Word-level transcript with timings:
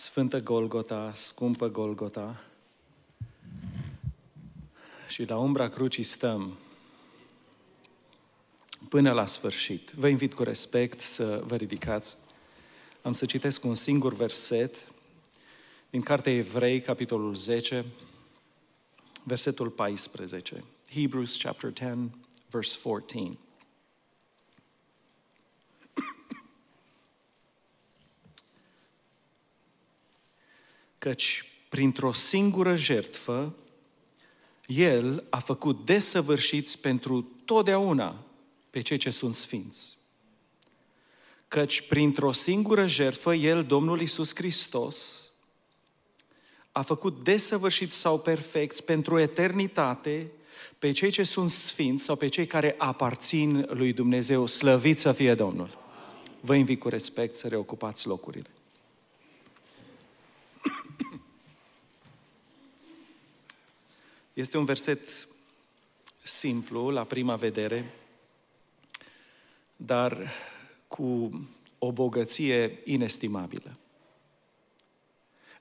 Sfântă 0.00 0.40
Golgota, 0.40 1.12
scumpă 1.14 1.68
Golgota, 1.68 2.44
și 5.08 5.24
la 5.24 5.38
umbra 5.38 5.68
crucii 5.68 6.02
stăm 6.02 6.58
până 8.88 9.12
la 9.12 9.26
sfârșit. 9.26 9.90
Vă 9.90 10.08
invit 10.08 10.34
cu 10.34 10.42
respect 10.42 11.00
să 11.00 11.42
vă 11.46 11.56
ridicați. 11.56 12.16
Am 13.02 13.12
să 13.12 13.24
citesc 13.24 13.64
un 13.64 13.74
singur 13.74 14.14
verset 14.14 14.76
din 15.90 16.00
Cartea 16.00 16.32
Evrei, 16.32 16.80
capitolul 16.80 17.34
10, 17.34 17.84
versetul 19.22 19.70
14. 19.70 20.64
Hebrews 20.90 21.42
chapter 21.42 21.72
10, 21.78 22.10
verse 22.50 22.78
14. 22.82 23.38
Căci 31.00 31.44
printr-o 31.68 32.12
singură 32.12 32.76
jertfă, 32.76 33.54
El 34.66 35.24
a 35.30 35.38
făcut 35.38 35.84
desăvârșiți 35.84 36.78
pentru 36.78 37.22
totdeauna 37.44 38.24
pe 38.70 38.80
cei 38.80 38.96
ce 38.96 39.10
sunt 39.10 39.34
sfinți. 39.34 39.98
Căci 41.48 41.80
printr-o 41.80 42.32
singură 42.32 42.86
jertfă, 42.86 43.34
El, 43.34 43.64
Domnul 43.64 44.00
Isus 44.00 44.34
Hristos, 44.34 45.30
a 46.72 46.82
făcut 46.82 47.24
desăvârșit 47.24 47.92
sau 47.92 48.18
perfect 48.18 48.80
pentru 48.80 49.18
eternitate 49.18 50.30
pe 50.78 50.92
cei 50.92 51.10
ce 51.10 51.22
sunt 51.22 51.50
sfinți 51.50 52.04
sau 52.04 52.16
pe 52.16 52.28
cei 52.28 52.46
care 52.46 52.74
aparțin 52.78 53.66
lui 53.70 53.92
Dumnezeu. 53.92 54.46
Slăvit 54.46 54.98
să 54.98 55.12
fie 55.12 55.34
Domnul! 55.34 55.78
Vă 56.40 56.54
invit 56.54 56.80
cu 56.80 56.88
respect 56.88 57.34
să 57.34 57.48
reocupați 57.48 58.06
locurile. 58.06 58.50
Este 64.40 64.58
un 64.58 64.64
verset 64.64 65.28
simplu 66.22 66.90
la 66.90 67.04
prima 67.04 67.36
vedere, 67.36 67.94
dar 69.76 70.32
cu 70.88 71.30
o 71.78 71.92
bogăție 71.92 72.80
inestimabilă. 72.84 73.76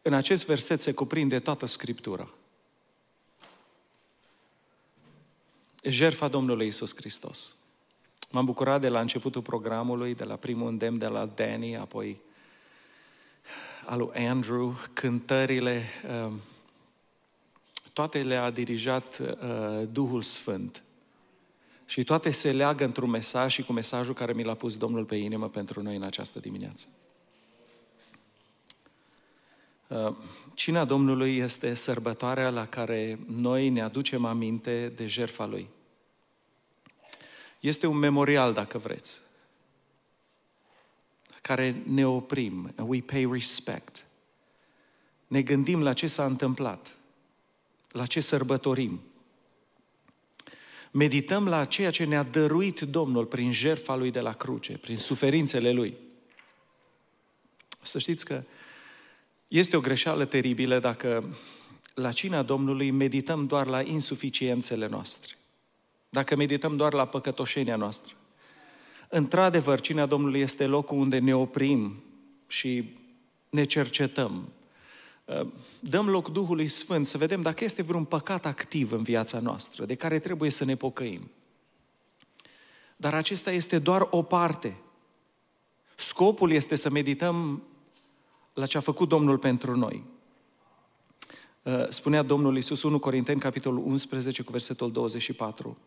În 0.01 0.13
acest 0.13 0.45
verset 0.45 0.81
se 0.81 0.91
cuprinde 0.91 1.39
toată 1.39 1.65
Scriptura. 1.65 2.29
Jertfa 5.83 6.27
Domnului 6.27 6.67
Isus 6.67 6.95
Hristos. 6.95 7.55
M-am 8.29 8.45
bucurat 8.45 8.81
de 8.81 8.89
la 8.89 8.99
începutul 8.99 9.41
programului, 9.41 10.15
de 10.15 10.23
la 10.23 10.35
primul 10.35 10.67
îndemn 10.67 10.97
de 10.97 11.07
la 11.07 11.25
Danny, 11.25 11.77
apoi 11.77 12.19
al 13.85 13.97
lui 13.97 14.27
Andrew, 14.27 14.75
cântările, 14.93 15.85
um, 16.09 16.41
toate 17.99 18.23
le-a 18.23 18.49
dirijat 18.49 19.17
uh, 19.17 19.87
Duhul 19.91 20.21
Sfânt. 20.21 20.83
Și 21.85 22.03
toate 22.03 22.31
se 22.31 22.51
leagă 22.51 22.83
într-un 22.83 23.09
mesaj 23.09 23.53
și 23.53 23.63
cu 23.63 23.73
mesajul 23.73 24.13
care 24.13 24.33
mi 24.33 24.43
l-a 24.43 24.53
pus 24.53 24.77
Domnul 24.77 25.05
pe 25.05 25.15
inimă 25.15 25.49
pentru 25.49 25.81
noi 25.81 25.95
în 25.95 26.03
această 26.03 26.39
dimineață. 26.39 26.87
Uh, 29.87 30.15
cina 30.53 30.85
Domnului 30.85 31.37
este 31.37 31.73
sărbătoarea 31.73 32.49
la 32.49 32.67
care 32.67 33.19
noi 33.27 33.69
ne 33.69 33.81
aducem 33.81 34.25
aminte 34.25 34.93
de 34.95 35.07
jertfa 35.07 35.45
Lui. 35.45 35.69
Este 37.59 37.87
un 37.87 37.97
memorial, 37.97 38.53
dacă 38.53 38.77
vreți, 38.77 39.21
care 41.41 41.81
ne 41.85 42.07
oprim, 42.07 42.73
we 42.77 43.01
pay 43.01 43.27
respect. 43.31 44.05
Ne 45.27 45.41
gândim 45.41 45.83
la 45.83 45.93
ce 45.93 46.07
s-a 46.07 46.25
întâmplat, 46.25 46.98
la 47.91 48.05
ce 48.05 48.19
sărbătorim. 48.19 49.01
Medităm 50.91 51.47
la 51.47 51.65
ceea 51.65 51.91
ce 51.91 52.03
ne-a 52.03 52.23
dăruit 52.23 52.79
Domnul 52.79 53.25
prin 53.25 53.51
jertfa 53.51 53.95
Lui 53.95 54.11
de 54.11 54.19
la 54.19 54.33
cruce, 54.33 54.77
prin 54.77 54.97
suferințele 54.97 55.71
Lui. 55.71 55.97
Să 57.81 57.99
știți 57.99 58.25
că 58.25 58.43
este 59.47 59.77
o 59.77 59.79
greșeală 59.79 60.25
teribilă 60.25 60.79
dacă 60.79 61.37
la 61.93 62.11
cina 62.11 62.43
Domnului 62.43 62.91
medităm 62.91 63.45
doar 63.45 63.67
la 63.67 63.81
insuficiențele 63.81 64.87
noastre. 64.87 65.37
Dacă 66.09 66.35
medităm 66.35 66.75
doar 66.75 66.93
la 66.93 67.05
păcătoșenia 67.05 67.75
noastră. 67.75 68.13
Într-adevăr, 69.09 69.79
cina 69.79 70.05
Domnului 70.05 70.39
este 70.39 70.65
locul 70.65 70.97
unde 70.97 71.19
ne 71.19 71.35
oprim 71.35 72.03
și 72.47 72.97
ne 73.49 73.63
cercetăm. 73.63 74.49
Dăm 75.79 76.09
loc 76.09 76.31
Duhului 76.31 76.67
Sfânt 76.67 77.07
să 77.07 77.17
vedem 77.17 77.41
dacă 77.41 77.63
este 77.63 77.81
vreun 77.81 78.05
păcat 78.05 78.45
activ 78.45 78.91
în 78.91 79.03
viața 79.03 79.39
noastră, 79.39 79.85
de 79.85 79.95
care 79.95 80.19
trebuie 80.19 80.49
să 80.49 80.65
ne 80.65 80.75
pocăim. 80.75 81.31
Dar 82.95 83.13
acesta 83.13 83.51
este 83.51 83.79
doar 83.79 84.07
o 84.09 84.21
parte. 84.21 84.77
Scopul 85.95 86.51
este 86.51 86.75
să 86.75 86.89
medităm 86.89 87.63
la 88.53 88.65
ce 88.65 88.77
a 88.77 88.81
făcut 88.81 89.09
Domnul 89.09 89.37
pentru 89.37 89.77
noi. 89.77 90.03
Uh, 91.63 91.89
spunea 91.89 92.21
Domnul 92.21 92.55
Iisus 92.55 92.83
1 92.83 92.99
Corinteni, 92.99 93.39
capitolul 93.39 93.83
11, 93.85 94.41
cu 94.41 94.51
versetul 94.51 94.91
24. 94.91 95.77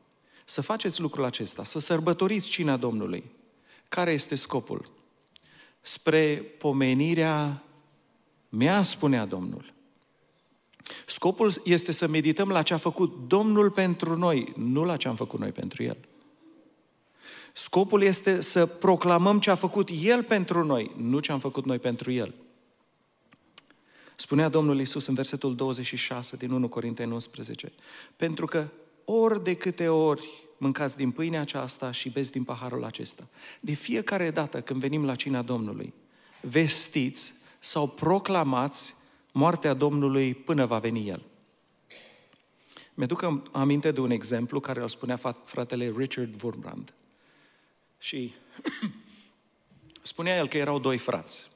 Să 0.44 0.60
faceți 0.60 1.00
lucrul 1.00 1.24
acesta, 1.24 1.64
să 1.64 1.78
sărbătoriți 1.78 2.48
cina 2.48 2.76
Domnului. 2.76 3.24
Care 3.88 4.12
este 4.12 4.34
scopul? 4.34 4.92
Spre 5.80 6.36
pomenirea 6.58 7.62
mea, 8.52 8.82
spunea 8.82 9.26
Domnul. 9.26 9.72
Scopul 11.06 11.60
este 11.64 11.92
să 11.92 12.06
medităm 12.06 12.48
la 12.48 12.62
ce 12.62 12.74
a 12.74 12.76
făcut 12.76 13.28
Domnul 13.28 13.70
pentru 13.70 14.16
noi, 14.16 14.52
nu 14.56 14.84
la 14.84 14.96
ce 14.96 15.08
am 15.08 15.16
făcut 15.16 15.38
noi 15.38 15.52
pentru 15.52 15.82
El. 15.82 15.96
Scopul 17.52 18.02
este 18.02 18.40
să 18.40 18.66
proclamăm 18.66 19.38
ce 19.38 19.50
a 19.50 19.54
făcut 19.54 19.88
El 20.02 20.22
pentru 20.22 20.64
noi, 20.64 20.90
nu 20.96 21.18
ce 21.18 21.32
am 21.32 21.38
făcut 21.38 21.64
noi 21.64 21.78
pentru 21.78 22.10
El. 22.10 22.34
Spunea 24.16 24.48
Domnul 24.48 24.80
Isus 24.80 25.06
în 25.06 25.14
versetul 25.14 25.56
26 25.56 26.36
din 26.36 26.50
1 26.50 26.68
Corinteni 26.68 27.12
11, 27.12 27.72
pentru 28.16 28.46
că 28.46 28.68
ori 29.04 29.44
de 29.44 29.54
câte 29.54 29.88
ori 29.88 30.28
mâncați 30.56 30.96
din 30.96 31.10
pâinea 31.10 31.40
aceasta 31.40 31.90
și 31.90 32.10
beți 32.10 32.32
din 32.32 32.44
paharul 32.44 32.84
acesta, 32.84 33.28
de 33.60 33.72
fiecare 33.72 34.30
dată 34.30 34.60
când 34.60 34.80
venim 34.80 35.04
la 35.04 35.14
cina 35.14 35.42
Domnului, 35.42 35.94
vestiți 36.40 37.34
sau 37.64 37.88
proclamați 37.88 38.94
moartea 39.32 39.74
Domnului 39.74 40.34
până 40.34 40.66
va 40.66 40.78
veni 40.78 41.08
El. 41.08 41.22
Mi-aduc 42.94 43.42
aminte 43.52 43.90
de 43.90 44.00
un 44.00 44.10
exemplu 44.10 44.60
care 44.60 44.80
îl 44.80 44.88
spunea 44.88 45.16
fratele 45.44 45.92
Richard 45.96 46.42
Wurmbrand. 46.42 46.92
Și 47.98 48.34
spunea 50.02 50.36
el 50.36 50.48
că 50.48 50.56
erau 50.56 50.78
doi 50.78 50.98
frați. 50.98 51.50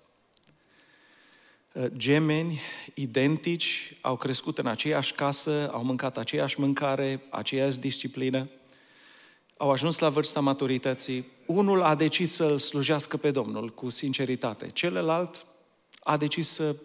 Uh, 1.72 1.86
gemeni 1.96 2.60
identici, 2.94 3.98
au 4.00 4.16
crescut 4.16 4.58
în 4.58 4.66
aceeași 4.66 5.12
casă, 5.12 5.70
au 5.72 5.84
mâncat 5.84 6.18
aceeași 6.18 6.60
mâncare, 6.60 7.22
aceeași 7.30 7.78
disciplină, 7.78 8.48
au 9.56 9.70
ajuns 9.70 9.98
la 9.98 10.08
vârsta 10.08 10.40
maturității. 10.40 11.26
Unul 11.46 11.82
a 11.82 11.94
decis 11.94 12.32
să-L 12.32 12.58
slujească 12.58 13.16
pe 13.16 13.30
Domnul 13.30 13.74
cu 13.74 13.90
sinceritate, 13.90 14.68
celălalt 14.68 15.46
a 16.06 16.16
decis 16.16 16.48
să 16.48 16.76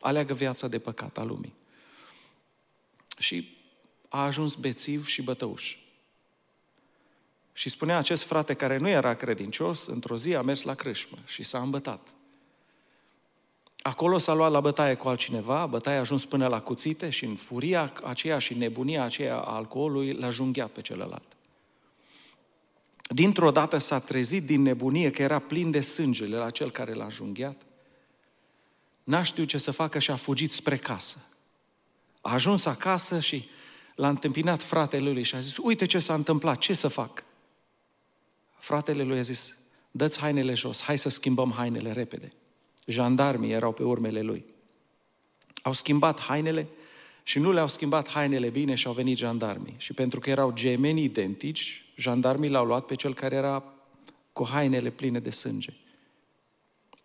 aleagă 0.00 0.34
viața 0.34 0.68
de 0.68 0.78
păcat 0.78 1.18
a 1.18 1.22
lumii. 1.22 1.54
Și 3.18 3.56
a 4.08 4.24
ajuns 4.24 4.54
bețiv 4.54 5.06
și 5.06 5.22
bătăuș. 5.22 5.76
Și 7.52 7.68
spunea 7.68 7.98
acest 7.98 8.22
frate 8.22 8.54
care 8.54 8.76
nu 8.76 8.88
era 8.88 9.14
credincios, 9.14 9.86
într-o 9.86 10.16
zi 10.16 10.34
a 10.34 10.42
mers 10.42 10.62
la 10.62 10.74
crâșmă 10.74 11.18
și 11.26 11.42
s-a 11.42 11.60
îmbătat. 11.60 12.08
Acolo 13.82 14.18
s-a 14.18 14.34
luat 14.34 14.50
la 14.50 14.60
bătaie 14.60 14.94
cu 14.94 15.08
altcineva, 15.08 15.66
bătaia 15.66 15.96
a 15.96 16.00
ajuns 16.00 16.24
până 16.24 16.46
la 16.46 16.60
cuțite 16.60 17.10
și 17.10 17.24
în 17.24 17.34
furia 17.34 17.92
aceea 18.04 18.38
și 18.38 18.54
nebunia 18.54 19.02
aceea 19.02 19.36
a 19.36 19.54
alcoolului 19.54 20.12
l-a 20.12 20.30
junghiat 20.30 20.70
pe 20.70 20.80
celălalt. 20.80 21.36
Dintr-o 23.08 23.50
dată 23.50 23.78
s-a 23.78 23.98
trezit 23.98 24.46
din 24.46 24.62
nebunie 24.62 25.10
că 25.10 25.22
era 25.22 25.38
plin 25.38 25.70
de 25.70 25.80
sângele 25.80 26.36
la 26.36 26.50
cel 26.50 26.70
care 26.70 26.94
l-a 26.94 27.08
junghiat. 27.08 27.62
N-a 29.04 29.22
știut 29.22 29.48
ce 29.48 29.58
să 29.58 29.70
facă 29.70 29.98
și 29.98 30.10
a 30.10 30.16
fugit 30.16 30.52
spre 30.52 30.76
casă. 30.76 31.18
A 32.20 32.32
ajuns 32.32 32.64
acasă 32.64 33.20
și 33.20 33.48
l-a 33.94 34.08
întâmpinat 34.08 34.62
fratele 34.62 35.10
lui 35.10 35.22
și 35.22 35.34
a 35.34 35.40
zis, 35.40 35.56
uite 35.56 35.84
ce 35.84 35.98
s-a 35.98 36.14
întâmplat, 36.14 36.58
ce 36.58 36.72
să 36.72 36.88
fac? 36.88 37.24
Fratele 38.58 39.02
lui 39.02 39.18
a 39.18 39.22
zis, 39.22 39.56
dă-ți 39.90 40.20
hainele 40.20 40.54
jos, 40.54 40.82
hai 40.82 40.98
să 40.98 41.08
schimbăm 41.08 41.52
hainele 41.52 41.92
repede. 41.92 42.32
Jandarmii 42.86 43.52
erau 43.52 43.72
pe 43.72 43.82
urmele 43.82 44.22
lui. 44.22 44.44
Au 45.62 45.72
schimbat 45.72 46.20
hainele 46.20 46.66
și 47.22 47.38
nu 47.38 47.52
le-au 47.52 47.68
schimbat 47.68 48.08
hainele 48.08 48.48
bine 48.48 48.74
și 48.74 48.86
au 48.86 48.92
venit 48.92 49.16
jandarmii. 49.16 49.74
Și 49.76 49.92
pentru 49.92 50.20
că 50.20 50.30
erau 50.30 50.52
gemeni 50.52 51.02
identici, 51.02 51.84
jandarmii 51.96 52.50
l-au 52.50 52.64
luat 52.64 52.86
pe 52.86 52.94
cel 52.94 53.14
care 53.14 53.34
era 53.34 53.64
cu 54.32 54.46
hainele 54.46 54.90
pline 54.90 55.18
de 55.18 55.30
sânge. 55.30 55.72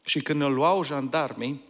Și 0.01 0.21
când 0.21 0.41
îl 0.41 0.53
luau 0.53 0.83
jandarmii, 0.83 1.61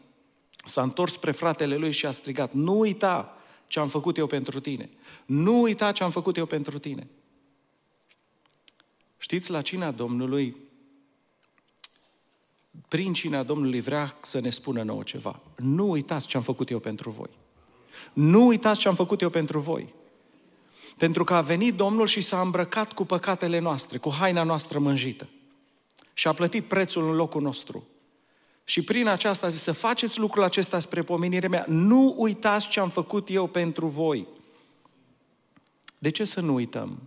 S-a 0.65 0.81
întors 0.81 1.13
spre 1.13 1.31
fratele 1.31 1.75
lui 1.75 1.92
și 1.92 2.06
a 2.06 2.12
strigat, 2.12 2.54
nu 2.54 2.80
uita 2.80 3.38
ce 3.68 3.80
am 3.80 3.88
făcut 3.88 4.18
eu 4.18 4.27
pentru 4.27 4.59
tine. 4.59 4.89
Nu 5.25 5.62
uita 5.62 5.92
ce 5.92 6.04
am 6.04 6.12
făcut 6.12 6.38
eu 6.38 6.45
pentru 6.45 6.80
tine. 6.80 7.07
Știți, 9.18 9.51
la 9.51 9.62
cina 9.62 9.92
Domnului, 9.92 10.56
prin 12.88 13.13
cina 13.13 13.44
Domnului 13.44 13.81
vrea 13.81 14.18
să 14.21 14.39
ne 14.39 14.50
spună 14.50 14.83
nouă 14.83 15.04
ceva. 15.04 15.39
Nu 15.57 15.89
uitați 15.89 16.27
ce 16.27 16.38
am 16.38 16.44
făcut 16.44 16.69
eu 16.69 16.80
pentru 16.80 17.09
voi. 17.09 17.30
Nu 18.13 18.45
uitați 18.45 18.80
ce 18.80 18.88
am 18.88 18.95
făcut 18.95 19.21
eu 19.21 19.30
pentru 19.30 19.59
voi. 19.59 19.94
Pentru 20.98 21.24
că 21.24 21.33
a 21.33 21.42
venit 21.42 21.75
Domnul 21.75 22.07
și 22.07 22.21
s-a 22.21 22.42
îmbrăcat 22.42 22.94
cu 22.94 23.06
păcatele 23.06 23.59
noastre, 23.59 23.98
cu 23.98 24.12
haina 24.12 24.44
noastră 24.44 24.80
mânjită. 24.80 25.27
Și 26.13 26.27
a 26.27 26.33
plătit 26.33 26.65
prețul 26.65 27.09
în 27.09 27.15
locul 27.15 27.42
nostru. 27.42 27.88
Și 28.69 28.81
prin 28.81 29.08
aceasta 29.08 29.46
a 29.46 29.50
zis 29.50 29.62
să 29.62 29.72
faceți 29.72 30.19
lucrul 30.19 30.44
acesta 30.44 30.80
spre 30.80 31.02
pomenirea 31.02 31.50
mea. 31.50 31.66
Nu 31.68 32.16
uitați 32.18 32.68
ce 32.68 32.80
am 32.80 32.90
făcut 32.90 33.30
eu 33.30 33.48
pentru 33.48 33.88
voi. 33.88 34.28
De 35.98 36.10
ce 36.10 36.25
să 36.25 36.40
nu 36.42 36.54
uităm? 36.54 37.02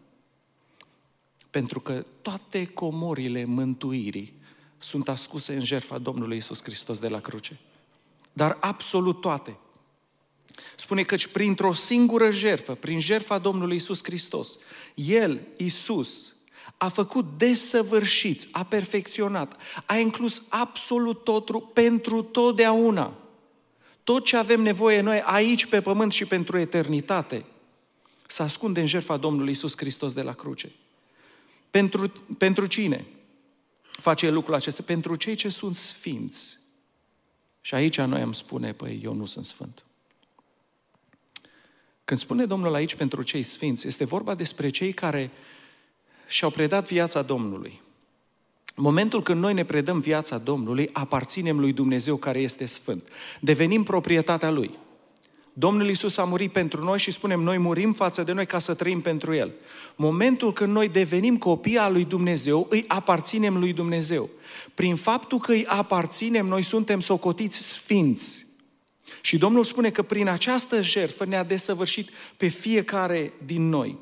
Pentru 1.51 1.81
că 1.81 2.05
toate 2.23 2.67
comorile 2.67 3.45
mântuirii 3.45 4.33
sunt 4.79 5.09
ascuse 5.09 5.55
în 5.55 5.65
jertfa 5.65 5.99
Domnului 5.99 6.37
Isus 6.37 6.62
Hristos 6.62 6.99
de 6.99 7.09
la 7.09 7.21
cruce. 7.21 7.59
Dar 8.33 8.57
absolut 8.61 9.21
toate. 9.21 9.59
Spune 10.77 11.03
că 11.03 11.17
printr-o 11.33 11.73
singură 11.73 12.31
jertfă, 12.31 12.75
prin 12.75 13.01
jertfa 13.01 13.39
Domnului 13.39 13.77
Isus 13.77 14.01
Hristos, 14.03 14.59
El, 14.95 15.41
Isus, 15.57 16.35
a 16.77 16.89
făcut 16.89 17.27
desăvârșiți, 17.39 18.49
a 18.51 18.65
perfecționat, 18.65 19.57
a 19.87 19.97
inclus 19.97 20.43
absolut 20.49 21.25
totul 21.25 21.61
pentru 21.61 22.23
totdeauna. 22.23 23.15
Tot 24.05 24.25
ce 24.25 24.37
avem 24.37 24.61
nevoie 24.61 25.01
noi 25.01 25.21
aici 25.21 25.67
pe 25.67 25.81
pământ 25.81 26.12
și 26.12 26.25
pentru 26.25 26.59
eternitate, 26.59 27.45
să 28.27 28.43
ascunde 28.43 28.81
în 28.81 28.87
jertfa 28.87 29.17
Domnului 29.17 29.53
Isus 29.53 29.77
Hristos 29.77 30.12
de 30.12 30.23
la 30.23 30.33
cruce. 30.33 30.73
Pentru, 31.71 32.12
pentru 32.39 32.67
cine 32.67 33.07
face 33.81 34.31
lucrul 34.31 34.55
acesta? 34.55 34.83
Pentru 34.83 35.15
cei 35.15 35.35
ce 35.35 35.49
sunt 35.49 35.77
sfinți. 35.77 36.59
Și 37.61 37.75
aici 37.75 38.01
noi 38.01 38.21
am 38.21 38.33
spune, 38.33 38.73
păi 38.73 39.01
eu 39.03 39.15
nu 39.15 39.27
sunt 39.27 39.45
sfânt. 39.45 39.85
Când 42.05 42.21
spune 42.21 42.47
Domnul 42.47 42.75
aici 42.75 42.95
pentru 42.95 43.23
cei 43.23 43.43
sfinți, 43.43 43.87
este 43.87 44.05
vorba 44.05 44.35
despre 44.35 44.69
cei 44.69 44.93
care 44.93 45.31
și-au 46.31 46.50
predat 46.50 46.88
viața 46.88 47.23
Domnului. 47.23 47.81
În 48.75 48.82
momentul 48.82 49.23
când 49.23 49.41
noi 49.41 49.55
ne 49.55 49.65
predăm 49.65 50.00
viața 50.00 50.38
Domnului, 50.38 50.91
aparținem 50.93 51.59
lui 51.59 51.73
Dumnezeu 51.73 52.17
care 52.17 52.38
este 52.38 52.65
sfânt. 52.65 53.09
Devenim 53.41 53.82
proprietatea 53.82 54.50
Lui. 54.50 54.79
Domnul 55.53 55.88
Isus 55.88 56.17
a 56.17 56.25
murit 56.25 56.53
pentru 56.53 56.85
noi 56.85 56.99
și 56.99 57.11
spunem, 57.11 57.41
noi 57.41 57.59
murim 57.59 57.93
față 57.93 58.23
de 58.23 58.32
noi 58.32 58.47
ca 58.47 58.59
să 58.59 58.75
trăim 58.75 59.00
pentru 59.00 59.35
El. 59.35 59.53
Momentul 59.97 60.53
când 60.53 60.73
noi 60.73 60.88
devenim 60.88 61.38
copii 61.38 61.79
al 61.79 61.93
lui 61.93 62.05
Dumnezeu, 62.05 62.67
îi 62.71 62.85
aparținem 62.88 63.59
lui 63.59 63.73
Dumnezeu. 63.73 64.31
Prin 64.75 64.97
faptul 64.97 65.38
că 65.38 65.53
îi 65.53 65.67
aparținem, 65.67 66.47
noi 66.47 66.62
suntem 66.62 67.00
socotiți 67.00 67.73
sfinți. 67.73 68.47
Și 69.21 69.38
Domnul 69.38 69.65
spune 69.65 69.91
că 69.91 70.03
prin 70.03 70.29
această 70.29 70.83
jertfă 70.83 71.25
ne-a 71.25 71.44
desăvârșit 71.44 72.09
pe 72.37 72.49
fiecare 72.49 73.33
din 73.44 73.69
noi. 73.69 73.99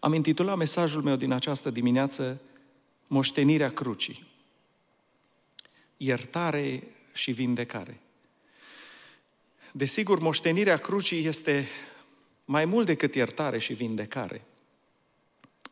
Am 0.00 0.12
intitulat 0.12 0.56
mesajul 0.56 1.02
meu 1.02 1.16
din 1.16 1.32
această 1.32 1.70
dimineață 1.70 2.40
Moștenirea 3.06 3.70
crucii. 3.72 4.26
Iertare 5.96 6.82
și 7.12 7.32
vindecare. 7.32 8.00
Desigur, 9.72 10.18
moștenirea 10.18 10.76
crucii 10.76 11.26
este 11.26 11.68
mai 12.44 12.64
mult 12.64 12.86
decât 12.86 13.14
iertare 13.14 13.58
și 13.58 13.72
vindecare. 13.72 14.44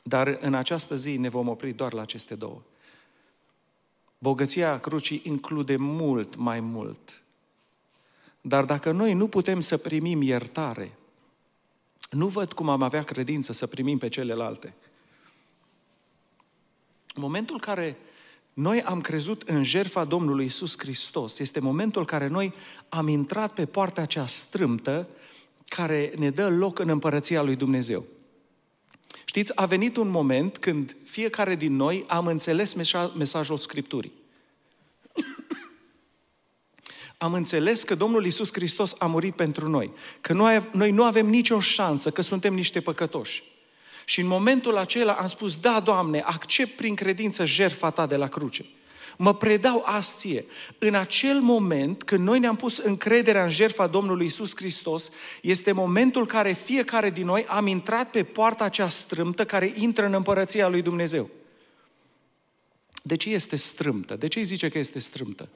Dar 0.03 0.39
în 0.41 0.55
această 0.55 0.97
zi 0.97 1.17
ne 1.17 1.29
vom 1.29 1.49
opri 1.49 1.73
doar 1.73 1.93
la 1.93 2.01
aceste 2.01 2.35
două. 2.35 2.63
Bogăția 4.19 4.81
crucii 4.81 5.21
include 5.25 5.77
mult 5.77 6.37
mai 6.37 6.61
mult. 6.61 7.23
Dar 8.41 8.65
dacă 8.65 8.91
noi 8.91 9.13
nu 9.13 9.29
putem 9.29 9.61
să 9.61 9.77
primim 9.77 10.23
iertare, 10.23 10.98
nu 12.09 12.27
văd 12.27 12.53
cum 12.53 12.69
am 12.69 12.83
avea 12.83 13.03
credință 13.03 13.53
să 13.53 13.67
primim 13.67 13.99
pe 13.99 14.09
celelalte. 14.09 14.75
În 17.15 17.23
momentul 17.23 17.55
în 17.55 17.61
care 17.61 17.97
noi 18.53 18.83
am 18.83 19.01
crezut 19.01 19.43
în 19.43 19.63
jertfa 19.63 20.05
Domnului 20.05 20.45
Isus 20.45 20.79
Hristos, 20.79 21.39
este 21.39 21.61
momentul 21.61 22.01
în 22.01 22.07
care 22.07 22.27
noi 22.27 22.53
am 22.89 23.09
intrat 23.09 23.53
pe 23.53 23.67
poarta 23.67 24.05
cea 24.05 24.27
strâmtă 24.27 25.09
care 25.69 26.13
ne 26.17 26.31
dă 26.31 26.49
loc 26.49 26.79
în 26.79 26.89
împărăția 26.89 27.43
lui 27.43 27.57
Dumnezeu. 27.57 28.05
Știți, 29.25 29.57
a 29.57 29.67
venit 29.67 29.97
un 29.97 30.09
moment 30.09 30.59
când 30.59 30.97
fiecare 31.05 31.55
din 31.55 31.77
noi 31.77 32.05
am 32.09 32.27
înțeles 32.27 32.75
mesajul 33.15 33.59
Scripturii. 33.59 34.13
Am 37.19 37.33
înțeles 37.33 37.83
că 37.83 37.95
Domnul 37.95 38.27
Isus 38.27 38.53
Hristos 38.53 38.95
a 38.99 39.07
murit 39.07 39.35
pentru 39.35 39.69
noi, 39.69 39.91
că 40.21 40.33
noi, 40.33 40.69
noi 40.73 40.91
nu 40.91 41.05
avem 41.05 41.27
nicio 41.27 41.61
șansă, 41.61 42.11
că 42.11 42.23
suntem 42.23 42.55
niște 42.55 42.81
păcătoși. 42.81 43.43
Și 44.05 44.21
în 44.21 44.27
momentul 44.27 44.77
acela 44.77 45.13
am 45.13 45.27
spus, 45.29 45.59
da, 45.59 45.81
Doamne, 45.81 46.21
accept 46.21 46.77
prin 46.77 46.95
credință 46.95 47.45
jertfa 47.45 47.91
Ta 47.91 48.07
de 48.07 48.17
la 48.17 48.29
cruce. 48.29 48.65
Mă 49.17 49.35
predau 49.35 49.83
astie. 49.87 50.45
În 50.79 50.95
acel 50.95 51.41
moment, 51.41 52.03
când 52.03 52.25
noi 52.25 52.39
ne-am 52.39 52.57
pus 52.57 52.79
încrederea 52.79 53.45
în 53.45 53.51
jertfa 53.51 53.87
Domnului 53.87 54.27
Isus 54.27 54.57
Hristos, 54.57 55.11
este 55.43 55.73
momentul 55.73 56.27
care 56.27 56.53
fiecare 56.53 57.11
din 57.11 57.25
noi 57.25 57.47
am 57.49 57.67
intrat 57.67 58.11
pe 58.11 58.25
poarta 58.25 58.65
acea 58.65 58.89
strâmtă 58.89 59.45
care 59.45 59.73
intră 59.77 60.07
în 60.07 60.13
împărăția 60.13 60.69
lui 60.69 60.83
Dumnezeu. 60.83 61.31
De 63.03 63.17
ce 63.17 63.31
este 63.31 63.57
strâmtă? 63.57 64.17
De 64.17 64.27
ce 64.27 64.39
îi 64.39 64.45
zice 64.45 64.69
că 64.69 64.79
este 64.79 64.99
strâmtă? 64.99 65.49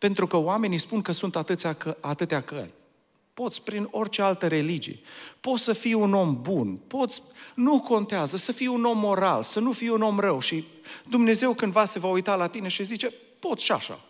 Pentru 0.00 0.26
că 0.26 0.36
oamenii 0.36 0.78
spun 0.78 1.00
că 1.00 1.12
sunt 1.12 1.36
atâția, 1.36 1.72
că, 1.72 1.96
atâtea 2.00 2.40
căi. 2.40 2.70
Poți 3.34 3.62
prin 3.62 3.88
orice 3.90 4.22
altă 4.22 4.46
religie. 4.46 4.98
Poți 5.40 5.62
să 5.62 5.72
fii 5.72 5.94
un 5.94 6.14
om 6.14 6.38
bun. 6.42 6.80
Poți, 6.86 7.22
nu 7.54 7.80
contează, 7.80 8.36
să 8.36 8.52
fii 8.52 8.66
un 8.66 8.84
om 8.84 8.98
moral, 8.98 9.42
să 9.42 9.60
nu 9.60 9.72
fii 9.72 9.88
un 9.88 10.02
om 10.02 10.18
rău. 10.18 10.40
Și 10.40 10.64
Dumnezeu 11.08 11.54
cândva 11.54 11.84
se 11.84 11.98
va 11.98 12.08
uita 12.08 12.34
la 12.34 12.46
tine 12.46 12.68
și 12.68 12.84
zice, 12.84 13.12
poți 13.38 13.64
și 13.64 13.72
așa. 13.72 14.00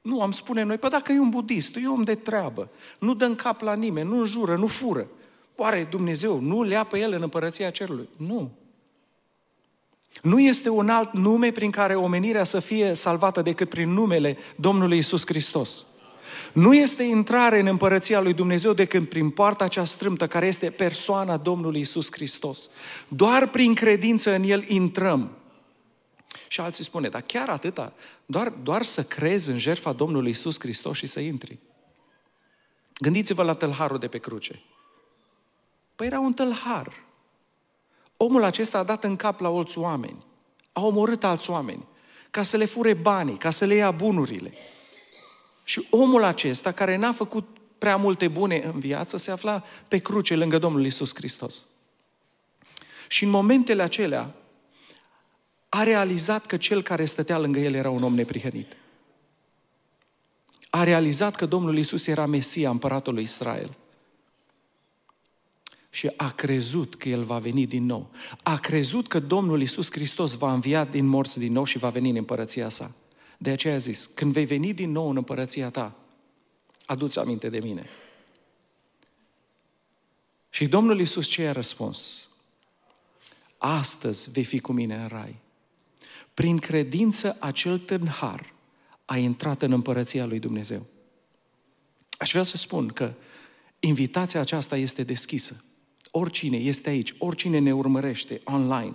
Nu, 0.00 0.22
am 0.22 0.32
spune 0.32 0.62
noi, 0.62 0.78
păi 0.78 0.90
dacă 0.90 1.12
e 1.12 1.18
un 1.18 1.28
budist, 1.28 1.76
e 1.76 1.88
om 1.88 2.02
de 2.02 2.14
treabă, 2.14 2.70
nu 2.98 3.14
dă 3.14 3.24
în 3.24 3.34
cap 3.34 3.60
la 3.60 3.74
nimeni, 3.74 4.08
nu 4.08 4.20
înjură, 4.20 4.56
nu 4.56 4.66
fură. 4.66 5.08
Oare 5.56 5.86
Dumnezeu 5.90 6.40
nu 6.40 6.62
le 6.62 6.72
ia 6.72 6.84
pe 6.84 6.98
el 6.98 7.12
în 7.12 7.22
împărăția 7.22 7.70
cerului? 7.70 8.08
Nu. 8.16 8.50
Nu 10.22 10.40
este 10.40 10.68
un 10.68 10.88
alt 10.88 11.12
nume 11.12 11.50
prin 11.50 11.70
care 11.70 11.94
omenirea 11.94 12.44
să 12.44 12.60
fie 12.60 12.94
salvată 12.94 13.42
decât 13.42 13.68
prin 13.68 13.92
numele 13.92 14.36
Domnului 14.56 14.98
Isus 14.98 15.22
Hristos. 15.26 15.86
Nu 16.52 16.74
este 16.74 17.02
intrare 17.02 17.60
în 17.60 17.66
împărăția 17.66 18.20
lui 18.20 18.32
Dumnezeu 18.32 18.72
decât 18.72 19.08
prin 19.08 19.30
poarta 19.30 19.68
cea 19.68 19.84
strâmtă 19.84 20.26
care 20.26 20.46
este 20.46 20.70
persoana 20.70 21.36
Domnului 21.36 21.80
Isus 21.80 22.08
Hristos. 22.12 22.70
Doar 23.08 23.48
prin 23.48 23.74
credință 23.74 24.34
în 24.34 24.42
El 24.42 24.64
intrăm. 24.68 25.30
Și 26.48 26.60
alții 26.60 26.84
spune, 26.84 27.08
dar 27.08 27.20
chiar 27.20 27.48
atâta, 27.48 27.92
doar, 28.26 28.48
doar 28.48 28.82
să 28.82 29.02
crezi 29.02 29.50
în 29.50 29.58
jertfa 29.58 29.92
Domnului 29.92 30.30
Isus 30.30 30.56
Hristos 30.58 30.96
și 30.96 31.06
să 31.06 31.20
intri. 31.20 31.58
Gândiți-vă 33.00 33.42
la 33.42 33.54
tălharul 33.54 33.98
de 33.98 34.08
pe 34.08 34.18
cruce. 34.18 34.62
Păi 35.96 36.06
era 36.06 36.20
un 36.20 36.32
tălhar. 36.32 36.92
Omul 38.20 38.42
acesta 38.42 38.78
a 38.78 38.82
dat 38.82 39.04
în 39.04 39.16
cap 39.16 39.40
la 39.40 39.48
alți 39.48 39.78
oameni. 39.78 40.24
A 40.72 40.80
omorât 40.80 41.24
alți 41.24 41.50
oameni. 41.50 41.84
Ca 42.30 42.42
să 42.42 42.56
le 42.56 42.64
fure 42.64 42.94
banii, 42.94 43.36
ca 43.36 43.50
să 43.50 43.64
le 43.64 43.74
ia 43.74 43.90
bunurile. 43.90 44.52
Și 45.64 45.86
omul 45.90 46.22
acesta, 46.22 46.72
care 46.72 46.96
n-a 46.96 47.12
făcut 47.12 47.48
prea 47.78 47.96
multe 47.96 48.28
bune 48.28 48.62
în 48.72 48.80
viață, 48.80 49.16
se 49.16 49.30
afla 49.30 49.64
pe 49.88 49.98
cruce 49.98 50.36
lângă 50.36 50.58
Domnul 50.58 50.86
Isus 50.86 51.14
Hristos. 51.14 51.66
Și 53.08 53.24
în 53.24 53.30
momentele 53.30 53.82
acelea 53.82 54.34
a 55.68 55.82
realizat 55.82 56.46
că 56.46 56.56
cel 56.56 56.82
care 56.82 57.04
stătea 57.04 57.38
lângă 57.38 57.58
el 57.58 57.74
era 57.74 57.90
un 57.90 58.02
om 58.02 58.14
neprihănit. 58.14 58.76
A 60.70 60.84
realizat 60.84 61.36
că 61.36 61.46
Domnul 61.46 61.78
Isus 61.78 62.06
era 62.06 62.26
Mesia, 62.26 62.70
împăratul 62.70 63.14
lui 63.14 63.22
Israel. 63.22 63.76
Și 65.90 66.10
a 66.16 66.30
crezut 66.30 66.94
că 66.94 67.08
El 67.08 67.22
va 67.22 67.38
veni 67.38 67.66
din 67.66 67.84
nou. 67.84 68.10
A 68.42 68.58
crezut 68.58 69.08
că 69.08 69.18
Domnul 69.18 69.62
Isus 69.62 69.90
Hristos 69.90 70.34
va 70.34 70.52
învia 70.52 70.84
din 70.84 71.06
morți 71.06 71.38
din 71.38 71.52
nou 71.52 71.64
și 71.64 71.78
va 71.78 71.90
veni 71.90 72.10
în 72.10 72.16
împărăția 72.16 72.68
sa. 72.68 72.94
De 73.38 73.50
aceea 73.50 73.74
a 73.74 73.78
zis, 73.78 74.10
când 74.14 74.32
vei 74.32 74.44
veni 74.44 74.74
din 74.74 74.90
nou 74.90 75.10
în 75.10 75.16
împărăția 75.16 75.70
ta, 75.70 75.96
aduți 76.86 77.18
aminte 77.18 77.48
de 77.48 77.58
mine. 77.58 77.86
Și 80.50 80.66
Domnul 80.66 80.98
Iisus 80.98 81.26
ce 81.26 81.46
a 81.46 81.52
răspuns? 81.52 82.28
Astăzi 83.58 84.30
vei 84.30 84.44
fi 84.44 84.60
cu 84.60 84.72
mine 84.72 84.96
în 84.96 85.08
rai. 85.08 85.36
Prin 86.34 86.58
credință 86.58 87.36
acel 87.38 87.78
tânhar 87.78 88.52
a 89.04 89.16
intrat 89.16 89.62
în 89.62 89.72
împărăția 89.72 90.24
lui 90.24 90.38
Dumnezeu. 90.38 90.86
Aș 92.18 92.30
vrea 92.30 92.42
să 92.42 92.56
spun 92.56 92.88
că 92.88 93.12
invitația 93.80 94.40
aceasta 94.40 94.76
este 94.76 95.02
deschisă. 95.02 95.64
Oricine 96.10 96.56
este 96.56 96.88
aici, 96.88 97.14
oricine 97.18 97.58
ne 97.58 97.74
urmărește 97.74 98.40
online. 98.44 98.94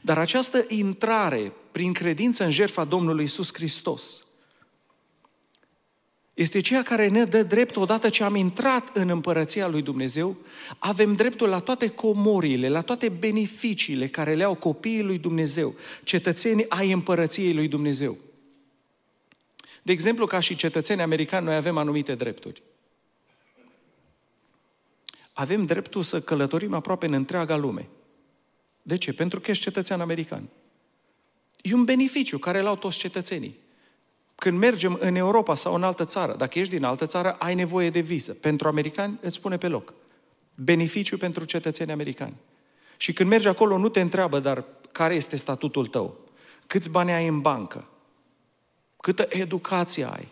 Dar 0.00 0.18
această 0.18 0.64
intrare 0.68 1.52
prin 1.72 1.92
credință 1.92 2.44
în 2.44 2.50
jertfa 2.50 2.84
Domnului 2.84 3.24
Isus 3.24 3.52
Hristos 3.52 4.24
este 6.40 6.60
ceea 6.60 6.82
care 6.82 7.08
ne 7.08 7.24
dă 7.24 7.42
drept 7.42 7.76
odată 7.76 8.08
ce 8.08 8.24
am 8.24 8.34
intrat 8.34 8.96
în 8.96 9.08
împărăția 9.08 9.68
lui 9.68 9.82
Dumnezeu, 9.82 10.36
avem 10.78 11.14
dreptul 11.14 11.48
la 11.48 11.58
toate 11.58 11.88
comorile, 11.88 12.68
la 12.68 12.80
toate 12.80 13.08
beneficiile 13.08 14.06
care 14.06 14.34
le 14.34 14.44
au 14.44 14.54
copiii 14.54 15.02
lui 15.02 15.18
Dumnezeu, 15.18 15.74
cetățenii 16.04 16.68
ai 16.68 16.92
împărăției 16.92 17.54
lui 17.54 17.68
Dumnezeu. 17.68 18.16
De 19.82 19.92
exemplu, 19.92 20.26
ca 20.26 20.40
și 20.40 20.56
cetățeni 20.56 21.02
americani, 21.02 21.44
noi 21.44 21.54
avem 21.54 21.76
anumite 21.76 22.14
drepturi. 22.14 22.62
Avem 25.40 25.64
dreptul 25.64 26.02
să 26.02 26.20
călătorim 26.20 26.74
aproape 26.74 27.06
în 27.06 27.12
întreaga 27.12 27.56
lume. 27.56 27.88
De 28.82 28.96
ce? 28.96 29.12
Pentru 29.12 29.40
că 29.40 29.50
ești 29.50 29.62
cetățean 29.62 30.00
american. 30.00 30.48
E 31.62 31.74
un 31.74 31.84
beneficiu 31.84 32.38
care 32.38 32.60
îl 32.60 32.66
au 32.66 32.76
toți 32.76 32.98
cetățenii. 32.98 33.58
Când 34.34 34.58
mergem 34.58 34.96
în 35.00 35.14
Europa 35.14 35.54
sau 35.54 35.74
în 35.74 35.82
altă 35.82 36.04
țară, 36.04 36.36
dacă 36.36 36.58
ești 36.58 36.74
din 36.74 36.84
altă 36.84 37.06
țară, 37.06 37.32
ai 37.32 37.54
nevoie 37.54 37.90
de 37.90 38.00
viză. 38.00 38.32
Pentru 38.32 38.68
americani 38.68 39.18
îți 39.20 39.34
spune 39.34 39.58
pe 39.58 39.68
loc. 39.68 39.94
Beneficiu 40.54 41.16
pentru 41.16 41.44
cetățenii 41.44 41.92
americani. 41.92 42.36
Și 42.96 43.12
când 43.12 43.28
mergi 43.28 43.48
acolo, 43.48 43.78
nu 43.78 43.88
te 43.88 44.00
întreabă, 44.00 44.40
dar 44.40 44.64
care 44.92 45.14
este 45.14 45.36
statutul 45.36 45.86
tău? 45.86 46.18
Câți 46.66 46.88
bani 46.88 47.12
ai 47.12 47.26
în 47.26 47.40
bancă? 47.40 47.88
Câtă 48.96 49.26
educație 49.28 50.04
ai? 50.04 50.28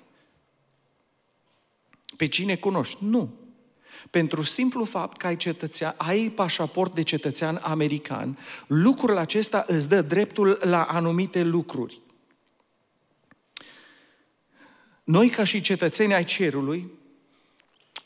Pe 2.16 2.26
cine 2.26 2.56
cunoști? 2.56 3.04
Nu. 3.04 3.37
Pentru 4.10 4.42
simplu 4.42 4.84
fapt 4.84 5.16
că 5.16 5.26
ai, 5.26 5.36
cetățean, 5.36 5.94
ai 5.96 6.28
pașaport 6.28 6.94
de 6.94 7.02
cetățean 7.02 7.60
american, 7.62 8.38
lucrul 8.66 9.16
acesta 9.16 9.64
îți 9.66 9.88
dă 9.88 10.02
dreptul 10.02 10.58
la 10.62 10.82
anumite 10.82 11.42
lucruri. 11.42 12.00
Noi, 15.04 15.28
ca 15.28 15.44
și 15.44 15.60
cetățeni 15.60 16.14
ai 16.14 16.24
cerului, 16.24 16.90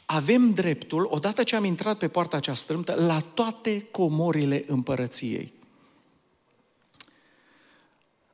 avem 0.06 0.52
dreptul, 0.52 1.06
odată 1.10 1.42
ce 1.42 1.56
am 1.56 1.64
intrat 1.64 1.98
pe 1.98 2.08
poarta 2.08 2.40
cea 2.40 2.54
strâmtă, 2.54 2.94
la 2.94 3.20
toate 3.20 3.86
comorile 3.90 4.64
împărăției. 4.66 5.52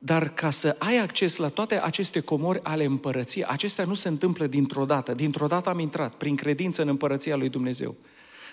Dar 0.01 0.33
ca 0.33 0.49
să 0.49 0.75
ai 0.77 0.97
acces 0.97 1.37
la 1.37 1.49
toate 1.49 1.81
aceste 1.81 2.19
comori 2.19 2.59
ale 2.63 2.85
împărăției, 2.85 3.45
acestea 3.45 3.85
nu 3.85 3.93
se 3.93 4.07
întâmplă 4.07 4.47
dintr-o 4.47 4.85
dată. 4.85 5.13
Dintr-o 5.13 5.47
dată 5.47 5.69
am 5.69 5.79
intrat, 5.79 6.13
prin 6.13 6.35
credință 6.35 6.81
în 6.81 6.87
împărăția 6.87 7.35
lui 7.35 7.49
Dumnezeu. 7.49 7.95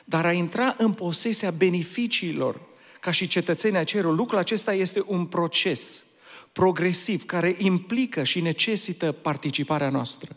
Dar 0.04 0.26
a 0.26 0.32
intra 0.32 0.74
în 0.78 0.92
posesia 0.92 1.50
beneficiilor 1.50 2.60
ca 3.00 3.10
și 3.10 3.26
cetățenii 3.26 3.78
a 3.78 3.84
cerului, 3.84 4.16
lucrul 4.16 4.38
acesta 4.38 4.74
este 4.74 5.02
un 5.06 5.26
proces 5.26 6.04
progresiv 6.52 7.24
care 7.24 7.56
implică 7.58 8.24
și 8.24 8.40
necesită 8.40 9.12
participarea 9.12 9.88
noastră. 9.88 10.36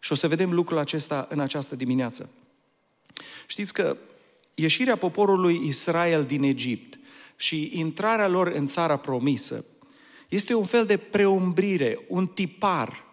Și 0.00 0.12
o 0.12 0.14
să 0.14 0.28
vedem 0.28 0.52
lucrul 0.52 0.78
acesta 0.78 1.26
în 1.30 1.40
această 1.40 1.76
dimineață. 1.76 2.28
Știți 3.46 3.72
că 3.72 3.96
ieșirea 4.54 4.96
poporului 4.96 5.60
Israel 5.66 6.24
din 6.24 6.42
Egipt 6.42 6.98
și 7.36 7.70
intrarea 7.72 8.28
lor 8.28 8.46
în 8.46 8.66
țara 8.66 8.96
promisă 8.96 9.64
este 10.30 10.54
un 10.54 10.64
fel 10.64 10.86
de 10.86 10.96
preumbrire, 10.96 11.98
un 12.08 12.26
tipar 12.26 13.04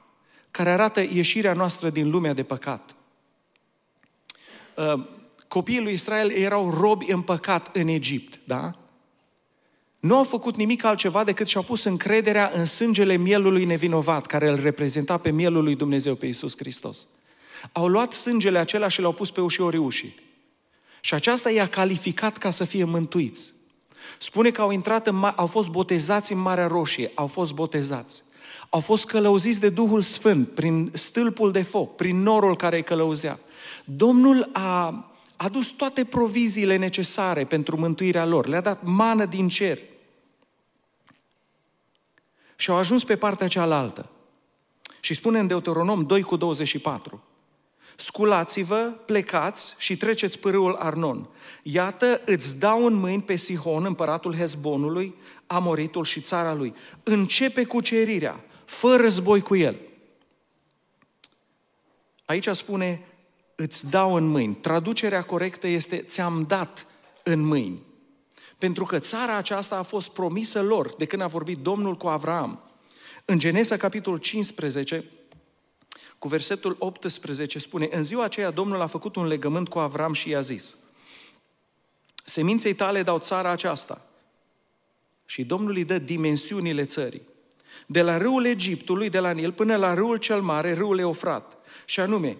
care 0.51 0.69
arată 0.69 1.01
ieșirea 1.01 1.53
noastră 1.53 1.89
din 1.89 2.09
lumea 2.09 2.33
de 2.33 2.43
păcat. 2.43 2.95
Uh, 4.75 5.05
copiii 5.47 5.81
lui 5.81 5.93
Israel 5.93 6.29
erau 6.29 6.69
robi 6.69 7.11
în 7.11 7.21
păcat 7.21 7.75
în 7.75 7.87
Egipt, 7.87 8.39
da? 8.43 8.75
Nu 9.99 10.17
au 10.17 10.23
făcut 10.23 10.55
nimic 10.55 10.83
altceva 10.83 11.23
decât 11.23 11.47
și-au 11.47 11.63
pus 11.63 11.83
încrederea 11.83 12.51
în 12.53 12.65
sângele 12.65 13.15
mielului 13.15 13.65
nevinovat, 13.65 14.25
care 14.25 14.49
îl 14.49 14.59
reprezenta 14.59 15.17
pe 15.17 15.31
mielul 15.31 15.63
lui 15.63 15.75
Dumnezeu, 15.75 16.15
pe 16.15 16.25
Iisus 16.25 16.57
Hristos. 16.57 17.07
Au 17.71 17.87
luat 17.87 18.13
sângele 18.13 18.57
acela 18.57 18.87
și 18.87 19.01
l-au 19.01 19.13
pus 19.13 19.31
pe 19.31 19.41
ușiorii 19.41 19.79
ușii. 19.79 20.15
Și 21.01 21.13
aceasta 21.13 21.51
i-a 21.51 21.67
calificat 21.67 22.37
ca 22.37 22.49
să 22.49 22.63
fie 22.63 22.83
mântuiți. 22.83 23.53
Spune 24.17 24.51
că 24.51 24.61
au 24.61 24.71
intrat 24.71 25.07
în, 25.07 25.23
au 25.35 25.47
fost 25.47 25.69
botezați 25.69 26.33
în 26.33 26.39
Marea 26.39 26.67
Roșie, 26.67 27.11
au 27.15 27.27
fost 27.27 27.53
botezați. 27.53 28.23
Au 28.69 28.79
fost 28.79 29.05
călăuziți 29.05 29.59
de 29.59 29.69
Duhul 29.69 30.01
Sfânt 30.01 30.49
prin 30.49 30.91
stâlpul 30.93 31.51
de 31.51 31.61
foc, 31.61 31.95
prin 31.95 32.21
norul 32.21 32.55
care 32.55 32.75
îi 32.75 32.83
călăuzea. 32.83 33.39
Domnul 33.85 34.49
a 34.53 35.05
adus 35.35 35.67
toate 35.67 36.03
proviziile 36.03 36.75
necesare 36.75 37.45
pentru 37.45 37.77
mântuirea 37.77 38.25
lor, 38.25 38.47
le-a 38.47 38.61
dat 38.61 38.83
mană 38.83 39.25
din 39.25 39.47
cer. 39.47 39.79
Și 42.55 42.69
au 42.69 42.75
ajuns 42.75 43.03
pe 43.03 43.15
partea 43.15 43.47
cealaltă. 43.47 44.09
Și 44.99 45.13
spune 45.13 45.39
în 45.39 45.47
Deuteronom 45.47 46.05
2 46.05 46.21
cu 46.21 46.35
24, 46.35 47.23
Sculați-vă, 47.99 48.93
plecați 49.05 49.75
și 49.77 49.97
treceți 49.97 50.39
pârâul 50.39 50.75
Arnon. 50.75 51.29
Iată, 51.63 52.21
îți 52.25 52.55
dau 52.55 52.85
în 52.85 52.93
mâini 52.93 53.21
pe 53.21 53.35
Sihon, 53.35 53.85
împăratul 53.85 54.35
Hezbonului, 54.35 55.15
Amoritul 55.47 56.03
și 56.03 56.21
țara 56.21 56.53
lui. 56.53 56.73
Începe 57.03 57.63
cucerirea, 57.63 58.43
fă 58.65 58.95
război 58.95 59.41
cu 59.41 59.55
el. 59.55 59.77
Aici 62.25 62.47
spune, 62.47 63.05
îți 63.55 63.89
dau 63.89 64.13
în 64.13 64.27
mâini. 64.27 64.55
Traducerea 64.55 65.23
corectă 65.23 65.67
este, 65.67 65.97
ți-am 65.97 66.45
dat 66.47 66.85
în 67.23 67.39
mâini. 67.39 67.85
Pentru 68.57 68.85
că 68.85 68.99
țara 68.99 69.35
aceasta 69.35 69.77
a 69.77 69.83
fost 69.83 70.09
promisă 70.09 70.61
lor 70.61 70.95
de 70.97 71.05
când 71.05 71.21
a 71.21 71.27
vorbit 71.27 71.57
Domnul 71.57 71.95
cu 71.95 72.07
Avram. 72.07 72.71
În 73.25 73.39
Genesa, 73.39 73.77
capitolul 73.77 74.19
15, 74.19 75.05
cu 76.19 76.27
versetul 76.27 76.75
18 76.79 77.59
spune, 77.59 77.87
în 77.91 78.03
ziua 78.03 78.23
aceea 78.23 78.51
Domnul 78.51 78.81
a 78.81 78.87
făcut 78.87 79.15
un 79.15 79.25
legământ 79.25 79.69
cu 79.69 79.79
Avram 79.79 80.13
și 80.13 80.29
i-a 80.29 80.41
zis, 80.41 80.75
seminței 82.23 82.73
tale 82.73 83.03
dau 83.03 83.19
țara 83.19 83.49
aceasta. 83.49 84.01
Și 85.25 85.43
Domnul 85.43 85.75
îi 85.75 85.83
dă 85.83 85.97
dimensiunile 85.97 86.85
țării. 86.85 87.21
De 87.85 88.01
la 88.01 88.17
râul 88.17 88.45
Egiptului, 88.45 89.09
de 89.09 89.19
la 89.19 89.31
Nil, 89.31 89.51
până 89.51 89.75
la 89.75 89.93
râul 89.93 90.17
cel 90.17 90.41
mare, 90.41 90.73
râul 90.73 90.99
Eufrat. 90.99 91.57
Și 91.85 91.99
anume, 91.99 92.37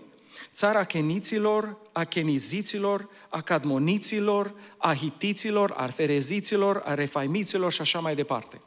țara 0.54 0.84
Cheniților, 0.84 1.78
a 1.92 2.04
Cheniziților, 2.04 3.10
a 3.30 3.42
Cadmoniților, 3.42 4.54
a 4.78 4.96
Hitiților, 4.96 5.74
a 5.78 5.88
Fereziților, 5.88 6.82
a 6.86 6.94
Refaimiților 6.94 7.72
și 7.72 7.82
așa 7.82 8.00
mai 8.00 8.16
departe. 8.16 8.62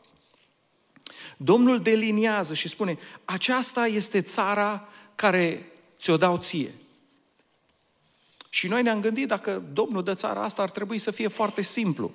Domnul 1.36 1.80
deliniază 1.80 2.54
și 2.54 2.68
spune, 2.68 2.98
aceasta 3.24 3.86
este 3.86 4.20
țara 4.20 4.88
care 5.20 5.72
ți-o 5.98 6.16
dau 6.16 6.36
ție. 6.36 6.74
Și 8.48 8.68
noi 8.68 8.82
ne-am 8.82 9.00
gândit, 9.00 9.28
dacă 9.28 9.62
Domnul 9.72 10.02
dă 10.02 10.14
țara 10.14 10.42
asta, 10.42 10.62
ar 10.62 10.70
trebui 10.70 10.98
să 10.98 11.10
fie 11.10 11.28
foarte 11.28 11.62
simplu. 11.62 12.12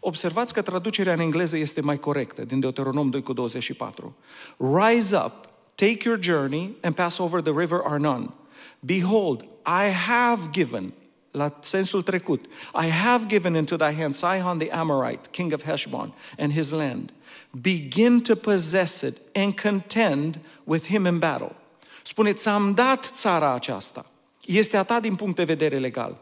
Observați 0.00 0.52
că 0.52 0.62
traducerea 0.62 1.12
în 1.12 1.20
engleză 1.20 1.56
este 1.56 1.80
mai 1.80 1.98
corectă, 1.98 2.44
din 2.44 2.60
Deuteronom 2.60 3.10
2 3.10 3.22
cu 3.22 3.32
24. 3.32 4.16
Rise 4.56 5.16
up, 5.16 5.48
take 5.74 5.98
your 6.04 6.18
journey 6.22 6.76
and 6.82 6.94
pass 6.94 7.18
over 7.18 7.40
the 7.40 7.52
river 7.56 7.80
Arnon. 7.84 8.34
Behold, 8.80 9.42
I 9.66 9.90
have 9.90 10.50
given, 10.50 10.92
la 11.30 11.58
sensul 11.62 12.02
trecut, 12.02 12.44
I 12.84 12.88
have 12.88 13.26
given 13.26 13.54
into 13.54 13.76
thy 13.76 13.94
hand 13.94 14.14
Sihon 14.14 14.58
the 14.58 14.70
Amorite, 14.70 15.28
king 15.30 15.52
of 15.52 15.62
Heshbon, 15.62 16.14
and 16.38 16.52
his 16.52 16.70
land. 16.70 17.12
Begin 17.60 18.20
to 18.20 18.34
possess 18.34 19.00
it 19.00 19.16
and 19.32 19.60
contend 19.60 20.38
with 20.64 20.86
him 20.86 21.06
in 21.06 21.18
battle. 21.18 21.62
Spune, 22.06 22.32
ți-am 22.32 22.74
dat 22.74 23.10
țara 23.14 23.52
aceasta. 23.52 24.06
Este 24.44 24.76
a 24.76 24.82
ta 24.82 25.00
din 25.00 25.14
punct 25.14 25.36
de 25.36 25.44
vedere 25.44 25.78
legal. 25.78 26.20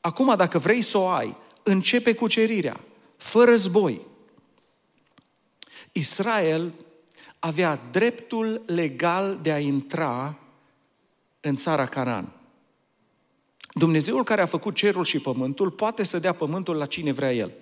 Acum, 0.00 0.36
dacă 0.36 0.58
vrei 0.58 0.82
să 0.82 0.98
o 0.98 1.06
ai, 1.06 1.36
începe 1.62 2.14
cucerirea, 2.14 2.80
fără 3.16 3.50
război. 3.50 4.00
Israel 5.92 6.72
avea 7.38 7.80
dreptul 7.90 8.62
legal 8.66 9.38
de 9.42 9.52
a 9.52 9.58
intra 9.58 10.38
în 11.40 11.56
țara 11.56 11.86
Canaan. 11.86 12.32
Dumnezeul 13.72 14.24
care 14.24 14.40
a 14.40 14.46
făcut 14.46 14.74
cerul 14.74 15.04
și 15.04 15.18
pământul 15.18 15.70
poate 15.70 16.02
să 16.02 16.18
dea 16.18 16.32
pământul 16.32 16.76
la 16.76 16.86
cine 16.86 17.12
vrea 17.12 17.32
El. 17.32 17.52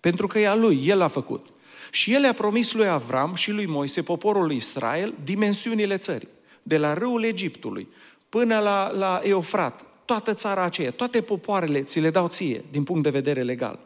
Pentru 0.00 0.26
că 0.26 0.38
e 0.38 0.48
a 0.48 0.54
Lui, 0.54 0.86
El 0.86 1.00
a 1.00 1.08
făcut. 1.08 1.46
Și 1.90 2.12
El 2.12 2.24
a 2.24 2.32
promis 2.32 2.72
lui 2.72 2.88
Avram 2.88 3.34
și 3.34 3.50
lui 3.50 3.66
Moise, 3.66 4.02
poporul 4.02 4.46
lui 4.46 4.56
Israel, 4.56 5.14
dimensiunile 5.24 5.96
țării. 5.96 6.33
De 6.66 6.76
la 6.76 6.94
râul 6.94 7.24
Egiptului 7.24 7.88
până 8.28 8.58
la, 8.58 8.90
la 8.90 9.20
Eufrat, 9.22 9.84
toată 10.04 10.34
țara 10.34 10.62
aceea, 10.62 10.90
toate 10.90 11.22
popoarele 11.22 11.82
ți 11.82 12.00
le 12.00 12.10
dau 12.10 12.28
ție, 12.28 12.64
din 12.70 12.84
punct 12.84 13.02
de 13.02 13.10
vedere 13.10 13.42
legal. 13.42 13.78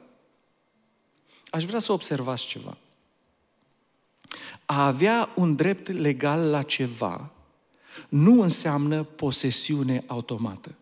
Aș 1.50 1.64
vrea 1.64 1.78
să 1.78 1.92
observați 1.92 2.46
ceva. 2.46 2.76
A 4.66 4.86
avea 4.86 5.30
un 5.34 5.54
drept 5.54 5.88
legal 5.88 6.50
la 6.50 6.62
ceva 6.62 7.30
nu 8.08 8.42
înseamnă 8.42 9.02
posesiune 9.02 10.04
automată. 10.06 10.74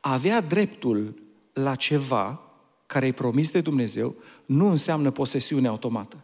Avea 0.00 0.40
dreptul 0.40 1.22
la 1.52 1.74
ceva 1.74 2.40
care 2.86 3.06
e 3.06 3.12
promis 3.12 3.50
de 3.50 3.60
Dumnezeu 3.60 4.14
nu 4.46 4.68
înseamnă 4.68 5.10
posesiune 5.10 5.68
automată. 5.68 6.16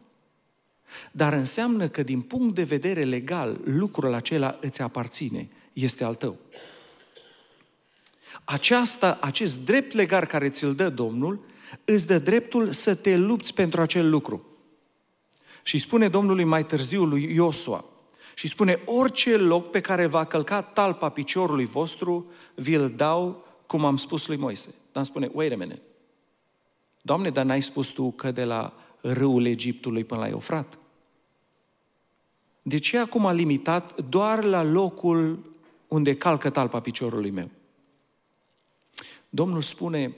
Dar 1.13 1.33
înseamnă 1.33 1.89
că 1.89 2.03
din 2.03 2.21
punct 2.21 2.55
de 2.55 2.63
vedere 2.63 3.03
legal 3.03 3.61
lucrul 3.65 4.15
acela 4.15 4.59
îți 4.61 4.83
aparține, 4.83 5.49
este 5.73 6.05
al 6.05 6.15
tău. 6.15 6.37
Aceasta, 8.45 9.19
acest 9.21 9.59
drept 9.59 9.93
legal 9.93 10.25
care 10.25 10.49
ți-l 10.49 10.75
dă 10.75 10.89
Domnul, 10.89 11.47
îți 11.85 12.07
dă 12.07 12.19
dreptul 12.19 12.73
să 12.73 12.95
te 12.95 13.17
lupți 13.17 13.55
pentru 13.55 13.81
acel 13.81 14.11
lucru. 14.11 14.47
Și 15.63 15.79
spune 15.79 16.09
Domnului 16.09 16.45
mai 16.45 16.67
târziu 16.67 17.05
lui 17.05 17.35
Iosua, 17.35 17.85
și 18.35 18.49
spune, 18.49 18.81
orice 18.85 19.37
loc 19.37 19.71
pe 19.71 19.81
care 19.81 20.07
va 20.07 20.25
călca 20.25 20.63
talpa 20.63 21.09
piciorului 21.09 21.65
vostru, 21.65 22.31
vi-l 22.55 22.93
dau, 22.97 23.47
cum 23.67 23.85
am 23.85 23.97
spus 23.97 24.27
lui 24.27 24.37
Moise. 24.37 24.75
Dar 24.93 25.05
spune, 25.05 25.31
wait 25.33 25.53
a 25.53 25.57
minute. 25.57 25.83
Doamne, 27.03 27.31
dar 27.31 27.45
n-ai 27.45 27.63
spus 27.63 27.89
tu 27.89 28.11
că 28.11 28.31
de 28.31 28.45
la 28.45 28.75
râul 29.01 29.45
Egiptului 29.47 30.05
până 30.05 30.21
la 30.21 30.29
Eufrat? 30.29 30.79
De 32.67 32.79
ce 32.79 32.99
acum 32.99 33.27
a 33.27 33.33
limitat 33.33 34.01
doar 34.09 34.45
la 34.45 34.63
locul 34.63 35.53
unde 35.89 36.17
calcă 36.17 36.51
talpa 36.51 36.81
piciorului 36.81 37.31
meu? 37.31 37.51
Domnul 39.29 39.63
spune, 39.63 40.17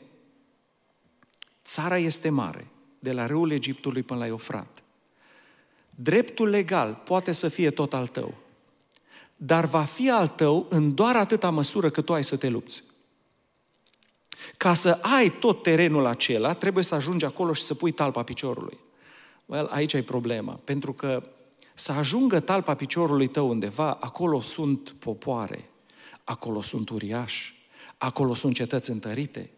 țara 1.65 1.99
este 1.99 2.29
mare, 2.29 2.67
de 2.99 3.13
la 3.13 3.27
râul 3.27 3.51
Egiptului 3.51 4.03
până 4.03 4.19
la 4.19 4.27
Eufrat. 4.27 4.83
Dreptul 5.91 6.49
legal 6.49 7.01
poate 7.05 7.33
să 7.33 7.49
fie 7.49 7.71
tot 7.71 7.95
al 7.95 8.07
tău, 8.07 8.35
dar 9.37 9.65
va 9.65 9.85
fi 9.85 10.11
al 10.11 10.29
tău 10.29 10.67
în 10.69 10.95
doar 10.95 11.17
atâta 11.17 11.51
măsură 11.51 11.91
că 11.91 12.01
tu 12.01 12.15
ai 12.15 12.25
să 12.25 12.37
te 12.37 12.49
lupți. 12.49 12.83
Ca 14.57 14.75
să 14.75 14.99
ai 15.03 15.31
tot 15.31 15.63
terenul 15.63 16.07
acela, 16.07 16.55
trebuie 16.55 16.85
să 16.85 16.95
ajungi 16.95 17.25
acolo 17.25 17.53
și 17.53 17.63
să 17.63 17.75
pui 17.75 17.93
talpa 17.93 18.23
piciorului. 18.23 18.79
Well, 19.47 19.67
aici 19.67 19.93
e 19.93 20.03
problema, 20.03 20.61
pentru 20.65 20.93
că 20.93 21.23
să 21.79 21.93
ajungă 21.93 22.41
talpa 22.41 22.75
piciorului 22.75 23.27
tău 23.27 23.49
undeva, 23.49 23.93
acolo 23.93 24.41
sunt 24.41 24.91
popoare, 24.91 25.71
acolo 26.25 26.61
sunt 26.61 26.89
uriași, 26.89 27.55
acolo 27.99 28.35
sunt 28.35 28.55
cetăți 28.55 28.91
întărite. 28.91 29.51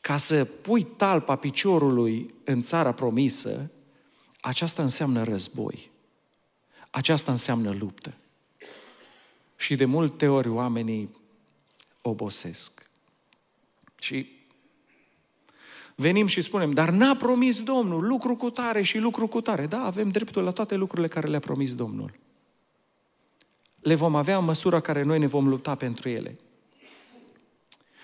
Ca 0.00 0.16
să 0.16 0.44
pui 0.44 0.82
talpa 0.82 1.36
piciorului 1.36 2.34
în 2.44 2.60
țara 2.62 2.92
promisă, 2.92 3.70
aceasta 4.40 4.82
înseamnă 4.82 5.22
război. 5.22 5.90
Aceasta 6.90 7.30
înseamnă 7.30 7.70
luptă. 7.70 8.14
Și 9.56 9.76
de 9.76 9.84
multe 9.84 10.28
ori 10.28 10.48
oamenii 10.48 11.16
obosesc. 12.00 12.90
Și 13.98 14.41
venim 16.02 16.26
și 16.26 16.40
spunem, 16.40 16.72
dar 16.72 16.90
n-a 16.90 17.16
promis 17.16 17.62
Domnul 17.62 18.06
lucru 18.06 18.36
cu 18.36 18.50
tare 18.50 18.82
și 18.82 18.98
lucru 18.98 19.26
cu 19.26 19.40
tare. 19.40 19.66
Da, 19.66 19.84
avem 19.84 20.10
dreptul 20.10 20.42
la 20.42 20.50
toate 20.50 20.74
lucrurile 20.74 21.08
care 21.08 21.28
le-a 21.28 21.40
promis 21.40 21.74
Domnul. 21.74 22.12
Le 23.80 23.94
vom 23.94 24.14
avea 24.14 24.38
în 24.38 24.44
măsura 24.44 24.80
care 24.80 25.02
noi 25.02 25.18
ne 25.18 25.26
vom 25.26 25.48
lupta 25.48 25.74
pentru 25.74 26.08
ele. 26.08 26.38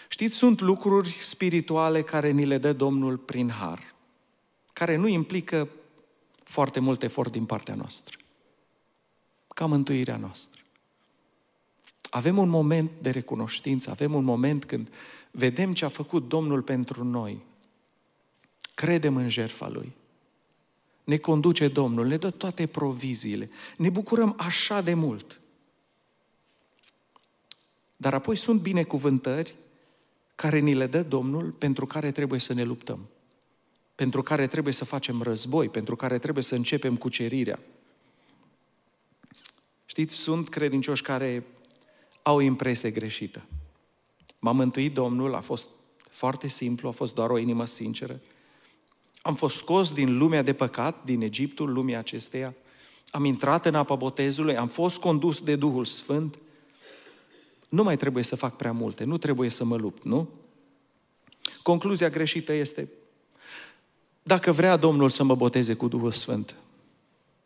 Știți, 0.09 0.35
sunt 0.35 0.61
lucruri 0.61 1.17
spirituale 1.21 2.03
care 2.03 2.31
ni 2.31 2.45
le 2.45 2.59
dă 2.59 2.73
Domnul 2.73 3.17
prin 3.17 3.51
har, 3.51 3.95
care 4.73 4.97
nu 4.97 5.07
implică 5.07 5.69
foarte 6.43 6.81
mult 6.81 7.03
efort 7.03 7.33
din 7.33 7.45
partea 7.45 7.75
noastră. 7.75 8.17
Ca 9.49 9.67
mântuirea 9.67 10.17
noastră. 10.17 10.61
Avem 12.11 12.39
un 12.39 12.49
moment 12.49 12.91
de 13.01 13.11
recunoștință, 13.11 13.91
avem 13.91 14.15
un 14.15 14.25
moment 14.25 14.65
când 14.65 14.89
vedem 15.31 15.73
ce 15.73 15.85
a 15.85 15.89
făcut 15.89 16.29
Domnul 16.29 16.63
pentru 16.63 17.05
noi. 17.05 17.47
Credem 18.79 19.17
în 19.17 19.29
jertfa 19.29 19.69
Lui. 19.69 19.93
Ne 21.05 21.17
conduce 21.17 21.69
Domnul, 21.69 22.07
ne 22.07 22.17
dă 22.17 22.31
toate 22.31 22.67
proviziile. 22.67 23.51
Ne 23.77 23.91
bucurăm 23.91 24.35
așa 24.39 24.81
de 24.81 24.95
mult. 24.95 25.41
Dar 27.97 28.15
apoi 28.15 28.37
sunt 28.37 28.61
binecuvântări 28.61 29.55
care 30.35 30.59
ni 30.59 30.75
le 30.75 30.87
dă 30.87 31.03
Domnul 31.03 31.51
pentru 31.51 31.87
care 31.87 32.11
trebuie 32.11 32.41
să 32.41 32.53
ne 32.53 32.63
luptăm 32.63 33.09
pentru 33.99 34.23
care 34.23 34.47
trebuie 34.47 34.73
să 34.73 34.85
facem 34.85 35.23
război, 35.23 35.69
pentru 35.69 35.97
care 35.97 36.19
trebuie 36.19 36.45
să 36.45 36.55
începem 36.55 36.97
cucerirea. 36.97 37.59
Știți, 39.87 40.15
sunt 40.15 40.49
credincioși 40.49 41.03
care 41.03 41.47
au 42.23 42.39
impresie 42.39 42.91
greșită. 42.91 43.45
M-a 44.39 44.53
mântuit 44.53 44.95
Domnul, 44.95 45.35
a 45.35 45.41
fost 45.41 45.69
foarte 46.09 46.47
simplu, 46.49 46.89
a 46.89 46.91
fost 46.91 47.15
doar 47.15 47.31
o 47.31 47.39
inimă 47.39 47.65
sinceră. 47.65 48.21
Am 49.23 49.35
fost 49.35 49.57
scos 49.57 49.93
din 49.93 50.19
lumea 50.19 50.43
de 50.43 50.53
păcat, 50.53 51.05
din 51.05 51.23
Egiptul, 51.23 51.73
lumea 51.73 51.99
acesteia. 51.99 52.55
Am 53.11 53.25
intrat 53.25 53.67
în 53.67 53.75
apa 53.75 53.95
botezului, 53.95 54.57
am 54.57 54.69
fost 54.69 54.99
condus 54.99 55.41
de 55.41 55.57
Duhul 55.57 55.85
Sfânt. 55.85 56.39
Nu 57.69 57.83
mai 57.83 57.97
trebuie 57.97 58.25
să 58.25 58.37
fac 58.37 58.57
prea 58.57 58.73
multe, 58.73 59.05
nu 59.05 59.19
trebuie 59.19 59.49
să 59.49 59.65
mă 59.65 59.77
lupt, 59.77 60.05
nu? 60.05 60.29
Concluzia 61.63 62.09
greșită 62.11 62.53
este, 62.53 62.89
dacă 64.23 64.53
vrea 64.53 64.77
Domnul 64.77 65.11
să 65.11 65.25
mă 65.25 65.35
boteze 65.35 65.75
cu 65.75 65.89
Duhul 65.89 66.13
Sfânt, 66.13 66.55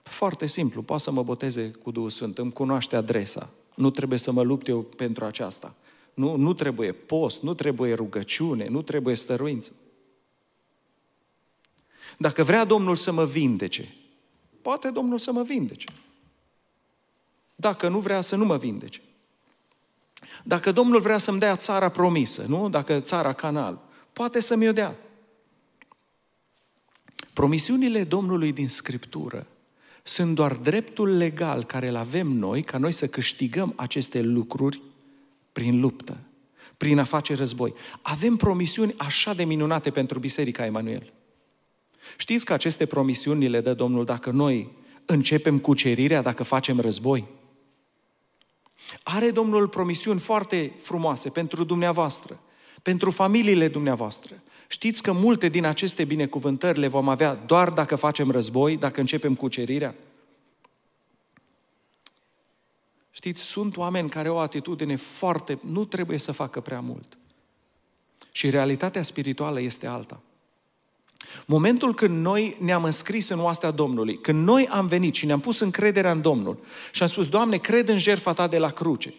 foarte 0.02 0.46
simplu, 0.46 0.82
poate 0.82 1.02
să 1.02 1.10
mă 1.10 1.22
boteze 1.22 1.70
cu 1.70 1.90
Duhul 1.90 2.10
Sfânt, 2.10 2.38
îmi 2.38 2.52
cunoaște 2.52 2.96
adresa. 2.96 3.50
Nu 3.74 3.90
trebuie 3.90 4.18
să 4.18 4.32
mă 4.32 4.42
lupt 4.42 4.68
eu 4.68 4.82
pentru 4.82 5.24
aceasta. 5.24 5.74
Nu, 6.14 6.36
nu 6.36 6.52
trebuie 6.52 6.92
post, 6.92 7.42
nu 7.42 7.54
trebuie 7.54 7.94
rugăciune, 7.94 8.68
nu 8.68 8.82
trebuie 8.82 9.14
stăruință. 9.14 9.72
Dacă 12.18 12.42
vrea 12.42 12.64
Domnul 12.64 12.96
să 12.96 13.12
mă 13.12 13.24
vindece, 13.24 13.94
poate 14.62 14.90
Domnul 14.90 15.18
să 15.18 15.32
mă 15.32 15.42
vindece. 15.42 15.86
Dacă 17.54 17.88
nu 17.88 18.00
vrea 18.00 18.20
să 18.20 18.36
nu 18.36 18.44
mă 18.44 18.56
vindece. 18.56 19.00
Dacă 20.44 20.72
Domnul 20.72 21.00
vrea 21.00 21.18
să-mi 21.18 21.38
dea 21.38 21.56
țara 21.56 21.88
promisă, 21.88 22.44
nu? 22.48 22.68
Dacă 22.68 23.00
țara 23.00 23.32
canal, 23.32 23.80
poate 24.12 24.40
să-mi 24.40 24.68
o 24.68 24.72
dea. 24.72 24.96
Promisiunile 27.32 28.04
Domnului 28.04 28.52
din 28.52 28.68
Scriptură 28.68 29.46
sunt 30.02 30.34
doar 30.34 30.54
dreptul 30.54 31.16
legal 31.16 31.64
care 31.64 31.88
îl 31.88 31.96
avem 31.96 32.26
noi 32.26 32.62
ca 32.62 32.78
noi 32.78 32.92
să 32.92 33.06
câștigăm 33.06 33.72
aceste 33.76 34.20
lucruri 34.20 34.82
prin 35.52 35.80
luptă, 35.80 36.18
prin 36.76 36.98
a 36.98 37.04
face 37.04 37.34
război. 37.34 37.74
Avem 38.02 38.36
promisiuni 38.36 38.94
așa 38.96 39.34
de 39.34 39.44
minunate 39.44 39.90
pentru 39.90 40.18
Biserica 40.18 40.64
Emanuel. 40.64 41.12
Știți 42.16 42.44
că 42.44 42.52
aceste 42.52 42.86
promisiuni 42.86 43.38
ni 43.38 43.48
le 43.48 43.60
dă 43.60 43.74
Domnul 43.74 44.04
dacă 44.04 44.30
noi 44.30 44.70
începem 45.06 45.58
cucerirea, 45.58 46.22
dacă 46.22 46.42
facem 46.42 46.80
război? 46.80 47.28
Are 49.02 49.30
Domnul 49.30 49.68
promisiuni 49.68 50.18
foarte 50.18 50.72
frumoase 50.78 51.28
pentru 51.28 51.64
dumneavoastră, 51.64 52.40
pentru 52.82 53.10
familiile 53.10 53.68
dumneavoastră, 53.68 54.42
Știți 54.72 55.02
că 55.02 55.12
multe 55.12 55.48
din 55.48 55.64
aceste 55.64 56.04
binecuvântări 56.04 56.78
le 56.78 56.88
vom 56.88 57.08
avea 57.08 57.34
doar 57.34 57.70
dacă 57.70 57.96
facem 57.96 58.30
război, 58.30 58.76
dacă 58.76 59.00
începem 59.00 59.34
cucerirea? 59.34 59.94
Știți, 63.10 63.42
sunt 63.42 63.76
oameni 63.76 64.08
care 64.10 64.28
au 64.28 64.34
o 64.34 64.38
atitudine 64.38 64.96
foarte... 64.96 65.58
Nu 65.62 65.84
trebuie 65.84 66.18
să 66.18 66.32
facă 66.32 66.60
prea 66.60 66.80
mult. 66.80 67.18
Și 68.30 68.50
realitatea 68.50 69.02
spirituală 69.02 69.60
este 69.60 69.86
alta. 69.86 70.20
Momentul 71.46 71.94
când 71.94 72.24
noi 72.24 72.56
ne-am 72.58 72.84
înscris 72.84 73.28
în 73.28 73.40
oastea 73.40 73.70
Domnului, 73.70 74.18
când 74.20 74.46
noi 74.46 74.68
am 74.70 74.86
venit 74.86 75.14
și 75.14 75.26
ne-am 75.26 75.40
pus 75.40 75.60
încrederea 75.60 76.10
în 76.10 76.20
Domnul 76.20 76.58
și 76.92 77.02
am 77.02 77.08
spus, 77.08 77.28
Doamne, 77.28 77.56
cred 77.56 77.88
în 77.88 77.98
jertfa 77.98 78.32
Ta 78.32 78.48
de 78.48 78.58
la 78.58 78.70
cruce, 78.70 79.14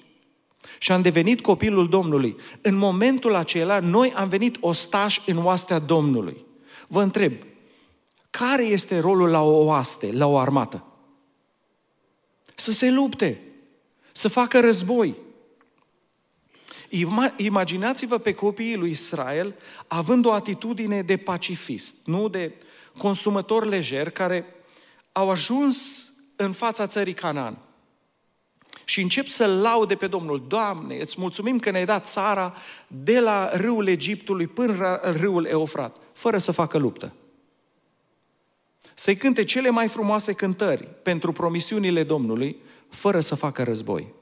și 0.80 0.92
am 0.92 1.02
devenit 1.02 1.42
copilul 1.42 1.89
Domnului. 1.89 2.36
În 2.62 2.78
momentul 2.78 3.36
acela, 3.36 3.80
noi 3.80 4.13
am 4.16 4.30
venit 4.30 4.58
ostași 4.60 5.22
în 5.26 5.46
oastea 5.46 5.80
Domnului. 5.80 6.46
Vă 6.88 7.02
întreb, 7.02 7.34
care 8.30 8.63
este 8.63 9.00
rolul 9.00 9.30
la 9.30 9.42
o 9.42 9.63
oaste, 9.63 10.12
la 10.12 10.28
o 10.28 10.38
armată? 10.38 10.86
Să 12.56 12.72
se 12.72 12.92
lupte, 12.92 13.42
să 14.12 14.28
facă 14.28 14.60
război. 14.60 15.16
Imaginați-vă 17.38 18.17
pe 18.17 18.34
copiii 18.34 18.75
lui 18.75 18.89
Israel 18.89 19.56
având 19.88 20.25
o 20.25 20.32
atitudine 20.32 21.01
de 21.01 21.17
pacifist, 21.17 21.95
nu 22.06 22.27
de 22.27 22.53
consumator 22.97 23.65
lejer, 23.65 24.10
care 24.10 24.45
au 25.12 25.29
ajuns 25.29 26.08
în 26.36 26.51
fața 26.51 26.88
țării 26.88 27.13
Canaan 27.13 27.58
și 28.86 29.01
încep 29.01 29.27
să 29.27 29.45
laude 29.45 29.95
pe 29.95 30.08
Domnul. 30.08 30.45
Doamne, 30.47 30.97
îți 30.97 31.15
mulțumim 31.17 31.60
că 31.60 31.71
ne-ai 31.71 31.86
dat 31.86 32.08
țara 32.08 32.56
de 32.88 33.19
la 33.19 33.49
râul 33.53 33.88
Egiptului 33.88 34.47
până 34.47 34.75
la 34.75 35.12
râul 35.12 35.45
Eufrat, 35.45 35.97
fără 36.13 36.38
să 36.38 36.51
facă 36.51 36.77
luptă. 36.77 37.13
Să-i 38.93 39.17
cânte 39.17 39.43
cele 39.43 39.69
mai 39.69 39.88
frumoase 39.88 40.34
cântări 40.34 40.88
pentru 41.03 41.32
promisiunile 41.32 42.03
Domnului, 42.03 42.58
fără 42.89 43.19
să 43.19 43.36
facă 43.36 43.63
război. 43.63 44.13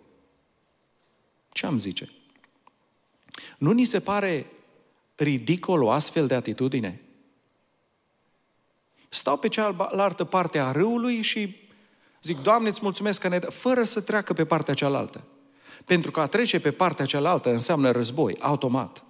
Ce 1.49 1.65
am 1.65 1.77
zice? 1.77 2.09
Nu 3.61 3.71
ni 3.71 3.85
se 3.85 3.99
pare 3.99 4.45
ridicol 5.15 5.83
o 5.83 5.91
astfel 5.91 6.27
de 6.27 6.33
atitudine? 6.33 7.01
Stau 9.09 9.37
pe 9.37 9.47
cealaltă 9.47 10.23
parte 10.23 10.59
a 10.59 10.71
râului 10.71 11.21
și 11.21 11.55
zic, 12.21 12.41
Doamne, 12.41 12.69
îți 12.69 12.79
mulțumesc 12.81 13.21
că 13.21 13.27
ne 13.27 13.39
dă, 13.39 13.49
fără 13.49 13.83
să 13.83 14.01
treacă 14.01 14.33
pe 14.33 14.45
partea 14.45 14.73
cealaltă. 14.73 15.23
Pentru 15.85 16.11
că 16.11 16.19
a 16.19 16.25
trece 16.25 16.59
pe 16.59 16.71
partea 16.71 17.05
cealaltă 17.05 17.49
înseamnă 17.49 17.91
război, 17.91 18.35
automat. 18.39 19.03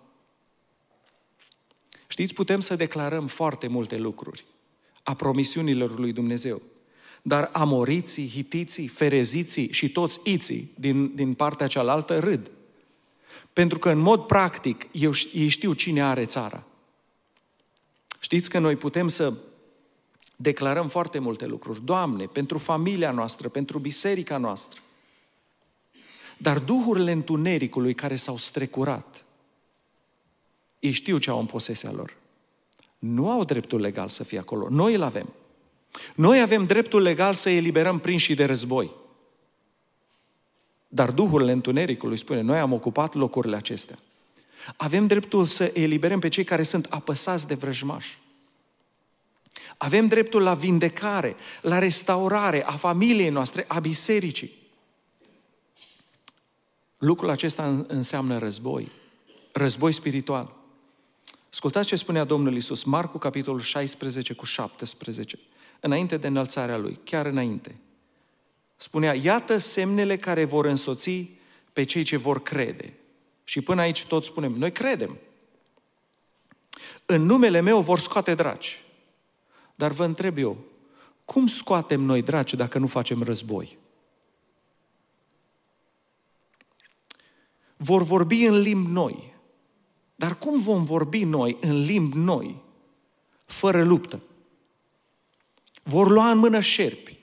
Știți, 2.08 2.34
putem 2.34 2.60
să 2.60 2.76
declarăm 2.76 3.28
foarte 3.28 3.68
multe 3.68 3.98
lucruri 3.98 4.46
a 5.04 5.14
promisiunilor 5.14 6.00
lui 6.00 6.12
Dumnezeu. 6.12 6.62
Dar 7.22 7.50
amoriții, 7.54 8.30
hitiții, 8.30 8.88
fereziții 8.88 9.72
și 9.72 9.92
toți 9.92 10.20
iții 10.24 10.72
din, 10.76 11.16
din 11.16 11.34
partea 11.34 11.68
cealaltă 11.68 12.20
râd. 12.20 12.52
Pentru 13.54 13.80
că 13.80 13.90
în 13.90 14.00
mod 14.00 14.26
practic 14.26 14.88
eu, 14.92 15.12
ei 15.34 15.48
știu 15.48 15.74
cine 15.74 16.04
are 16.04 16.26
țara. 16.26 16.64
Știți 18.20 18.50
că 18.50 18.60
noi 18.60 18.76
putem 18.76 19.08
să 19.08 19.34
declarăm 20.36 20.88
foarte 20.88 21.20
multe 21.20 21.46
lucruri. 21.46 21.86
Doamne, 21.86 22.26
pentru 22.26 22.58
familia 22.58 23.12
noastră, 23.12 23.50
pentru 23.50 23.80
biserica 23.80 24.38
noastră. 24.38 24.80
Dar 26.38 26.60
duhurile 26.60 27.12
întunericului 27.12 27.94
care 27.94 28.16
s-au 28.16 28.38
strecurat, 28.38 29.26
ei 30.80 30.92
știu 30.92 31.18
ce 31.18 31.30
au 31.30 31.40
în 31.40 31.46
posesia 31.46 31.92
lor. 31.92 32.18
Nu 33.00 33.32
au 33.32 33.44
dreptul 33.44 33.80
legal 33.80 34.10
să 34.10 34.24
fie 34.24 34.40
acolo. 34.40 34.68
Noi 34.70 34.94
îl 34.94 35.02
avem. 35.02 35.34
Noi 36.16 36.42
avem 36.42 36.64
dreptul 36.64 37.02
legal 37.02 37.34
să 37.34 37.50
eliberăm 37.50 38.00
prinși 38.00 38.34
de 38.34 38.46
război. 38.46 38.92
Dar 40.94 41.12
duhurile 41.12 41.52
întunericului 41.52 42.18
spune, 42.18 42.42
noi 42.42 42.60
am 42.60 42.74
ocupat 42.74 43.14
locurile 43.14 43.56
acestea. 43.56 44.00
Avem 44.78 45.08
dreptul 45.08 45.46
să 45.46 45.72
eliberăm 45.74 46.20
pe 46.20 46.28
cei 46.28 46.44
care 46.44 46.64
sunt 46.64 46.86
apăsați 46.90 47.48
de 47.48 47.54
vrăjmași. 47.54 48.20
Avem 49.78 50.08
dreptul 50.08 50.42
la 50.42 50.54
vindecare, 50.54 51.36
la 51.62 51.80
restaurare 51.80 52.66
a 52.66 52.72
familiei 52.72 53.30
noastre, 53.30 53.66
a 53.68 53.80
bisericii. 53.80 54.54
Lucrul 56.98 57.30
acesta 57.30 57.86
înseamnă 57.88 58.38
război, 58.38 58.92
război 59.52 59.92
spiritual. 59.92 60.54
Ascultați 61.52 61.88
ce 61.88 61.96
spunea 61.96 62.24
Domnul 62.24 62.56
Isus, 62.56 62.84
Marcu, 62.84 63.18
capitolul 63.18 63.60
16 63.60 64.34
cu 64.34 64.46
17, 64.46 65.40
înainte 65.80 66.18
de 66.18 66.28
înălțarea 66.28 66.78
lui, 66.78 67.00
chiar 67.04 67.26
înainte. 67.26 67.76
Spunea, 68.82 69.14
iată 69.14 69.58
semnele 69.58 70.18
care 70.18 70.46
vor 70.46 70.66
însoți 70.66 71.30
pe 71.74 71.84
cei 71.84 72.04
ce 72.04 72.18
vor 72.18 72.42
crede. 72.44 72.94
Și 73.44 73.62
până 73.62 73.82
aici 73.82 74.06
toți 74.06 74.26
spunem, 74.26 74.52
noi 74.52 74.72
credem. 74.72 75.18
În 77.06 77.22
numele 77.22 77.60
meu 77.60 77.82
vor 77.82 78.00
scoate 78.00 78.36
draci. 78.36 78.84
Dar 79.76 79.92
vă 79.92 80.06
întreb 80.06 80.38
eu, 80.38 80.58
cum 81.26 81.48
scoatem 81.48 82.02
noi 82.02 82.22
draci 82.22 82.54
dacă 82.54 82.78
nu 82.78 82.88
facem 82.88 83.24
război? 83.24 83.78
Vor 87.78 88.04
vorbi 88.04 88.44
în 88.44 88.60
limbi 88.60 88.92
noi. 88.92 89.34
Dar 90.16 90.38
cum 90.38 90.62
vom 90.62 90.84
vorbi 90.84 91.24
noi 91.24 91.58
în 91.62 91.82
limbi 91.82 92.18
noi, 92.18 92.62
fără 93.46 93.84
luptă? 93.84 94.22
Vor 95.84 96.10
lua 96.10 96.32
în 96.32 96.38
mână 96.38 96.60
șerpi. 96.60 97.21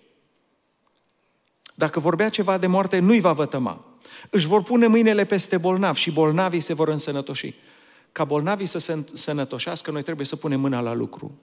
Dacă 1.79 2.01
vorbea 2.01 2.29
ceva 2.29 2.59
de 2.59 2.67
moarte, 2.67 2.99
nu-i 2.99 3.21
va 3.21 3.33
vătăma. 3.33 3.85
Își 4.31 4.47
vor 4.47 4.62
pune 4.62 4.87
mâinile 4.87 5.25
peste 5.25 5.59
bolnavi 5.59 6.01
și 6.01 6.11
bolnavii 6.11 6.61
se 6.61 6.73
vor 6.73 6.88
însănătoși. 6.88 7.55
Ca 8.12 8.25
bolnavii 8.25 8.67
să 8.67 8.79
se 8.79 8.93
însănătoșească, 8.93 9.91
noi 9.91 10.03
trebuie 10.03 10.27
să 10.27 10.37
punem 10.37 10.61
mâna 10.61 10.81
la 10.81 10.93
lucru. 10.93 11.38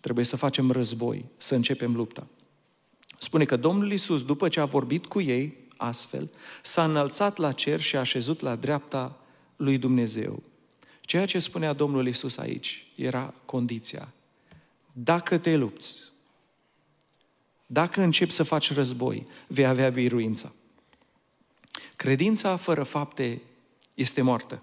Trebuie 0.00 0.24
să 0.24 0.36
facem 0.36 0.70
război, 0.70 1.24
să 1.36 1.54
începem 1.54 1.96
lupta. 1.96 2.26
Spune 3.18 3.44
că 3.44 3.56
Domnul 3.56 3.90
Iisus, 3.90 4.24
după 4.24 4.48
ce 4.48 4.60
a 4.60 4.64
vorbit 4.64 5.06
cu 5.06 5.20
ei, 5.20 5.68
astfel, 5.76 6.30
s-a 6.62 6.84
înălțat 6.84 7.36
la 7.36 7.52
cer 7.52 7.80
și 7.80 7.96
a 7.96 8.00
așezut 8.00 8.40
la 8.40 8.56
dreapta 8.56 9.20
lui 9.56 9.78
Dumnezeu. 9.78 10.42
Ceea 11.00 11.26
ce 11.26 11.38
spunea 11.38 11.72
Domnul 11.72 12.06
Isus 12.06 12.36
aici 12.36 12.86
era 12.94 13.34
condiția. 13.44 14.12
Dacă 14.92 15.38
te 15.38 15.56
lupți, 15.56 16.11
dacă 17.72 18.02
începi 18.02 18.32
să 18.32 18.42
faci 18.42 18.72
război, 18.72 19.26
vei 19.46 19.66
avea 19.66 19.90
biruința. 19.90 20.52
Credința 21.96 22.56
fără 22.56 22.82
fapte 22.82 23.42
este 23.94 24.22
moartă. 24.22 24.62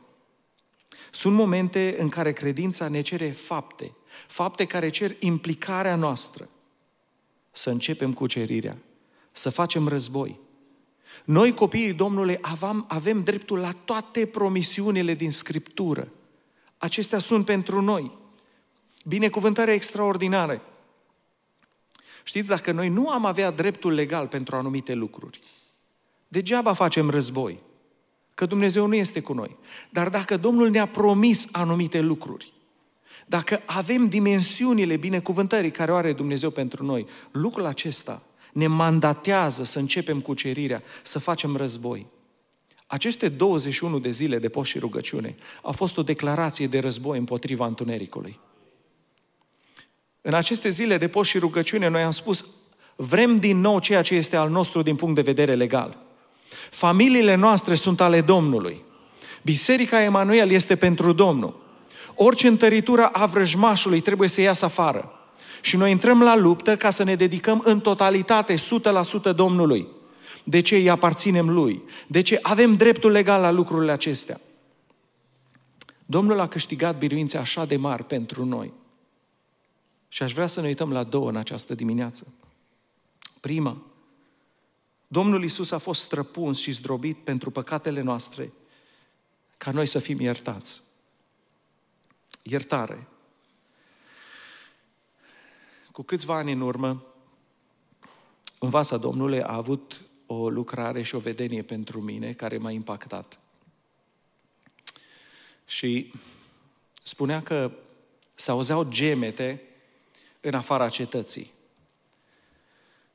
Sunt 1.11 1.35
momente 1.35 1.95
în 1.99 2.09
care 2.09 2.33
credința 2.33 2.87
ne 2.87 3.01
cere 3.01 3.29
fapte, 3.29 3.91
fapte 4.27 4.65
care 4.65 4.89
cer 4.89 5.15
implicarea 5.19 5.95
noastră. 5.95 6.49
Să 7.51 7.69
începem 7.69 8.13
cucerirea, 8.13 8.77
să 9.31 9.49
facem 9.49 9.87
război, 9.87 10.39
noi, 11.25 11.53
copiii 11.53 11.93
Domnului, 11.93 12.37
avem, 12.41 12.85
avem 12.87 13.23
dreptul 13.23 13.59
la 13.59 13.71
toate 13.85 14.25
promisiunile 14.25 15.13
din 15.13 15.31
Scriptură. 15.31 16.11
Acestea 16.77 17.19
sunt 17.19 17.45
pentru 17.45 17.81
noi. 17.81 18.17
Binecuvântare 19.05 19.73
extraordinare. 19.73 20.61
Știți, 22.23 22.47
dacă 22.47 22.71
noi 22.71 22.89
nu 22.89 23.09
am 23.09 23.25
avea 23.25 23.51
dreptul 23.51 23.93
legal 23.93 24.27
pentru 24.27 24.55
anumite 24.55 24.93
lucruri, 24.93 25.39
degeaba 26.27 26.73
facem 26.73 27.09
război, 27.09 27.59
că 28.33 28.45
Dumnezeu 28.45 28.85
nu 28.85 28.95
este 28.95 29.19
cu 29.19 29.33
noi. 29.33 29.57
Dar 29.89 30.09
dacă 30.09 30.37
Domnul 30.37 30.69
ne-a 30.69 30.87
promis 30.87 31.47
anumite 31.51 31.99
lucruri, 31.99 32.53
dacă 33.25 33.61
avem 33.65 34.07
dimensiunile 34.07 34.97
binecuvântării 34.97 35.71
care 35.71 35.91
o 35.91 35.95
are 35.95 36.13
Dumnezeu 36.13 36.49
pentru 36.49 36.85
noi, 36.85 37.05
lucrul 37.31 37.65
acesta 37.65 38.21
ne 38.53 38.67
mandatează 38.67 39.63
să 39.63 39.79
începem 39.79 40.19
cucerirea, 40.19 40.83
să 41.03 41.19
facem 41.19 41.55
război. 41.55 42.07
Aceste 42.87 43.29
21 43.29 43.99
de 43.99 44.09
zile 44.09 44.39
de 44.39 44.49
post 44.49 44.69
și 44.69 44.79
rugăciune 44.79 45.35
au 45.61 45.71
fost 45.71 45.97
o 45.97 46.03
declarație 46.03 46.67
de 46.67 46.79
război 46.79 47.17
împotriva 47.17 47.65
întunericului. 47.65 48.39
În 50.21 50.33
aceste 50.33 50.69
zile 50.69 50.97
de 50.97 51.07
post 51.07 51.29
și 51.29 51.37
rugăciune 51.37 51.87
noi 51.87 52.01
am 52.01 52.11
spus, 52.11 52.45
vrem 52.95 53.37
din 53.37 53.59
nou 53.59 53.79
ceea 53.79 54.01
ce 54.01 54.15
este 54.15 54.35
al 54.35 54.49
nostru 54.49 54.81
din 54.81 54.95
punct 54.95 55.15
de 55.15 55.21
vedere 55.21 55.53
legal. 55.53 55.97
Familiile 56.69 57.35
noastre 57.35 57.75
sunt 57.75 58.01
ale 58.01 58.21
Domnului. 58.21 58.83
Biserica 59.41 60.03
Emanuel 60.03 60.51
este 60.51 60.75
pentru 60.75 61.11
Domnul. 61.11 61.67
Orice 62.15 62.47
întăritură 62.47 63.05
a 63.05 63.25
vrăjmașului 63.25 63.99
trebuie 63.99 64.29
să 64.29 64.41
iasă 64.41 64.65
afară. 64.65 65.11
Și 65.61 65.77
noi 65.77 65.91
intrăm 65.91 66.21
la 66.21 66.35
luptă 66.35 66.77
ca 66.77 66.89
să 66.89 67.03
ne 67.03 67.15
dedicăm 67.15 67.61
în 67.65 67.79
totalitate, 67.79 68.55
100% 68.55 69.35
Domnului. 69.35 69.87
De 70.43 70.59
ce 70.59 70.75
îi 70.75 70.89
aparținem 70.89 71.49
Lui? 71.49 71.83
De 72.07 72.21
ce 72.21 72.39
avem 72.41 72.73
dreptul 72.73 73.11
legal 73.11 73.41
la 73.41 73.51
lucrurile 73.51 73.91
acestea? 73.91 74.39
Domnul 76.05 76.39
a 76.39 76.47
câștigat 76.47 76.97
biruințe 76.97 77.37
așa 77.37 77.65
de 77.65 77.75
mari 77.75 78.03
pentru 78.03 78.45
noi. 78.45 78.73
Și 80.09 80.23
aș 80.23 80.33
vrea 80.33 80.47
să 80.47 80.61
ne 80.61 80.67
uităm 80.67 80.91
la 80.91 81.03
două 81.03 81.29
în 81.29 81.35
această 81.35 81.75
dimineață. 81.75 82.27
Prima, 83.39 83.81
Domnul 85.07 85.43
Isus 85.43 85.71
a 85.71 85.77
fost 85.77 86.01
străpuns 86.01 86.57
și 86.57 86.71
zdrobit 86.71 87.17
pentru 87.17 87.51
păcatele 87.51 88.01
noastre, 88.01 88.53
ca 89.57 89.71
noi 89.71 89.85
să 89.85 89.99
fim 89.99 90.19
iertați. 90.19 90.81
Iertare 92.41 93.07
cu 95.99 96.05
câțiva 96.05 96.35
ani 96.35 96.51
în 96.51 96.61
urmă, 96.61 97.03
în 98.59 98.69
Vasa 98.69 98.97
Domnului 98.97 99.41
a 99.41 99.53
avut 99.53 100.01
o 100.25 100.49
lucrare 100.49 101.01
și 101.01 101.15
o 101.15 101.19
vedenie 101.19 101.61
pentru 101.61 102.01
mine 102.01 102.33
care 102.33 102.57
m-a 102.57 102.71
impactat. 102.71 103.39
Și 105.65 106.13
spunea 107.03 107.41
că 107.41 107.71
se 108.35 108.51
auzeau 108.51 108.83
gemete 108.83 109.68
în 110.41 110.53
afara 110.53 110.89
cetății. 110.89 111.53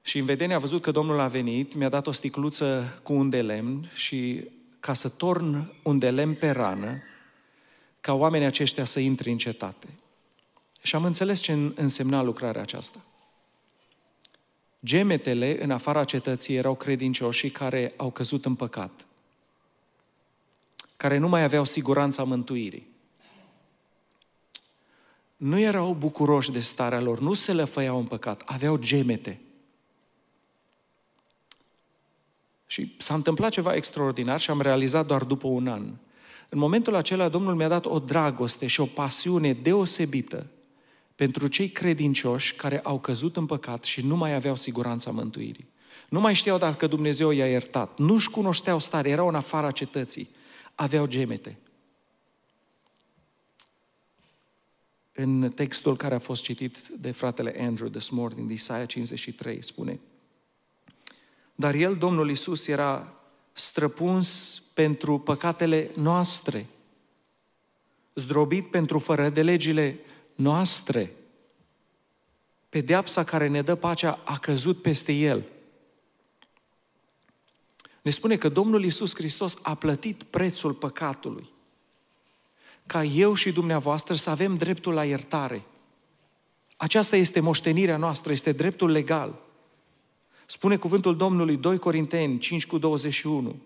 Și 0.03 0.19
în 0.19 0.25
vedenie 0.25 0.55
a 0.55 0.59
văzut 0.59 0.83
că 0.83 0.91
Domnul 0.91 1.19
a 1.19 1.29
venit, 1.29 1.75
mi-a 1.75 1.89
dat 1.89 2.07
o 2.07 2.13
sticluță 2.13 3.01
cu 3.03 3.13
un 3.13 3.31
de 3.31 3.43
lemn 3.43 3.91
și 3.95 4.49
ca 4.81 4.93
să 4.93 5.09
torn 5.09 5.73
un 5.83 5.99
de 5.99 6.11
lemn 6.11 6.35
pe 6.35 6.51
rană, 6.51 7.03
ca 8.01 8.13
oamenii 8.13 8.47
aceștia 8.47 8.85
să 8.85 9.01
intre 9.01 9.31
în 9.31 9.37
cetate. 9.37 9.89
Și 10.83 10.95
am 10.95 11.05
înțeles 11.05 11.41
ce 11.41 11.53
însemna 11.75 12.23
lucrarea 12.23 12.63
aceasta. 12.63 13.05
Gemetele 14.85 15.63
în 15.63 15.71
afara 15.71 16.05
cetății 16.05 16.55
erau 16.55 16.75
credincioșii 16.75 17.51
care 17.51 17.95
au 17.97 18.11
căzut 18.11 18.45
în 18.45 18.55
păcat, 18.55 19.07
care 20.97 21.19
nu 21.19 21.29
mai 21.29 21.43
aveau 21.43 21.65
siguranța 21.65 22.23
mântuirii. 22.23 22.94
Nu 25.45 25.59
erau 25.59 25.97
bucuroși 25.99 26.51
de 26.51 26.61
starea 26.61 27.01
lor, 27.01 27.21
nu 27.21 27.35
se 27.35 27.53
lăfăiau 27.53 27.99
în 27.99 28.05
păcat, 28.05 28.43
aveau 28.45 28.77
gemete. 28.77 29.41
Și 32.67 32.95
s-a 32.99 33.15
întâmplat 33.15 33.51
ceva 33.51 33.75
extraordinar 33.75 34.41
și 34.41 34.51
am 34.51 34.61
realizat 34.61 35.07
doar 35.07 35.25
după 35.25 35.47
un 35.47 35.69
an. 35.69 35.83
În 36.49 36.59
momentul 36.59 36.95
acela, 36.95 37.29
Domnul 37.29 37.55
mi-a 37.55 37.69
dat 37.69 37.87
o 37.87 37.99
dragoste 37.99 38.67
și 38.67 38.81
o 38.81 38.85
pasiune 38.85 39.53
deosebită 39.53 40.47
pentru 41.15 41.47
cei 41.47 41.69
credincioși 41.69 42.55
care 42.55 42.81
au 42.81 42.99
căzut 42.99 43.37
în 43.37 43.47
păcat 43.47 43.85
și 43.85 44.01
nu 44.01 44.17
mai 44.17 44.35
aveau 44.35 44.57
siguranța 44.57 45.11
mântuirii. 45.11 45.69
Nu 46.09 46.21
mai 46.21 46.35
știau 46.35 46.59
dacă 46.59 46.87
Dumnezeu 46.87 47.31
i-a 47.31 47.49
iertat. 47.49 47.99
Nu-și 47.99 48.31
cunoșteau 48.31 48.79
stare, 48.79 49.09
erau 49.09 49.29
în 49.29 49.35
afara 49.35 49.71
cetății. 49.71 50.29
Aveau 50.75 51.07
gemete. 51.07 51.59
În 55.17 55.53
textul 55.55 55.97
care 55.97 56.15
a 56.15 56.19
fost 56.19 56.43
citit 56.43 56.79
de 56.89 57.11
fratele 57.11 57.57
Andrew 57.61 57.89
this 57.89 58.09
morning, 58.09 58.51
Isaia 58.51 58.85
53, 58.85 59.63
spune 59.63 60.01
Dar 61.55 61.75
el, 61.75 61.97
Domnul 61.97 62.31
Isus, 62.31 62.67
era 62.67 63.15
străpuns 63.53 64.63
pentru 64.75 65.19
păcatele 65.19 65.91
noastre, 65.97 66.67
zdrobit 68.15 68.71
pentru 68.71 68.99
fără 68.99 69.29
de 69.29 69.43
legile 69.43 70.01
noastre. 70.35 71.13
Pedeapsa 72.69 73.25
care 73.25 73.49
ne 73.49 73.63
dă 73.63 73.75
pacea 73.75 74.21
a 74.25 74.39
căzut 74.39 74.83
peste 74.83 75.13
el. 75.13 75.45
Ne 78.03 78.11
spune 78.11 78.37
că 78.37 78.49
Domnul 78.49 78.85
Isus 78.85 79.15
Hristos 79.15 79.57
a 79.63 79.75
plătit 79.75 80.23
prețul 80.23 80.75
păcatului 80.75 81.53
ca 82.87 83.05
eu 83.05 83.35
și 83.35 83.53
dumneavoastră 83.53 84.15
să 84.15 84.31
avem 84.31 84.57
dreptul 84.57 84.93
la 84.93 85.05
iertare. 85.05 85.65
Aceasta 86.77 87.17
este 87.17 87.41
moștenirea 87.41 87.97
noastră, 87.97 88.33
este 88.33 88.53
dreptul 88.53 88.91
legal. 88.91 89.43
Spune 90.47 90.77
cuvântul 90.77 91.17
Domnului 91.17 91.57
2 91.57 91.79
Corinteni 91.79 92.39
5 92.39 92.67
cu 92.67 92.79
21. 92.79 93.57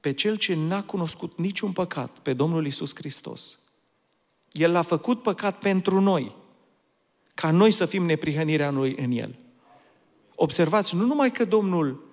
Pe 0.00 0.12
cel 0.12 0.36
ce 0.36 0.54
n-a 0.54 0.82
cunoscut 0.82 1.38
niciun 1.38 1.72
păcat, 1.72 2.18
pe 2.18 2.32
Domnul 2.32 2.66
Isus 2.66 2.94
Hristos. 2.94 3.58
El 4.52 4.72
l-a 4.72 4.82
făcut 4.82 5.22
păcat 5.22 5.58
pentru 5.58 6.00
noi, 6.00 6.34
ca 7.34 7.50
noi 7.50 7.70
să 7.70 7.86
fim 7.86 8.04
neprihănirea 8.04 8.70
Lui 8.70 8.96
în 8.98 9.10
El. 9.10 9.34
Observați, 10.34 10.94
nu 10.94 11.06
numai 11.06 11.32
că 11.32 11.44
Domnul 11.44 12.04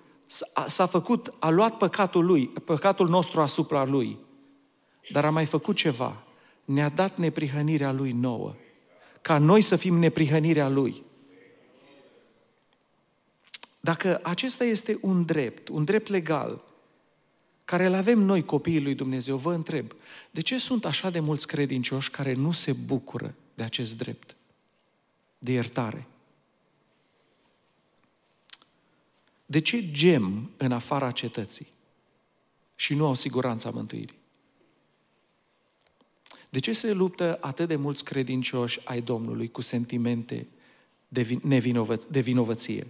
s-a 0.66 0.86
făcut, 0.86 1.34
a 1.38 1.50
luat 1.50 1.76
păcatul 1.76 2.24
Lui, 2.24 2.48
păcatul 2.48 3.08
nostru 3.08 3.40
asupra 3.40 3.84
Lui, 3.84 4.18
dar 5.12 5.24
a 5.24 5.30
mai 5.30 5.46
făcut 5.46 5.76
ceva. 5.76 6.22
Ne-a 6.64 6.88
dat 6.88 7.18
neprihănirea 7.18 7.92
Lui 7.92 8.12
nouă. 8.12 8.54
Ca 9.22 9.38
noi 9.38 9.60
să 9.60 9.76
fim 9.76 9.94
neprihănirea 9.94 10.68
Lui. 10.68 11.02
Dacă 13.80 14.20
acesta 14.22 14.64
este 14.64 14.98
un 15.00 15.24
drept, 15.24 15.68
un 15.68 15.84
drept 15.84 16.08
legal, 16.08 16.64
care 17.64 17.86
îl 17.86 17.94
avem 17.94 18.18
noi, 18.18 18.44
copiii 18.44 18.82
lui 18.82 18.94
Dumnezeu, 18.94 19.36
vă 19.36 19.52
întreb, 19.52 19.92
de 20.30 20.40
ce 20.40 20.58
sunt 20.58 20.84
așa 20.84 21.10
de 21.10 21.20
mulți 21.20 21.46
credincioși 21.46 22.10
care 22.10 22.34
nu 22.34 22.52
se 22.52 22.72
bucură 22.72 23.34
de 23.54 23.62
acest 23.62 23.96
drept, 23.96 24.36
de 25.38 25.52
iertare? 25.52 26.06
De 29.46 29.58
ce 29.58 29.90
gem 29.90 30.50
în 30.56 30.72
afara 30.72 31.10
cetății 31.10 31.66
și 32.74 32.94
nu 32.94 33.06
au 33.06 33.14
siguranța 33.14 33.70
mântuirii? 33.70 34.19
De 36.50 36.58
ce 36.58 36.72
se 36.72 36.92
luptă 36.92 37.38
atât 37.40 37.68
de 37.68 37.76
mulți 37.76 38.04
credincioși 38.04 38.80
ai 38.84 39.00
Domnului 39.00 39.48
cu 39.48 39.60
sentimente 39.60 40.46
de, 41.08 41.38
nevinovă- 41.42 42.08
de 42.10 42.20
vinovăție? 42.20 42.86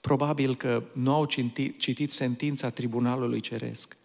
Probabil 0.00 0.56
că 0.56 0.84
nu 0.92 1.12
au 1.12 1.24
citit, 1.24 1.78
citit 1.78 2.10
sentința 2.10 2.70
Tribunalului 2.70 3.40
Ceresc. 3.40 3.96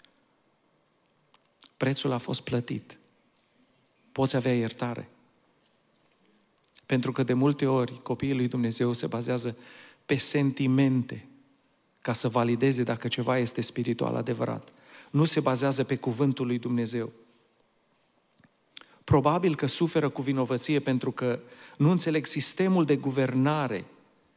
Prețul 1.78 2.12
a 2.12 2.18
fost 2.18 2.42
plătit. 2.42 2.98
Poți 4.12 4.36
avea 4.36 4.56
iertare. 4.56 5.10
Pentru 6.86 7.12
că 7.12 7.24
de 7.24 7.34
multe 7.34 7.66
ori 7.66 8.02
copiii 8.02 8.34
lui 8.34 8.48
Dumnezeu 8.48 8.94
se 8.94 9.08
bazează 9.08 9.58
pe 10.06 10.16
sentimente 10.16 11.28
ca 12.02 12.14
să 12.14 12.28
valideze 12.28 12.84
dacă 12.84 13.08
ceva 13.08 13.38
este 13.38 13.62
spiritual 13.62 14.16
adevărat. 14.16 14.70
Nu 15.12 15.26
se 15.26 15.40
bazează 15.40 15.84
pe 15.84 15.96
cuvântul 15.96 16.46
lui 16.46 16.60
Dumnezeu. 16.60 17.12
Probabil 19.10 19.56
că 19.56 19.66
suferă 19.66 20.10
cu 20.10 20.22
vinovăție 20.22 20.80
pentru 20.80 21.12
că 21.12 21.40
nu 21.78 21.92
înțeleg 21.92 22.26
sistemul 22.26 22.86
de 22.86 22.96
guvernare, 22.96 23.86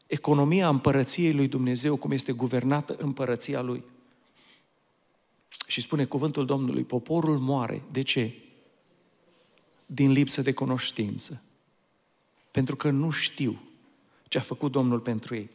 economia 0.06 0.68
împărăției 0.68 1.32
lui 1.32 1.48
Dumnezeu, 1.48 1.96
cum 1.96 2.10
este 2.10 2.32
guvernată 2.32 2.96
împărăția 2.98 3.60
lui. 3.60 3.84
Și 5.66 5.80
spune 5.80 6.04
cuvântul 6.04 6.46
Domnului, 6.46 6.82
poporul 6.82 7.38
moare. 7.38 7.82
De 7.90 8.02
ce? 8.02 8.34
Din 9.86 10.10
lipsă 10.10 10.42
de 10.42 10.52
cunoștință. 10.52 11.42
Pentru 12.50 12.76
că 12.76 12.90
nu 12.90 13.10
știu 13.10 13.62
ce 14.28 14.38
a 14.38 14.42
făcut 14.42 14.72
Domnul 14.72 15.00
pentru 15.00 15.34
ei. 15.34 15.50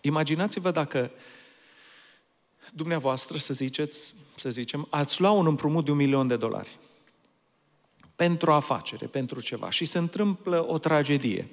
Imaginați-vă 0.00 0.70
dacă 0.70 1.10
dumneavoastră, 2.74 3.38
să 3.38 3.54
ziceți, 3.54 4.14
să 4.34 4.50
zicem, 4.50 4.86
ați 4.90 5.20
lua 5.20 5.30
un 5.30 5.46
împrumut 5.46 5.84
de 5.84 5.90
un 5.90 5.96
milion 5.96 6.26
de 6.26 6.36
dolari 6.36 6.78
pentru 8.16 8.52
afacere, 8.52 9.06
pentru 9.06 9.40
ceva 9.40 9.70
și 9.70 9.84
se 9.84 9.98
întâmplă 9.98 10.66
o 10.68 10.78
tragedie 10.78 11.48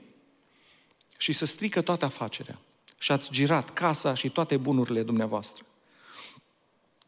și 1.18 1.32
se 1.32 1.46
strică 1.46 1.82
toată 1.82 2.06
afacerea 2.06 2.60
și 2.98 3.12
ați 3.12 3.32
girat 3.32 3.70
casa 3.70 4.14
și 4.14 4.30
toate 4.30 4.58
bunurile 4.58 5.04
dumneavoastră. 5.04 5.66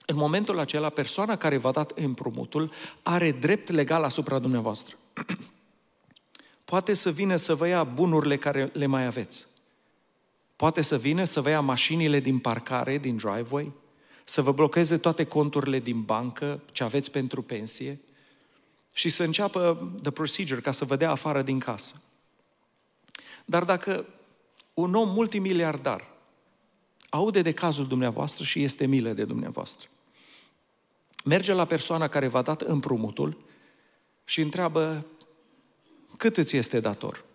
În 0.06 0.16
momentul 0.16 0.60
acela, 0.60 0.90
persoana 0.90 1.36
care 1.36 1.58
v-a 1.58 1.72
dat 1.72 1.92
împrumutul 1.96 2.72
are 3.04 3.32
drept 3.32 3.70
legal 3.70 4.04
asupra 4.04 4.40
dumneavoastră. 4.40 4.96
Poate 6.66 6.94
să 6.94 7.12
vină 7.12 7.36
să 7.36 7.56
vă 7.56 7.68
ia 7.68 7.84
bunurile 7.84 8.38
care 8.38 8.70
le 8.74 8.86
mai 8.86 9.06
aveți. 9.06 9.48
Poate 10.56 10.82
să 10.82 10.98
vină 10.98 11.24
să 11.24 11.42
vă 11.42 11.50
ia 11.50 11.62
mașinile 11.62 12.20
din 12.20 12.40
parcare, 12.40 12.98
din 12.98 13.18
driveway, 13.18 13.72
să 14.30 14.42
vă 14.42 14.52
blocheze 14.52 14.98
toate 14.98 15.24
conturile 15.24 15.80
din 15.80 16.02
bancă, 16.02 16.62
ce 16.72 16.84
aveți 16.84 17.12
pentru 17.12 17.42
pensie 17.42 18.00
și 18.94 19.10
să 19.10 19.24
înceapă 19.24 19.92
the 20.02 20.12
procedure 20.12 20.62
ca 20.62 20.72
să 20.72 20.86
vă 20.86 20.96
dea 20.96 21.12
afară 21.12 21.42
din 21.42 21.60
casă. 21.60 22.02
Dar 23.46 23.64
dacă 23.64 24.06
un 24.74 24.96
om 24.96 25.10
multimiliardar 25.10 26.08
aude 27.10 27.42
de 27.42 27.52
cazul 27.52 27.88
dumneavoastră 27.88 28.44
și 28.44 28.64
este 28.64 28.86
milă 28.86 29.14
de 29.14 29.24
dumneavoastră, 29.24 29.88
merge 31.26 31.54
la 31.54 31.66
persoana 31.66 32.08
care 32.08 32.28
v-a 32.28 32.42
dat 32.42 32.62
împrumutul 32.62 33.38
și 34.26 34.42
întreabă 34.42 35.06
cât 36.18 36.38
îți 36.38 36.58
este 36.58 36.80
dator? 36.80 37.26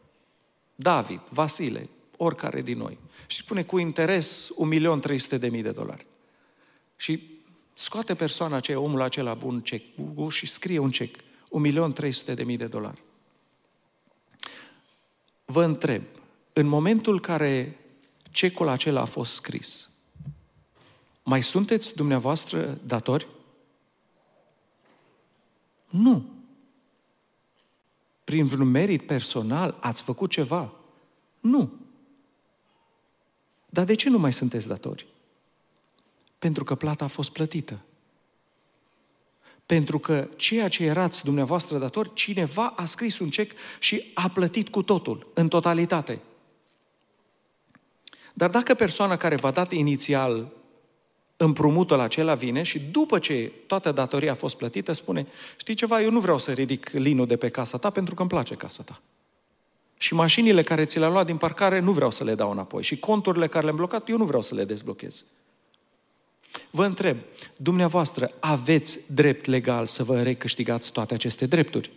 David, 0.74 1.20
Vasile, 1.28 1.88
oricare 2.16 2.62
din 2.62 2.78
noi. 2.78 2.98
Și 3.26 3.36
spune 3.36 3.62
cu 3.62 3.78
interes 3.78 4.50
1.300.000 5.38 5.38
de 5.38 5.70
dolari. 5.70 6.06
Și 6.96 7.40
scoate 7.74 8.14
persoana 8.14 8.56
aceea, 8.56 8.80
omul 8.80 9.00
acela 9.00 9.34
bun, 9.34 9.60
cec 9.60 9.82
și 10.28 10.46
scrie 10.46 10.78
un 10.78 10.90
cec, 10.90 11.16
1.300.000 11.16 12.56
de 12.56 12.66
dolari. 12.66 13.02
Vă 15.44 15.64
întreb, 15.64 16.02
în 16.52 16.66
momentul 16.66 17.20
care 17.20 17.78
cecul 18.30 18.68
acela 18.68 19.00
a 19.00 19.04
fost 19.04 19.32
scris, 19.32 19.90
mai 21.22 21.42
sunteți 21.42 21.94
dumneavoastră 21.94 22.78
datori? 22.86 23.26
Nu. 25.88 26.28
Prin 28.24 28.44
vreun 28.44 28.70
merit 28.70 29.06
personal 29.06 29.76
ați 29.80 30.02
făcut 30.02 30.30
ceva? 30.30 30.72
Nu. 31.40 31.72
Dar 33.66 33.84
de 33.84 33.94
ce 33.94 34.08
nu 34.08 34.18
mai 34.18 34.32
sunteți 34.32 34.68
datori? 34.68 35.06
Pentru 36.44 36.64
că 36.64 36.74
plata 36.74 37.04
a 37.04 37.08
fost 37.08 37.30
plătită. 37.30 37.78
Pentru 39.66 39.98
că 39.98 40.28
ceea 40.36 40.68
ce 40.68 40.84
erați 40.84 41.24
dumneavoastră 41.24 41.78
datori, 41.78 42.14
cineva 42.14 42.66
a 42.76 42.84
scris 42.84 43.18
un 43.18 43.30
cec 43.30 43.52
și 43.78 44.10
a 44.14 44.28
plătit 44.28 44.68
cu 44.68 44.82
totul, 44.82 45.26
în 45.34 45.48
totalitate. 45.48 46.20
Dar 48.32 48.50
dacă 48.50 48.74
persoana 48.74 49.16
care 49.16 49.36
v-a 49.36 49.50
dat 49.50 49.72
inițial 49.72 50.52
împrumutul 51.36 52.00
acela 52.00 52.34
vine 52.34 52.62
și 52.62 52.80
după 52.80 53.18
ce 53.18 53.52
toată 53.66 53.92
datoria 53.92 54.30
a 54.30 54.34
fost 54.34 54.56
plătită, 54.56 54.92
spune, 54.92 55.26
știi 55.56 55.74
ceva, 55.74 56.02
eu 56.02 56.10
nu 56.10 56.20
vreau 56.20 56.38
să 56.38 56.52
ridic 56.52 56.90
linul 56.90 57.26
de 57.26 57.36
pe 57.36 57.48
casa 57.48 57.78
ta 57.78 57.90
pentru 57.90 58.14
că 58.14 58.20
îmi 58.20 58.30
place 58.30 58.54
casa 58.54 58.82
ta. 58.82 59.00
Și 59.96 60.14
mașinile 60.14 60.62
care 60.62 60.84
ți 60.84 60.98
le-am 60.98 61.12
luat 61.12 61.26
din 61.26 61.36
parcare 61.36 61.78
nu 61.78 61.92
vreau 61.92 62.10
să 62.10 62.24
le 62.24 62.34
dau 62.34 62.50
înapoi. 62.50 62.82
Și 62.82 62.98
conturile 62.98 63.46
care 63.46 63.64
le-am 63.64 63.76
blocat, 63.76 64.08
eu 64.08 64.16
nu 64.16 64.24
vreau 64.24 64.42
să 64.42 64.54
le 64.54 64.64
dezblochez. 64.64 65.24
Vă 66.70 66.84
întreb, 66.84 67.18
dumneavoastră 67.56 68.32
aveți 68.40 69.00
drept 69.06 69.44
legal 69.44 69.86
să 69.86 70.04
vă 70.04 70.22
recâștigați 70.22 70.92
toate 70.92 71.14
aceste 71.14 71.46
drepturi? 71.46 71.90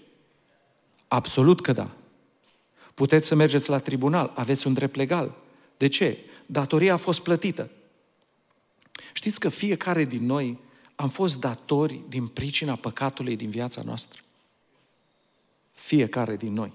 Absolut 1.07 1.61
că 1.61 1.71
da. 1.71 1.91
Puteți 2.93 3.27
să 3.27 3.35
mergeți 3.35 3.69
la 3.69 3.77
tribunal, 3.77 4.31
aveți 4.35 4.67
un 4.67 4.73
drept 4.73 4.95
legal. 4.95 5.35
De 5.77 5.87
ce? 5.87 6.17
Datoria 6.45 6.93
a 6.93 6.97
fost 6.97 7.19
plătită. 7.19 7.69
Știți 9.13 9.39
că 9.39 9.49
fiecare 9.49 10.03
din 10.03 10.25
noi 10.25 10.59
am 10.95 11.09
fost 11.09 11.39
datori 11.39 12.01
din 12.09 12.27
pricina 12.27 12.75
păcatului 12.75 13.35
din 13.35 13.49
viața 13.49 13.81
noastră? 13.81 14.21
Fiecare 15.73 16.35
din 16.35 16.53
noi. 16.53 16.73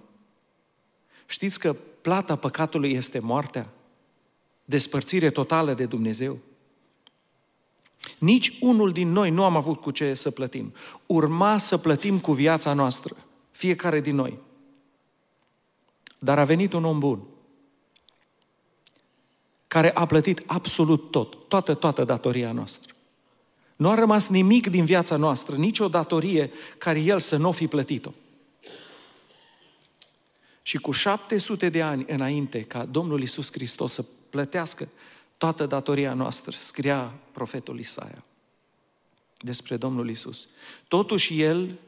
Știți 1.26 1.58
că 1.58 1.72
plata 2.00 2.36
păcatului 2.36 2.92
este 2.92 3.18
moartea? 3.18 3.72
Despărțire 4.64 5.30
totală 5.30 5.74
de 5.74 5.86
Dumnezeu? 5.86 6.38
Nici 8.18 8.58
unul 8.60 8.92
din 8.92 9.08
noi 9.08 9.30
nu 9.30 9.44
am 9.44 9.56
avut 9.56 9.80
cu 9.80 9.90
ce 9.90 10.14
să 10.14 10.30
plătim. 10.30 10.74
Urma 11.06 11.58
să 11.58 11.76
plătim 11.76 12.18
cu 12.18 12.32
viața 12.32 12.72
noastră, 12.72 13.16
fiecare 13.50 14.00
din 14.00 14.14
noi. 14.14 14.38
Dar 16.18 16.38
a 16.38 16.44
venit 16.44 16.72
un 16.72 16.84
om 16.84 16.98
bun, 16.98 17.22
care 19.66 19.94
a 19.94 20.06
plătit 20.06 20.42
absolut 20.46 21.10
tot, 21.10 21.48
toată, 21.48 21.74
toată 21.74 22.04
datoria 22.04 22.52
noastră. 22.52 22.94
Nu 23.76 23.90
a 23.90 23.94
rămas 23.94 24.28
nimic 24.28 24.66
din 24.66 24.84
viața 24.84 25.16
noastră, 25.16 25.56
nicio 25.56 25.88
datorie 25.88 26.50
care 26.78 27.00
El 27.00 27.20
să 27.20 27.36
nu 27.36 27.52
fi 27.52 27.66
plătit-o. 27.66 28.10
Și 30.62 30.78
cu 30.78 30.90
700 30.90 31.68
de 31.68 31.82
ani 31.82 32.04
înainte 32.08 32.62
ca 32.62 32.84
Domnul 32.84 33.22
Isus 33.22 33.52
Hristos 33.52 33.92
să 33.92 34.04
plătească 34.30 34.88
toată 35.42 35.66
datoria 35.66 36.14
noastră, 36.14 36.56
scria 36.58 37.12
profetul 37.32 37.78
Isaia 37.78 38.24
despre 39.36 39.76
Domnul 39.76 40.10
Isus. 40.10 40.48
Totuși 40.88 41.40
El 41.40 41.78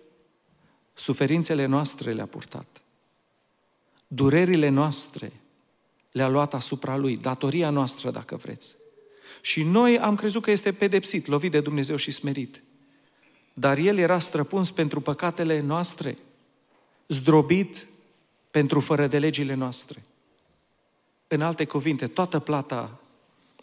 suferințele 0.94 1.66
noastre 1.66 2.12
le-a 2.12 2.26
purtat. 2.26 2.82
Durerile 4.06 4.68
noastre 4.68 5.32
le-a 6.10 6.28
luat 6.28 6.54
asupra 6.54 6.96
Lui, 6.96 7.16
datoria 7.16 7.70
noastră, 7.70 8.10
dacă 8.10 8.36
vreți. 8.36 8.76
Și 9.40 9.62
noi 9.62 9.98
am 9.98 10.14
crezut 10.14 10.42
că 10.42 10.50
este 10.50 10.72
pedepsit, 10.72 11.26
lovit 11.26 11.50
de 11.50 11.60
Dumnezeu 11.60 11.96
și 11.96 12.10
smerit. 12.10 12.62
Dar 13.52 13.78
El 13.78 13.98
era 13.98 14.18
străpuns 14.18 14.70
pentru 14.70 15.00
păcatele 15.00 15.60
noastre, 15.60 16.18
zdrobit 17.06 17.86
pentru 18.50 18.80
fără 18.80 19.06
de 19.06 19.18
legile 19.18 19.54
noastre. 19.54 20.04
În 21.28 21.42
alte 21.42 21.64
cuvinte, 21.64 22.06
toată 22.06 22.38
plata 22.38 22.98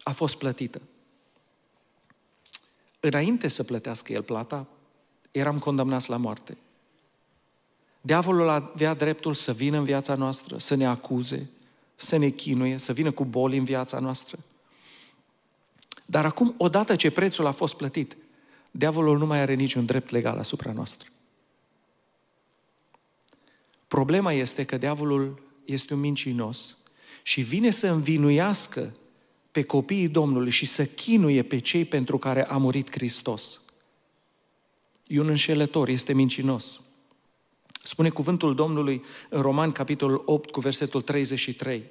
a 0.04 0.12
fost 0.12 0.36
plătită. 0.36 0.82
Înainte 3.00 3.48
să 3.48 3.64
plătească 3.64 4.14
el 4.14 4.24
plata, 4.24 4.68
eram 5.32 5.60
condamnați 5.60 6.10
la 6.10 6.18
moarte. 6.18 6.58
Diavolul 8.02 8.50
avea 8.50 8.94
dreptul 8.94 9.34
să 9.34 9.54
vină 9.54 9.78
în 9.78 9.84
viața 9.84 10.16
noastră, 10.16 10.58
să 10.58 10.76
ne 10.76 10.86
acuze, 10.86 11.50
să 11.96 12.18
ne 12.18 12.30
chinuie, 12.30 12.78
să 12.78 12.94
vină 12.94 13.12
cu 13.12 13.26
boli 13.26 13.58
în 13.58 13.64
viața 13.64 14.00
noastră. 14.00 14.40
Dar 16.06 16.26
acum, 16.26 16.54
odată 16.58 16.96
ce 16.96 17.12
prețul 17.12 17.46
a 17.46 17.52
fost 17.52 17.74
plătit, 17.74 18.18
diavolul 18.72 19.18
nu 19.18 19.26
mai 19.26 19.40
are 19.40 19.54
niciun 19.54 19.86
drept 19.86 20.10
legal 20.10 20.38
asupra 20.38 20.72
noastră. 20.72 21.10
Problema 23.88 24.34
este 24.34 24.66
că 24.66 24.78
diavolul 24.78 25.42
este 25.66 25.94
un 25.94 26.00
mincinos 26.00 26.78
și 27.24 27.42
vine 27.42 27.70
să 27.70 27.88
învinuiască 27.88 28.94
pe 29.52 29.64
copiii 29.64 30.08
Domnului 30.08 30.52
și 30.52 30.66
să 30.66 30.86
chinuie 30.86 31.44
pe 31.44 31.60
cei 31.60 31.86
pentru 31.86 32.18
care 32.18 32.46
a 32.48 32.58
murit 32.58 32.92
Hristos. 32.92 33.62
E 35.08 35.20
un 35.20 35.28
înșelător, 35.28 35.88
este 35.88 36.14
mincinos. 36.14 36.80
Spune 37.84 38.10
cuvântul 38.10 38.56
Domnului 38.56 39.04
în 39.30 39.42
Roman, 39.42 39.72
capitolul 39.72 40.22
8, 40.26 40.50
cu 40.50 40.60
versetul 40.60 41.02
33. 41.02 41.84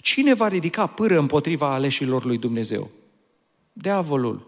Cine 0.00 0.34
va 0.34 0.48
ridica 0.48 0.86
pâră 0.86 1.18
împotriva 1.18 1.72
aleșilor 1.72 2.24
lui 2.24 2.38
Dumnezeu? 2.38 2.90
Diavolul. 3.72 4.46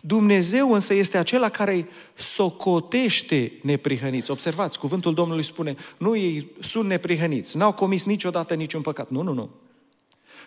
Dumnezeu 0.00 0.72
însă 0.72 0.94
este 0.94 1.18
acela 1.18 1.48
care 1.48 1.88
socotește 2.14 3.52
neprihăniți. 3.62 4.30
Observați, 4.30 4.78
cuvântul 4.78 5.14
Domnului 5.14 5.42
spune, 5.42 5.76
nu 5.98 6.16
ei 6.16 6.50
sunt 6.60 6.88
neprihăniți, 6.88 7.56
n-au 7.56 7.72
comis 7.72 8.04
niciodată 8.04 8.54
niciun 8.54 8.82
păcat. 8.82 9.10
Nu, 9.10 9.22
nu, 9.22 9.32
nu. 9.32 9.50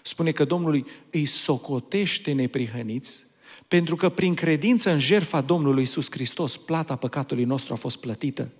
Spune 0.01 0.31
că 0.31 0.45
Domnului 0.45 0.85
îi 1.09 1.25
socotește 1.25 2.31
neprihăniți, 2.31 3.25
pentru 3.67 3.95
că 3.95 4.09
prin 4.09 4.33
credință 4.33 4.91
în 4.91 4.99
jertfa 4.99 5.41
Domnului 5.41 5.81
Iisus 5.81 6.11
Hristos, 6.11 6.57
plata 6.57 6.95
păcatului 6.95 7.43
nostru 7.43 7.73
a 7.73 7.75
fost 7.75 7.97
plătită. 7.97 8.51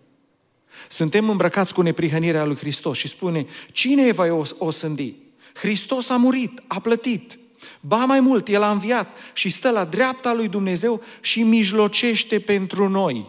Suntem 0.89 1.29
îmbrăcați 1.29 1.73
cu 1.73 1.81
neprihănirea 1.81 2.45
lui 2.45 2.55
Hristos 2.55 2.97
și 2.97 3.07
spune, 3.07 3.45
cine 3.71 4.11
va 4.11 4.45
o 4.57 4.71
sândi? 4.71 5.13
Hristos 5.53 6.09
a 6.09 6.15
murit, 6.15 6.61
a 6.67 6.79
plătit, 6.79 7.37
Ba 7.79 8.05
mai 8.05 8.19
mult, 8.19 8.47
El 8.47 8.61
a 8.61 8.71
înviat 8.71 9.17
și 9.33 9.49
stă 9.49 9.69
la 9.69 9.85
dreapta 9.85 10.33
lui 10.33 10.47
Dumnezeu 10.47 11.01
și 11.21 11.43
mijlocește 11.43 12.39
pentru 12.39 12.87
noi. 12.87 13.25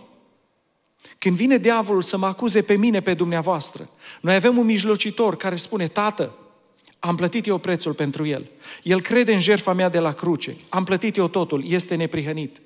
Când 1.19 1.37
vine 1.37 1.59
diavolul 1.59 2.03
să 2.03 2.17
mă 2.17 2.27
acuze 2.27 2.63
pe 2.63 2.77
mine, 2.77 3.01
pe 3.01 3.15
dumneavoastră, 3.15 3.91
noi 4.21 4.35
avem 4.35 4.59
un 4.59 4.65
mijlocitor 4.65 5.37
care 5.37 5.57
spune, 5.57 5.87
Tată, 5.87 6.39
am 7.05 7.17
plătit 7.17 7.47
eu 7.47 7.59
prețul 7.59 7.95
pentru 7.95 8.27
el. 8.27 8.51
El 8.83 9.01
crede 9.01 9.33
în 9.33 9.39
jertfa 9.39 9.73
mea 9.73 9.89
de 9.89 9.99
la 9.99 10.13
cruce. 10.13 10.57
Am 10.69 10.85
plătit 10.85 11.17
eu 11.17 11.29
totul. 11.29 11.65
Este 11.67 11.95
neprihănit. 11.95 12.61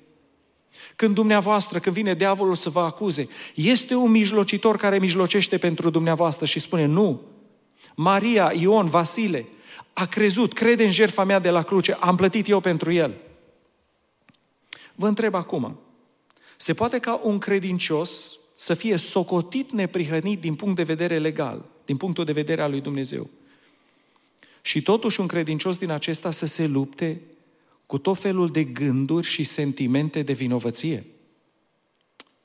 Când 0.95 1.15
dumneavoastră, 1.15 1.79
când 1.79 1.95
vine 1.95 2.13
diavolul 2.13 2.55
să 2.55 2.69
vă 2.69 2.79
acuze, 2.79 3.27
este 3.55 3.95
un 3.95 4.11
mijlocitor 4.11 4.77
care 4.77 4.99
mijlocește 4.99 5.57
pentru 5.57 5.89
dumneavoastră 5.89 6.45
și 6.45 6.59
spune, 6.59 6.85
nu, 6.85 7.21
Maria, 7.95 8.53
Ion, 8.59 8.89
Vasile, 8.89 9.45
a 9.93 10.05
crezut, 10.05 10.53
crede 10.53 10.83
în 10.83 10.91
jertfa 10.91 11.23
mea 11.23 11.39
de 11.39 11.49
la 11.49 11.61
cruce, 11.61 11.91
am 11.99 12.15
plătit 12.15 12.49
eu 12.49 12.59
pentru 12.59 12.91
el. 12.91 13.13
Vă 14.95 15.07
întreb 15.07 15.33
acum, 15.33 15.79
se 16.57 16.73
poate 16.73 16.99
ca 16.99 17.19
un 17.23 17.37
credincios 17.37 18.37
să 18.55 18.73
fie 18.73 18.97
socotit 18.97 19.71
neprihănit 19.71 20.41
din 20.41 20.55
punct 20.55 20.75
de 20.75 20.83
vedere 20.83 21.17
legal, 21.17 21.65
din 21.85 21.97
punctul 21.97 22.25
de 22.25 22.31
vedere 22.31 22.61
al 22.61 22.69
lui 22.69 22.81
Dumnezeu. 22.81 23.29
Și 24.61 24.81
totuși 24.81 25.19
un 25.19 25.27
credincios 25.27 25.77
din 25.77 25.89
acesta 25.89 26.31
să 26.31 26.45
se 26.45 26.67
lupte 26.67 27.21
cu 27.85 27.97
tot 27.97 28.17
felul 28.17 28.51
de 28.51 28.63
gânduri 28.63 29.27
și 29.27 29.43
sentimente 29.43 30.21
de 30.21 30.33
vinovăție. 30.33 31.05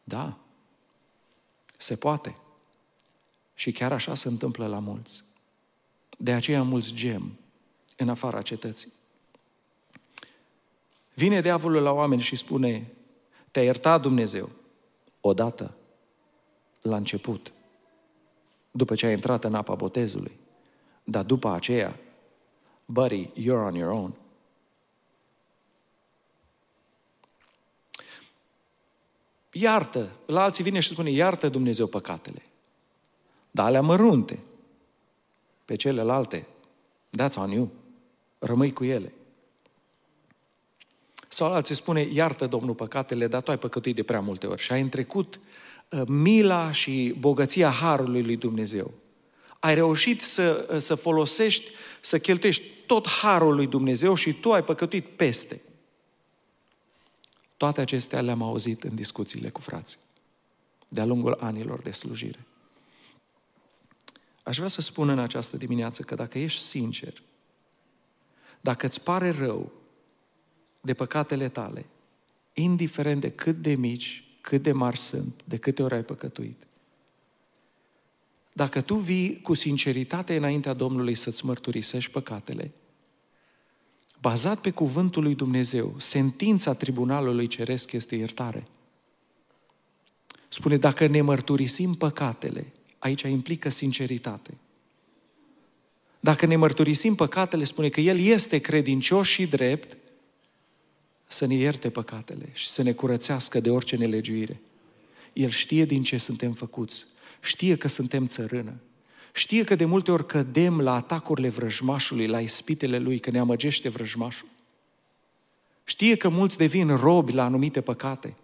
Da, 0.05 0.38
se 1.77 1.96
poate. 1.96 2.37
Și 3.55 3.72
chiar 3.72 3.92
așa 3.92 4.14
se 4.14 4.29
întâmplă 4.29 4.66
la 4.66 4.79
mulți. 4.79 5.24
De 6.18 6.33
aceea 6.33 6.62
mulți 6.62 6.94
gem 6.94 7.38
în 7.96 8.09
afara 8.09 8.42
cetății. 8.42 8.92
Vine 11.14 11.40
diavolul 11.40 11.83
la 11.83 11.92
oameni 11.92 12.20
și 12.20 12.37
spune, 12.37 12.92
te-a 13.50 13.62
iertat 13.62 14.00
Dumnezeu 14.00 14.50
odată, 15.20 15.77
la 16.83 16.96
început, 16.96 17.53
după 18.70 18.94
ce 18.94 19.07
ai 19.07 19.12
intrat 19.12 19.44
în 19.44 19.55
apa 19.55 19.74
botezului, 19.74 20.38
dar 21.05 21.24
după 21.24 21.48
aceea, 21.48 21.98
buddy, 22.85 23.31
you're 23.37 23.64
on 23.64 23.75
your 23.75 23.90
own. 23.90 24.14
Iartă, 29.53 30.11
la 30.27 30.42
alții 30.42 30.64
vine 30.64 30.81
și 30.81 30.88
spune, 30.88 31.11
iartă 31.11 31.49
Dumnezeu 31.49 31.87
păcatele. 31.87 32.42
Dar 33.51 33.66
alea 33.66 33.81
mărunte, 33.81 34.38
pe 35.64 35.77
celelalte, 35.77 36.47
that's 37.20 37.35
on 37.37 37.51
you 37.51 37.70
rămâi 38.38 38.73
cu 38.73 38.85
ele. 38.85 39.12
Sau 41.29 41.53
alții 41.53 41.75
spune, 41.75 42.01
iartă 42.01 42.47
Domnul 42.47 42.75
păcatele, 42.75 43.27
dar 43.27 43.42
tu 43.42 43.51
ai 43.51 43.59
păcătuit 43.59 43.94
de 43.94 44.03
prea 44.03 44.20
multe 44.20 44.47
ori 44.47 44.62
și 44.62 44.73
ai 44.73 44.81
întrecut 44.81 45.40
uh, 45.90 46.03
mila 46.07 46.72
și 46.72 47.14
bogăția 47.18 47.70
Harului 47.70 48.22
lui 48.22 48.37
Dumnezeu. 48.37 48.91
Ai 49.64 49.74
reușit 49.74 50.20
să, 50.20 50.68
uh, 50.70 50.78
să 50.78 50.94
folosești, 50.94 51.70
să 52.00 52.18
cheltuiești 52.18 52.64
tot 52.86 53.08
Harul 53.08 53.54
lui 53.54 53.66
Dumnezeu 53.66 54.14
și 54.14 54.32
tu 54.32 54.52
ai 54.52 54.64
păcătuit 54.64 55.06
peste. 55.06 55.62
Toate 57.56 57.80
acestea 57.80 58.20
le-am 58.20 58.42
auzit 58.42 58.84
în 58.84 58.94
discuțiile 58.94 59.48
cu 59.48 59.60
frații, 59.60 59.98
de-a 60.88 61.04
lungul 61.04 61.36
anilor 61.40 61.80
de 61.80 61.90
slujire. 61.90 62.46
Aș 64.42 64.56
vrea 64.56 64.68
să 64.68 64.80
spun 64.80 65.08
în 65.08 65.18
această 65.18 65.56
dimineață 65.56 66.02
că 66.02 66.14
dacă 66.14 66.38
ești 66.38 66.62
sincer, 66.62 67.22
dacă 68.60 68.86
îți 68.86 69.00
pare 69.00 69.30
rău 69.30 69.72
de 70.80 70.94
păcatele 70.94 71.48
tale, 71.48 71.86
indiferent 72.52 73.20
de 73.20 73.30
cât 73.30 73.56
de 73.56 73.74
mici, 73.74 74.24
cât 74.40 74.62
de 74.62 74.72
mari 74.72 74.98
sunt, 74.98 75.40
de 75.44 75.56
câte 75.56 75.82
ori 75.82 75.94
ai 75.94 76.04
păcătuit, 76.04 76.66
dacă 78.57 78.80
tu 78.80 78.94
vii 78.94 79.40
cu 79.40 79.55
sinceritate 79.55 80.36
înaintea 80.36 80.72
Domnului 80.72 81.14
să-ți 81.14 81.44
mărturisești 81.44 82.11
păcatele, 82.11 82.70
bazat 84.20 84.61
pe 84.61 84.70
cuvântul 84.70 85.22
lui 85.22 85.34
Dumnezeu, 85.34 85.94
sentința 85.98 86.74
tribunalului 86.74 87.46
ceresc 87.46 87.92
este 87.92 88.16
iertare. 88.16 88.66
Spune, 90.48 90.76
dacă 90.76 91.07
ne 91.07 91.20
mărturisim 91.20 91.94
păcatele, 91.94 92.72
aici 92.98 93.22
implică 93.22 93.68
sinceritate. 93.68 94.57
Dacă 96.20 96.46
ne 96.46 96.57
mărturisim 96.57 97.14
păcatele, 97.14 97.64
spune 97.64 97.88
că 97.88 98.00
El 98.00 98.18
este 98.18 98.59
credincios 98.59 99.26
și 99.26 99.46
drept 99.46 99.96
să 101.26 101.46
ne 101.46 101.55
ierte 101.55 101.90
păcatele 101.90 102.48
și 102.52 102.68
să 102.68 102.82
ne 102.82 102.92
curățească 102.92 103.61
de 103.61 103.70
orice 103.70 103.96
nelegiuire. 103.96 104.61
El 105.35 105.51
știe 105.51 105.85
din 105.85 106.03
ce 106.03 106.16
suntem 106.16 106.53
făcuți, 106.53 107.07
știe 107.41 107.76
că 107.76 107.89
suntem 107.89 108.26
țărână, 108.26 108.80
știe 109.32 109.64
că 109.64 109.74
de 109.74 109.85
multe 109.85 110.11
ori 110.12 110.26
cădem 110.26 110.80
la 110.80 110.95
atacurile 110.95 111.49
vrăjmașului, 111.49 112.26
la 112.26 112.41
ispitele 112.41 112.99
lui, 112.99 113.18
că 113.18 113.30
ne 113.30 113.39
amăgește 113.39 113.89
vrăjmașul. 113.89 114.49
Știe 115.85 116.16
că 116.16 116.28
mulți 116.28 116.57
devin 116.57 116.97
robi 116.97 117.32
la 117.32 117.45
anumite 117.45 117.80
păcate. 117.80 118.35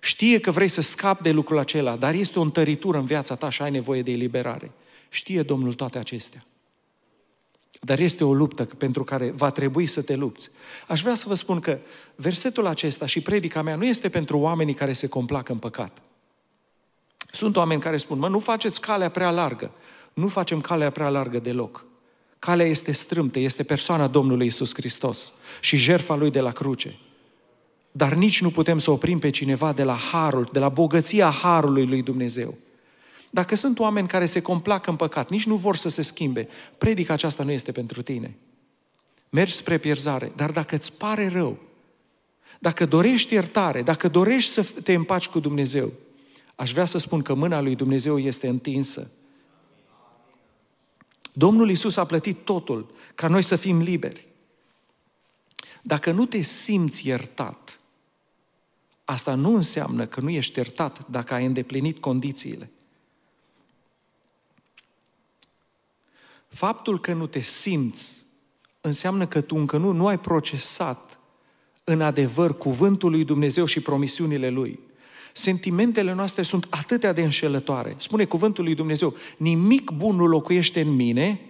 Știe 0.00 0.40
că 0.40 0.50
vrei 0.50 0.68
să 0.68 0.80
scapi 0.80 1.22
de 1.22 1.30
lucrul 1.30 1.58
acela, 1.58 1.96
dar 1.96 2.14
este 2.14 2.38
o 2.38 2.42
întăritură 2.42 2.98
în 2.98 3.04
viața 3.04 3.34
ta 3.34 3.48
și 3.48 3.62
ai 3.62 3.70
nevoie 3.70 4.02
de 4.02 4.10
eliberare. 4.10 4.70
Știe 5.08 5.42
Domnul 5.42 5.74
toate 5.74 5.98
acestea. 5.98 6.44
Dar 7.84 7.98
este 7.98 8.24
o 8.24 8.34
luptă 8.34 8.64
pentru 8.64 9.04
care 9.04 9.30
va 9.30 9.50
trebui 9.50 9.86
să 9.86 10.02
te 10.02 10.14
lupți. 10.14 10.50
Aș 10.88 11.02
vrea 11.02 11.14
să 11.14 11.24
vă 11.28 11.34
spun 11.34 11.60
că 11.60 11.78
versetul 12.14 12.66
acesta 12.66 13.06
și 13.06 13.20
predica 13.20 13.62
mea 13.62 13.76
nu 13.76 13.84
este 13.84 14.08
pentru 14.08 14.38
oamenii 14.38 14.74
care 14.74 14.92
se 14.92 15.06
complac 15.06 15.48
în 15.48 15.58
păcat. 15.58 16.02
Sunt 17.30 17.56
oameni 17.56 17.80
care 17.80 17.96
spun, 17.96 18.18
mă, 18.18 18.28
nu 18.28 18.38
faceți 18.38 18.80
calea 18.80 19.08
prea 19.08 19.30
largă. 19.30 19.70
Nu 20.14 20.28
facem 20.28 20.60
calea 20.60 20.90
prea 20.90 21.08
largă 21.08 21.38
deloc. 21.38 21.86
Calea 22.38 22.66
este 22.66 22.92
strâmtă, 22.92 23.38
este 23.38 23.62
persoana 23.62 24.06
Domnului 24.06 24.46
Isus 24.46 24.74
Hristos 24.74 25.32
și 25.60 25.76
jertfa 25.76 26.14
Lui 26.14 26.30
de 26.30 26.40
la 26.40 26.52
cruce. 26.52 26.98
Dar 27.92 28.12
nici 28.12 28.40
nu 28.40 28.50
putem 28.50 28.78
să 28.78 28.90
oprim 28.90 29.18
pe 29.18 29.30
cineva 29.30 29.72
de 29.72 29.82
la 29.82 29.94
harul, 29.94 30.48
de 30.52 30.58
la 30.58 30.68
bogăția 30.68 31.30
harului 31.30 31.86
lui 31.86 32.02
Dumnezeu. 32.02 32.58
Dacă 33.34 33.54
sunt 33.54 33.78
oameni 33.78 34.08
care 34.08 34.26
se 34.26 34.42
complac 34.42 34.86
în 34.86 34.96
păcat, 34.96 35.30
nici 35.30 35.46
nu 35.46 35.56
vor 35.56 35.76
să 35.76 35.88
se 35.88 36.02
schimbe, 36.02 36.48
predica 36.78 37.12
aceasta 37.12 37.42
nu 37.42 37.50
este 37.50 37.72
pentru 37.72 38.02
tine. 38.02 38.36
Mergi 39.30 39.54
spre 39.54 39.78
pierzare, 39.78 40.32
dar 40.36 40.50
dacă 40.50 40.74
îți 40.74 40.92
pare 40.92 41.28
rău, 41.28 41.58
dacă 42.58 42.86
dorești 42.86 43.34
iertare, 43.34 43.82
dacă 43.82 44.08
dorești 44.08 44.52
să 44.52 44.62
te 44.62 44.94
împaci 44.94 45.28
cu 45.28 45.40
Dumnezeu, 45.40 45.92
aș 46.54 46.72
vrea 46.72 46.84
să 46.84 46.98
spun 46.98 47.22
că 47.22 47.34
mâna 47.34 47.60
lui 47.60 47.74
Dumnezeu 47.74 48.18
este 48.18 48.48
întinsă. 48.48 49.10
Domnul 51.32 51.70
Isus 51.70 51.96
a 51.96 52.04
plătit 52.04 52.44
totul 52.44 52.94
ca 53.14 53.28
noi 53.28 53.42
să 53.42 53.56
fim 53.56 53.80
liberi. 53.80 54.26
Dacă 55.82 56.10
nu 56.10 56.26
te 56.26 56.40
simți 56.40 57.06
iertat, 57.06 57.80
asta 59.04 59.34
nu 59.34 59.54
înseamnă 59.54 60.06
că 60.06 60.20
nu 60.20 60.30
ești 60.30 60.58
iertat 60.58 61.08
dacă 61.08 61.34
ai 61.34 61.44
îndeplinit 61.44 61.98
condițiile. 61.98 62.70
Faptul 66.54 67.00
că 67.00 67.12
nu 67.12 67.26
te 67.26 67.40
simți 67.40 68.26
înseamnă 68.80 69.26
că 69.26 69.40
tu 69.40 69.56
încă 69.56 69.76
nu, 69.76 69.92
nu 69.92 70.06
ai 70.06 70.18
procesat 70.18 71.18
în 71.84 72.00
adevăr 72.00 72.58
cuvântul 72.58 73.10
lui 73.10 73.24
Dumnezeu 73.24 73.64
și 73.64 73.80
promisiunile 73.80 74.50
lui. 74.50 74.78
Sentimentele 75.32 76.12
noastre 76.12 76.42
sunt 76.42 76.66
atâtea 76.70 77.12
de 77.12 77.22
înșelătoare. 77.22 77.94
Spune 77.98 78.24
cuvântul 78.24 78.64
lui 78.64 78.74
Dumnezeu, 78.74 79.14
nimic 79.36 79.90
bun 79.90 80.16
nu 80.16 80.26
locuiește 80.26 80.80
în 80.80 80.94
mine, 80.94 81.40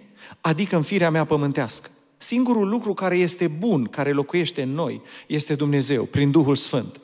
adică 0.41 0.75
în 0.75 0.81
firea 0.81 1.09
mea 1.09 1.25
pământească. 1.25 1.89
Singurul 2.17 2.67
lucru 2.67 2.93
care 2.93 3.17
este 3.17 3.47
bun, 3.47 3.83
care 3.83 4.11
locuiește 4.11 4.61
în 4.61 4.71
noi, 4.71 5.01
este 5.27 5.55
Dumnezeu, 5.55 6.03
prin 6.03 6.31
Duhul 6.31 6.55
Sfânt. 6.55 6.99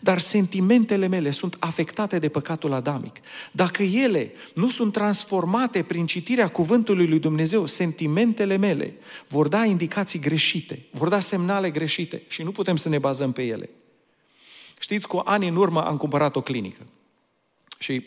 Dar 0.00 0.18
sentimentele 0.18 1.06
mele 1.06 1.30
sunt 1.30 1.56
afectate 1.58 2.18
de 2.18 2.28
păcatul 2.28 2.72
adamic. 2.72 3.16
Dacă 3.52 3.82
ele 3.82 4.32
nu 4.54 4.68
sunt 4.68 4.92
transformate 4.92 5.82
prin 5.82 6.06
citirea 6.06 6.48
cuvântului 6.48 7.06
lui 7.06 7.18
Dumnezeu, 7.18 7.66
sentimentele 7.66 8.56
mele 8.56 8.94
vor 9.28 9.48
da 9.48 9.64
indicații 9.64 10.18
greșite, 10.18 10.86
vor 10.90 11.08
da 11.08 11.20
semnale 11.20 11.70
greșite 11.70 12.22
și 12.28 12.42
nu 12.42 12.50
putem 12.50 12.76
să 12.76 12.88
ne 12.88 12.98
bazăm 12.98 13.32
pe 13.32 13.42
ele. 13.42 13.70
Știți, 14.80 15.08
cu 15.08 15.22
ani 15.24 15.48
în 15.48 15.56
urmă 15.56 15.84
am 15.84 15.96
cumpărat 15.96 16.36
o 16.36 16.40
clinică 16.40 16.86
și 17.78 18.04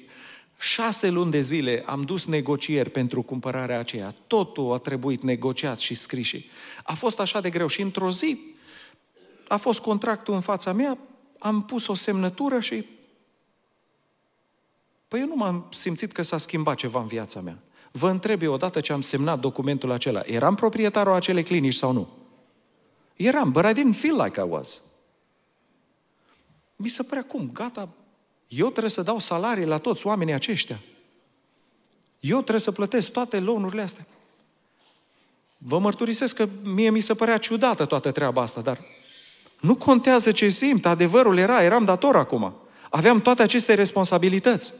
șase 0.59 1.09
luni 1.09 1.32
de 1.32 1.41
zile 1.41 1.84
am 1.86 2.01
dus 2.01 2.25
negocieri 2.25 2.89
pentru 2.89 3.21
cumpărarea 3.21 3.79
aceea. 3.79 4.15
Totul 4.27 4.73
a 4.73 4.77
trebuit 4.77 5.21
negociat 5.21 5.79
și 5.79 5.93
scris 5.93 6.25
și 6.25 6.45
a 6.84 6.93
fost 6.93 7.19
așa 7.19 7.41
de 7.41 7.49
greu 7.49 7.67
și 7.67 7.82
într-o 7.82 8.11
zi 8.11 8.39
a 9.47 9.57
fost 9.57 9.79
contractul 9.79 10.34
în 10.34 10.39
fața 10.39 10.71
mea, 10.73 10.97
am 11.43 11.63
pus 11.63 11.87
o 11.87 11.93
semnătură 11.93 12.59
și... 12.59 12.85
Păi 15.07 15.19
eu 15.19 15.27
nu 15.27 15.35
m-am 15.35 15.67
simțit 15.71 16.11
că 16.11 16.21
s-a 16.21 16.37
schimbat 16.37 16.75
ceva 16.75 16.99
în 16.99 17.07
viața 17.07 17.41
mea. 17.41 17.57
Vă 17.91 18.09
întreb 18.09 18.41
eu 18.41 18.53
odată 18.53 18.79
ce 18.79 18.93
am 18.93 19.01
semnat 19.01 19.39
documentul 19.39 19.91
acela, 19.91 20.21
eram 20.25 20.55
proprietarul 20.55 21.13
acelei 21.13 21.43
clinici 21.43 21.73
sau 21.73 21.91
nu? 21.91 22.09
Eram, 23.15 23.51
but 23.51 23.65
I 23.65 23.73
didn't 23.73 23.99
feel 23.99 24.21
like 24.23 24.39
I 24.39 24.43
was. 24.47 24.81
Mi 26.75 26.89
se 26.89 27.03
părea 27.03 27.23
cum, 27.23 27.49
gata, 27.53 27.89
eu 28.47 28.69
trebuie 28.69 28.91
să 28.91 29.01
dau 29.01 29.19
salarii 29.19 29.65
la 29.65 29.77
toți 29.77 30.05
oamenii 30.05 30.33
aceștia. 30.33 30.79
Eu 32.19 32.37
trebuie 32.37 32.59
să 32.59 32.71
plătesc 32.71 33.11
toate 33.11 33.39
lonurile 33.39 33.81
astea. 33.81 34.07
Vă 35.57 35.79
mărturisesc 35.79 36.35
că 36.35 36.47
mie 36.63 36.89
mi 36.89 36.99
se 36.99 37.13
părea 37.13 37.37
ciudată 37.37 37.85
toată 37.85 38.11
treaba 38.11 38.41
asta, 38.41 38.61
dar 38.61 38.79
nu 39.62 39.76
contează 39.76 40.32
ce 40.32 40.49
simt, 40.49 40.86
adevărul 40.86 41.38
era, 41.38 41.64
eram 41.64 41.86
dator 41.86 42.16
acum. 42.16 42.53
Aveam 42.89 43.22
toate 43.22 43.41
aceste 43.41 43.74
responsabilități. 43.74 44.74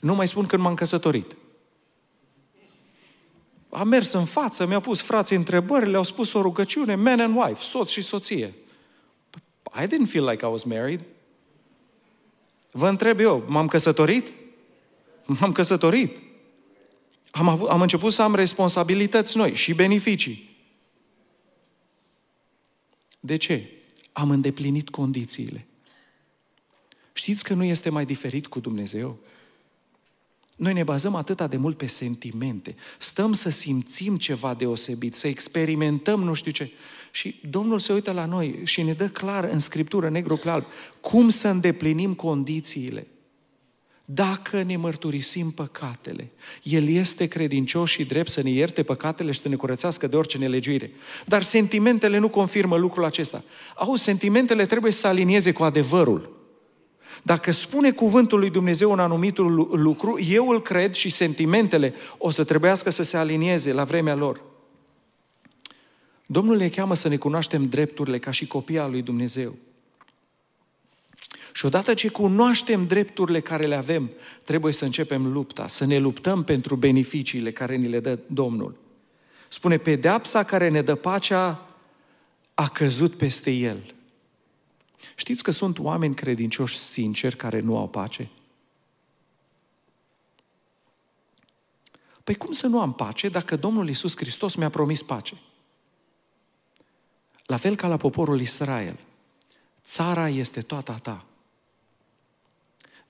Nu 0.00 0.14
mai 0.14 0.28
spun 0.28 0.46
când 0.46 0.62
m-am 0.62 0.74
căsătorit. 0.74 1.36
Am 3.70 3.88
mers 3.88 4.12
în 4.12 4.24
față, 4.24 4.66
mi-au 4.66 4.80
pus 4.80 5.00
frații 5.00 5.36
întrebări, 5.36 5.90
le-au 5.90 6.02
spus 6.02 6.32
o 6.32 6.42
rugăciune, 6.42 6.94
man 6.94 7.20
and 7.20 7.36
wife, 7.36 7.62
soț 7.62 7.88
și 7.90 8.02
soție. 8.02 8.54
I 9.82 9.86
didn't 9.86 10.08
feel 10.08 10.28
like 10.28 10.46
I 10.46 10.48
was 10.48 10.62
married. 10.62 11.00
Vă 12.70 12.88
întreb 12.88 13.20
eu, 13.20 13.44
m-am 13.46 13.66
căsătorit? 13.66 14.32
M-am 15.24 15.52
căsătorit. 15.52 16.16
Am, 17.30 17.48
avut, 17.48 17.68
am 17.68 17.80
început 17.80 18.12
să 18.12 18.22
am 18.22 18.34
responsabilități 18.34 19.36
noi 19.36 19.54
și 19.54 19.74
beneficii. 19.74 20.53
De 23.24 23.36
ce? 23.36 23.70
Am 24.12 24.30
îndeplinit 24.30 24.88
condițiile. 24.88 25.66
Știți 27.12 27.44
că 27.44 27.54
nu 27.54 27.64
este 27.64 27.90
mai 27.90 28.06
diferit 28.06 28.46
cu 28.46 28.60
Dumnezeu? 28.60 29.18
Noi 30.56 30.72
ne 30.72 30.82
bazăm 30.82 31.14
atât 31.14 31.40
de 31.50 31.56
mult 31.56 31.76
pe 31.76 31.86
sentimente. 31.86 32.74
Stăm 32.98 33.32
să 33.32 33.48
simțim 33.48 34.16
ceva 34.16 34.54
deosebit, 34.54 35.14
să 35.14 35.26
experimentăm 35.26 36.22
nu 36.22 36.34
știu 36.34 36.50
ce. 36.50 36.72
Și 37.10 37.40
Domnul 37.50 37.78
se 37.78 37.92
uită 37.92 38.12
la 38.12 38.24
noi 38.24 38.60
și 38.64 38.82
ne 38.82 38.92
dă 38.92 39.08
clar 39.08 39.44
în 39.44 39.58
Scriptură, 39.58 40.08
negru 40.08 40.36
pe 40.36 40.48
alb, 40.48 40.64
cum 41.00 41.28
să 41.28 41.48
îndeplinim 41.48 42.14
condițiile. 42.14 43.06
Dacă 44.04 44.62
ne 44.62 44.76
mărturisim 44.76 45.50
păcatele, 45.50 46.30
El 46.62 46.88
este 46.88 47.26
credincios 47.26 47.90
și 47.90 48.04
drept 48.04 48.30
să 48.30 48.42
ne 48.42 48.50
ierte 48.50 48.82
păcatele 48.82 49.32
și 49.32 49.40
să 49.40 49.48
ne 49.48 49.54
curățească 49.54 50.06
de 50.06 50.16
orice 50.16 50.38
nelegiuire. 50.38 50.90
Dar 51.26 51.42
sentimentele 51.42 52.18
nu 52.18 52.28
confirmă 52.28 52.76
lucrul 52.76 53.04
acesta. 53.04 53.44
Au, 53.74 53.94
sentimentele 53.94 54.66
trebuie 54.66 54.92
să 54.92 55.06
alinieze 55.06 55.52
cu 55.52 55.62
adevărul. 55.62 56.42
Dacă 57.22 57.50
spune 57.50 57.90
cuvântul 57.90 58.38
lui 58.38 58.50
Dumnezeu 58.50 58.90
un 58.90 58.98
anumit 58.98 59.38
lucru, 59.72 60.18
eu 60.28 60.48
îl 60.48 60.62
cred 60.62 60.94
și 60.94 61.08
sentimentele 61.08 61.94
o 62.18 62.30
să 62.30 62.44
trebuiască 62.44 62.90
să 62.90 63.02
se 63.02 63.16
alinieze 63.16 63.72
la 63.72 63.84
vremea 63.84 64.14
lor. 64.14 64.42
Domnul 66.26 66.56
ne 66.56 66.68
cheamă 66.68 66.94
să 66.94 67.08
ne 67.08 67.16
cunoaștem 67.16 67.68
drepturile 67.68 68.18
ca 68.18 68.30
și 68.30 68.46
copii 68.46 68.78
al 68.78 68.90
lui 68.90 69.02
Dumnezeu. 69.02 69.54
Și 71.56 71.66
odată 71.66 71.94
ce 71.94 72.08
cunoaștem 72.08 72.86
drepturile 72.86 73.40
care 73.40 73.66
le 73.66 73.74
avem, 73.74 74.10
trebuie 74.42 74.72
să 74.72 74.84
începem 74.84 75.32
lupta, 75.32 75.66
să 75.66 75.84
ne 75.84 75.98
luptăm 75.98 76.44
pentru 76.44 76.76
beneficiile 76.76 77.52
care 77.52 77.76
ni 77.76 77.88
le 77.88 78.00
dă 78.00 78.18
Domnul. 78.26 78.76
Spune, 79.48 79.78
pedeapsa 79.78 80.44
care 80.44 80.68
ne 80.68 80.82
dă 80.82 80.94
pacea 80.94 81.68
a 82.54 82.68
căzut 82.68 83.16
peste 83.16 83.50
el. 83.50 83.94
Știți 85.14 85.42
că 85.42 85.50
sunt 85.50 85.78
oameni 85.78 86.14
credincioși 86.14 86.78
sinceri 86.78 87.36
care 87.36 87.60
nu 87.60 87.78
au 87.78 87.88
pace? 87.88 88.28
Păi 92.24 92.34
cum 92.34 92.52
să 92.52 92.66
nu 92.66 92.80
am 92.80 92.92
pace 92.92 93.28
dacă 93.28 93.56
Domnul 93.56 93.88
Iisus 93.88 94.16
Hristos 94.16 94.54
mi-a 94.54 94.70
promis 94.70 95.02
pace? 95.02 95.34
La 97.46 97.56
fel 97.56 97.76
ca 97.76 97.86
la 97.86 97.96
poporul 97.96 98.40
Israel, 98.40 98.98
țara 99.84 100.28
este 100.28 100.60
toată 100.60 100.92
a 100.92 100.98
ta. 100.98 101.24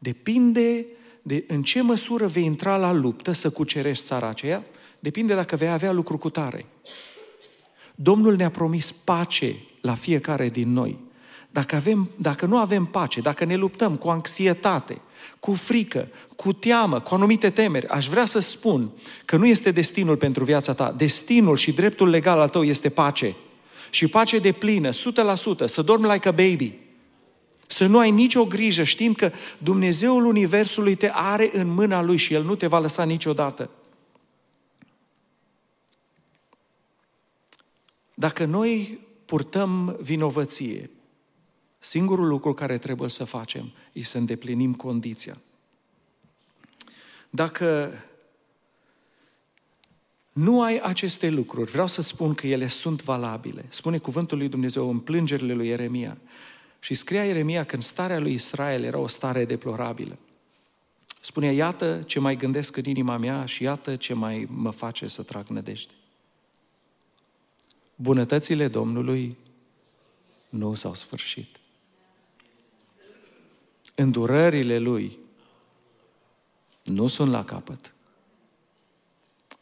Depinde 0.05 0.87
de 1.23 1.45
în 1.47 1.63
ce 1.63 1.81
măsură 1.81 2.27
vei 2.27 2.45
intra 2.45 2.77
la 2.77 2.93
luptă 2.93 3.33
să 3.33 3.51
cucerești 3.51 4.05
țara 4.05 4.29
aceea, 4.29 4.63
depinde 4.99 5.35
dacă 5.35 5.57
vei 5.57 5.69
avea 5.69 5.93
lucru 5.93 6.19
cu 6.19 6.31
tare. 6.31 6.67
Domnul 7.95 8.37
ne-a 8.37 8.51
promis 8.51 8.93
pace 8.93 9.57
la 9.81 9.95
fiecare 9.95 10.49
din 10.49 10.73
noi. 10.73 10.99
dacă, 11.51 11.77
avem, 11.77 12.11
dacă 12.17 12.47
nu 12.47 12.57
avem 12.57 12.85
pace, 12.85 13.21
dacă 13.21 13.45
ne 13.45 13.57
luptăm 13.57 13.97
cu 13.97 14.09
anxietate, 14.09 15.01
cu 15.41 15.53
frică, 15.53 16.09
cu 16.37 16.53
teamă, 16.53 17.01
cu 17.01 17.15
anumite 17.15 17.51
temeri, 17.51 17.87
aș 17.87 18.07
vrea 18.07 18.25
să 18.25 18.39
spun 18.39 18.91
că 19.25 19.37
nu 19.37 19.47
este 19.47 19.71
destinul 19.71 20.17
pentru 20.17 20.45
viața 20.45 20.73
ta. 20.73 20.95
Destinul 20.97 21.57
și 21.57 21.73
dreptul 21.73 22.09
legal 22.09 22.39
al 22.39 22.49
tău 22.49 22.65
este 22.65 22.89
pace. 22.89 23.35
Și 23.91 24.09
pace 24.09 24.39
de 24.39 24.53
plină, 24.53 24.91
100%, 24.91 24.95
să 25.65 25.83
dormi 25.83 26.13
like 26.13 26.29
a 26.29 26.33
baby. 26.33 26.84
Să 27.75 27.87
nu 27.87 27.99
ai 27.99 28.11
nicio 28.11 28.45
grijă 28.45 28.83
știind 28.83 29.17
că 29.17 29.33
Dumnezeul 29.59 30.25
Universului 30.25 30.95
te 30.95 31.11
are 31.13 31.51
în 31.53 31.67
mâna 31.67 32.03
Lui 32.03 32.17
și 32.17 32.35
El 32.35 32.45
nu 32.45 32.55
te 32.55 32.67
va 32.67 32.79
lăsa 32.79 33.05
niciodată. 33.05 33.71
Dacă 38.15 38.45
noi 38.45 39.01
purtăm 39.25 39.97
vinovăție, 40.01 40.91
singurul 41.79 42.27
lucru 42.27 42.55
care 42.55 42.79
trebuie 42.79 43.11
să 43.11 43.25
facem 43.25 43.73
e 43.93 44.03
să 44.03 44.19
îndeplinim 44.19 44.75
condiția. 44.75 45.39
Dacă 47.31 47.93
nu 50.33 50.63
ai 50.63 50.79
aceste 50.79 51.31
lucruri, 51.31 51.71
vreau 51.71 51.87
să 51.87 52.03
spun 52.03 52.35
că 52.35 52.47
ele 52.47 52.69
sunt 52.69 53.03
valabile. 53.03 53.65
Spune 53.69 53.99
cuvântul 53.99 54.39
lui 54.39 54.49
Dumnezeu 54.49 54.91
în 54.91 54.99
plângerile 54.99 55.53
lui 55.53 55.69
Ieremia. 55.69 56.19
Și 56.85 56.95
scria 56.95 57.25
Ieremia 57.25 57.65
că 57.65 57.75
în 57.75 57.81
starea 57.81 58.19
lui 58.19 58.33
Israel 58.33 58.83
era 58.83 58.99
o 58.99 59.07
stare 59.07 59.45
deplorabilă. 59.45 60.19
Spunea, 61.21 61.53
iată 61.53 62.03
ce 62.07 62.21
mai 62.21 62.37
gândesc 62.37 62.77
în 62.77 62.85
inima 62.85 63.17
mea 63.17 63.45
și 63.45 63.63
iată 63.63 63.97
ce 63.97 64.15
mai 64.15 64.47
mă 64.51 64.71
face 64.71 65.07
să 65.07 65.23
trag 65.23 65.47
nădejde. 65.47 65.93
Bunătățile 67.95 68.69
Domnului 68.69 69.37
nu 70.49 70.75
s-au 70.75 70.95
sfârșit. 70.95 71.49
Îndurările 73.95 74.79
Lui 74.79 75.19
nu 76.83 77.07
sunt 77.07 77.31
la 77.31 77.45
capăt. 77.45 77.95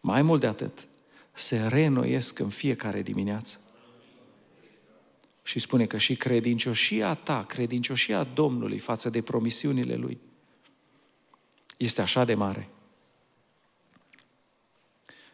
Mai 0.01 0.23
mult 0.23 0.41
de 0.41 0.47
atât, 0.47 0.87
se 1.33 1.66
reînnoiesc 1.66 2.39
în 2.39 2.49
fiecare 2.49 3.03
dimineață. 3.03 3.62
Și 5.43 5.59
spune 5.59 5.86
că 5.86 5.97
și 5.97 6.16
credincioșia 6.16 7.14
ta, 7.14 7.45
credincioșia 7.45 8.24
Domnului 8.24 8.78
față 8.78 9.11
de 9.11 9.22
promisiunile 9.22 9.95
Lui, 9.95 10.20
este 11.76 12.01
așa 12.01 12.24
de 12.24 12.34
mare. 12.34 12.68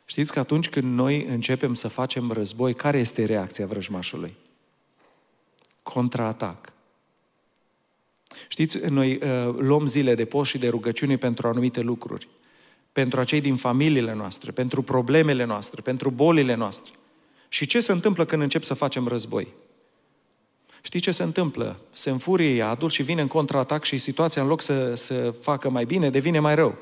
Știți 0.04 0.32
că 0.32 0.38
atunci 0.38 0.68
când 0.68 0.94
noi 0.94 1.24
începem 1.24 1.74
să 1.74 1.88
facem 1.88 2.32
război, 2.32 2.74
care 2.74 2.98
este 2.98 3.24
reacția 3.24 3.66
vrăjmașului? 3.66 4.34
Contraatac. 5.82 6.72
Știți, 8.48 8.78
noi 8.78 9.14
uh, 9.14 9.54
luăm 9.58 9.86
zile 9.86 10.14
de 10.14 10.24
post 10.24 10.50
și 10.50 10.58
de 10.58 10.68
rugăciune 10.68 11.16
pentru 11.16 11.48
anumite 11.48 11.80
lucruri. 11.80 12.28
Pentru 12.92 13.20
acei 13.20 13.40
din 13.40 13.56
familiile 13.56 14.14
noastre, 14.14 14.50
pentru 14.50 14.82
problemele 14.82 15.44
noastre, 15.44 15.82
pentru 15.82 16.10
bolile 16.10 16.54
noastre. 16.54 16.92
Și 17.48 17.66
ce 17.66 17.80
se 17.80 17.92
întâmplă 17.92 18.24
când 18.24 18.42
încep 18.42 18.62
să 18.62 18.74
facem 18.74 19.06
război? 19.06 19.54
Știi 20.82 21.00
ce 21.00 21.10
se 21.10 21.22
întâmplă? 21.22 21.80
Se 21.92 22.10
înfurie 22.10 22.54
iadul 22.54 22.90
și 22.90 23.02
vine 23.02 23.20
în 23.20 23.28
contraatac 23.28 23.84
și 23.84 23.98
situația, 23.98 24.42
în 24.42 24.48
loc 24.48 24.60
să, 24.60 24.94
să 24.94 25.34
facă 25.40 25.70
mai 25.70 25.84
bine, 25.84 26.10
devine 26.10 26.38
mai 26.38 26.54
rău. 26.54 26.78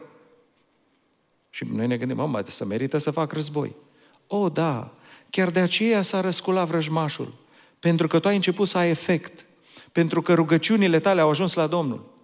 Și 1.50 1.64
noi 1.72 1.86
ne 1.86 1.96
gândim, 1.96 2.30
mă, 2.30 2.44
să 2.46 2.64
merită 2.64 2.98
să 2.98 3.10
fac 3.10 3.32
război. 3.32 3.74
O, 4.26 4.36
oh, 4.36 4.52
da, 4.52 4.94
chiar 5.30 5.50
de 5.50 5.60
aceea 5.60 6.02
s-a 6.02 6.20
răsculat 6.20 6.66
vrăjmașul. 6.66 7.34
Pentru 7.78 8.06
că 8.06 8.18
tu 8.18 8.28
ai 8.28 8.34
început 8.34 8.68
să 8.68 8.78
ai 8.78 8.90
efect. 8.90 9.44
Pentru 9.92 10.22
că 10.22 10.34
rugăciunile 10.34 11.00
tale 11.00 11.20
au 11.20 11.28
ajuns 11.28 11.54
la 11.54 11.66
Domnul. 11.66 12.14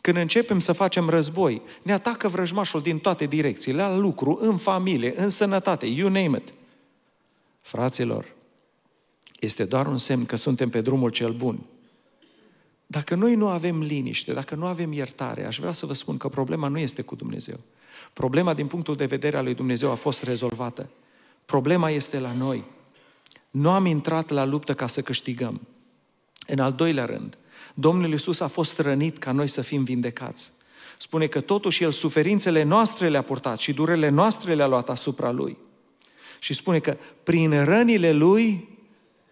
Când 0.00 0.16
începem 0.16 0.58
să 0.58 0.72
facem 0.72 1.08
război, 1.08 1.62
ne 1.82 1.92
atacă 1.92 2.28
vrăjmașul 2.28 2.80
din 2.80 2.98
toate 2.98 3.26
direcțiile, 3.26 3.82
la 3.82 3.96
lucru, 3.96 4.38
în 4.40 4.56
familie, 4.56 5.14
în 5.16 5.28
sănătate, 5.28 5.86
you 5.86 6.08
name 6.08 6.38
it. 6.38 6.52
Fraților, 7.60 8.31
este 9.44 9.64
doar 9.64 9.86
un 9.86 9.98
semn 9.98 10.26
că 10.26 10.36
suntem 10.36 10.68
pe 10.68 10.80
drumul 10.80 11.10
cel 11.10 11.32
bun. 11.32 11.58
Dacă 12.86 13.14
noi 13.14 13.34
nu 13.34 13.48
avem 13.48 13.82
liniște, 13.82 14.32
dacă 14.32 14.54
nu 14.54 14.66
avem 14.66 14.92
iertare, 14.92 15.46
aș 15.46 15.58
vrea 15.58 15.72
să 15.72 15.86
vă 15.86 15.92
spun 15.92 16.16
că 16.16 16.28
problema 16.28 16.68
nu 16.68 16.78
este 16.78 17.02
cu 17.02 17.14
Dumnezeu. 17.14 17.60
Problema 18.12 18.54
din 18.54 18.66
punctul 18.66 18.96
de 18.96 19.04
vedere 19.06 19.36
al 19.36 19.44
lui 19.44 19.54
Dumnezeu 19.54 19.90
a 19.90 19.94
fost 19.94 20.22
rezolvată. 20.22 20.88
Problema 21.44 21.90
este 21.90 22.18
la 22.18 22.32
noi. 22.32 22.64
Nu 23.50 23.70
am 23.70 23.86
intrat 23.86 24.30
la 24.30 24.44
luptă 24.44 24.74
ca 24.74 24.86
să 24.86 25.02
câștigăm. 25.02 25.60
În 26.46 26.58
al 26.58 26.72
doilea 26.72 27.04
rând, 27.04 27.38
Domnul 27.74 28.10
Iisus 28.10 28.40
a 28.40 28.46
fost 28.46 28.78
rănit 28.78 29.18
ca 29.18 29.32
noi 29.32 29.48
să 29.48 29.60
fim 29.60 29.84
vindecați. 29.84 30.52
Spune 30.98 31.26
că 31.26 31.40
totuși 31.40 31.82
El 31.82 31.92
suferințele 31.92 32.62
noastre 32.62 33.08
le-a 33.08 33.22
purtat 33.22 33.58
și 33.58 33.72
durele 33.72 34.08
noastre 34.08 34.54
le-a 34.54 34.66
luat 34.66 34.90
asupra 34.90 35.30
Lui. 35.30 35.56
Și 36.38 36.54
spune 36.54 36.78
că 36.78 36.96
prin 37.22 37.64
rănile 37.64 38.12
Lui 38.12 38.71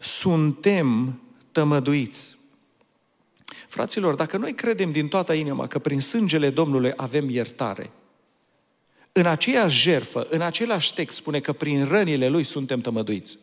suntem 0.01 1.21
tămăduiți. 1.53 2.39
Fraților, 3.69 4.15
dacă 4.15 4.37
noi 4.37 4.55
credem 4.55 4.93
din 4.93 5.09
toată 5.09 5.33
inima 5.33 5.67
că 5.67 5.79
prin 5.79 6.01
sângele 6.01 6.51
Domnului 6.51 6.93
avem 6.97 7.29
iertare, 7.29 7.91
în 9.13 9.27
aceeași 9.27 9.81
jerfă, 9.81 10.27
în 10.31 10.41
același 10.41 10.95
text 10.95 11.17
spune 11.17 11.41
că 11.41 11.53
prin 11.53 11.85
rănile 11.85 12.29
Lui 12.29 12.45
suntem 12.45 12.81
tămăduiți. 12.81 13.39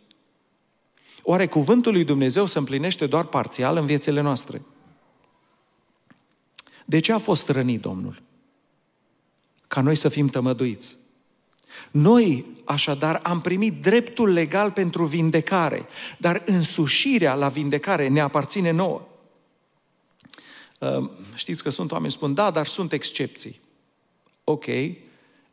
Oare 1.23 1.47
cuvântul 1.47 1.91
lui 1.91 2.03
Dumnezeu 2.03 2.45
se 2.45 2.57
împlinește 2.57 3.07
doar 3.07 3.25
parțial 3.25 3.77
în 3.77 3.85
viețile 3.85 4.21
noastre? 4.21 4.61
De 6.85 6.99
ce 6.99 7.13
a 7.13 7.17
fost 7.17 7.49
rănit 7.49 7.81
Domnul? 7.81 8.21
Ca 9.67 9.81
noi 9.81 9.95
să 9.95 10.09
fim 10.09 10.27
tămăduiți. 10.27 10.97
Noi, 11.91 12.45
așadar, 12.65 13.19
am 13.23 13.41
primit 13.41 13.81
dreptul 13.81 14.33
legal 14.33 14.71
pentru 14.71 15.05
vindecare, 15.05 15.85
dar 16.17 16.41
însușirea 16.45 17.33
la 17.33 17.47
vindecare 17.47 18.07
ne 18.07 18.19
aparține 18.19 18.71
nouă. 18.71 19.07
Știți 21.35 21.63
că 21.63 21.69
sunt 21.69 21.91
oameni 21.91 22.11
spun, 22.11 22.33
da, 22.33 22.51
dar 22.51 22.65
sunt 22.65 22.91
excepții. 22.91 23.59
Ok, 24.43 24.65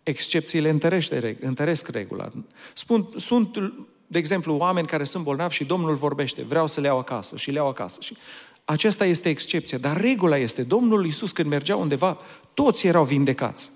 excepțiile 0.03 0.69
întărește, 0.69 1.37
întăresc 1.41 1.89
regula. 1.89 2.29
Spun, 2.75 3.09
sunt, 3.17 3.73
de 4.07 4.19
exemplu, 4.19 4.55
oameni 4.55 4.87
care 4.87 5.05
sunt 5.05 5.25
bolnavi 5.25 5.55
și 5.55 5.65
Domnul 5.65 5.95
vorbește, 5.95 6.43
vreau 6.43 6.67
să 6.67 6.81
le 6.81 6.87
iau 6.87 6.99
acasă 6.99 7.37
și 7.37 7.51
le 7.51 7.57
iau 7.57 7.69
acasă. 7.69 7.99
Și 8.01 8.17
aceasta 8.65 9.05
este 9.05 9.29
excepția, 9.29 9.79
dar 9.79 10.01
regula 10.01 10.37
este, 10.37 10.63
Domnul 10.63 11.05
Iisus 11.05 11.33
când 11.33 11.49
mergea 11.49 11.77
undeva, 11.77 12.19
toți 12.55 12.87
erau 12.87 13.05
vindecați. 13.05 13.71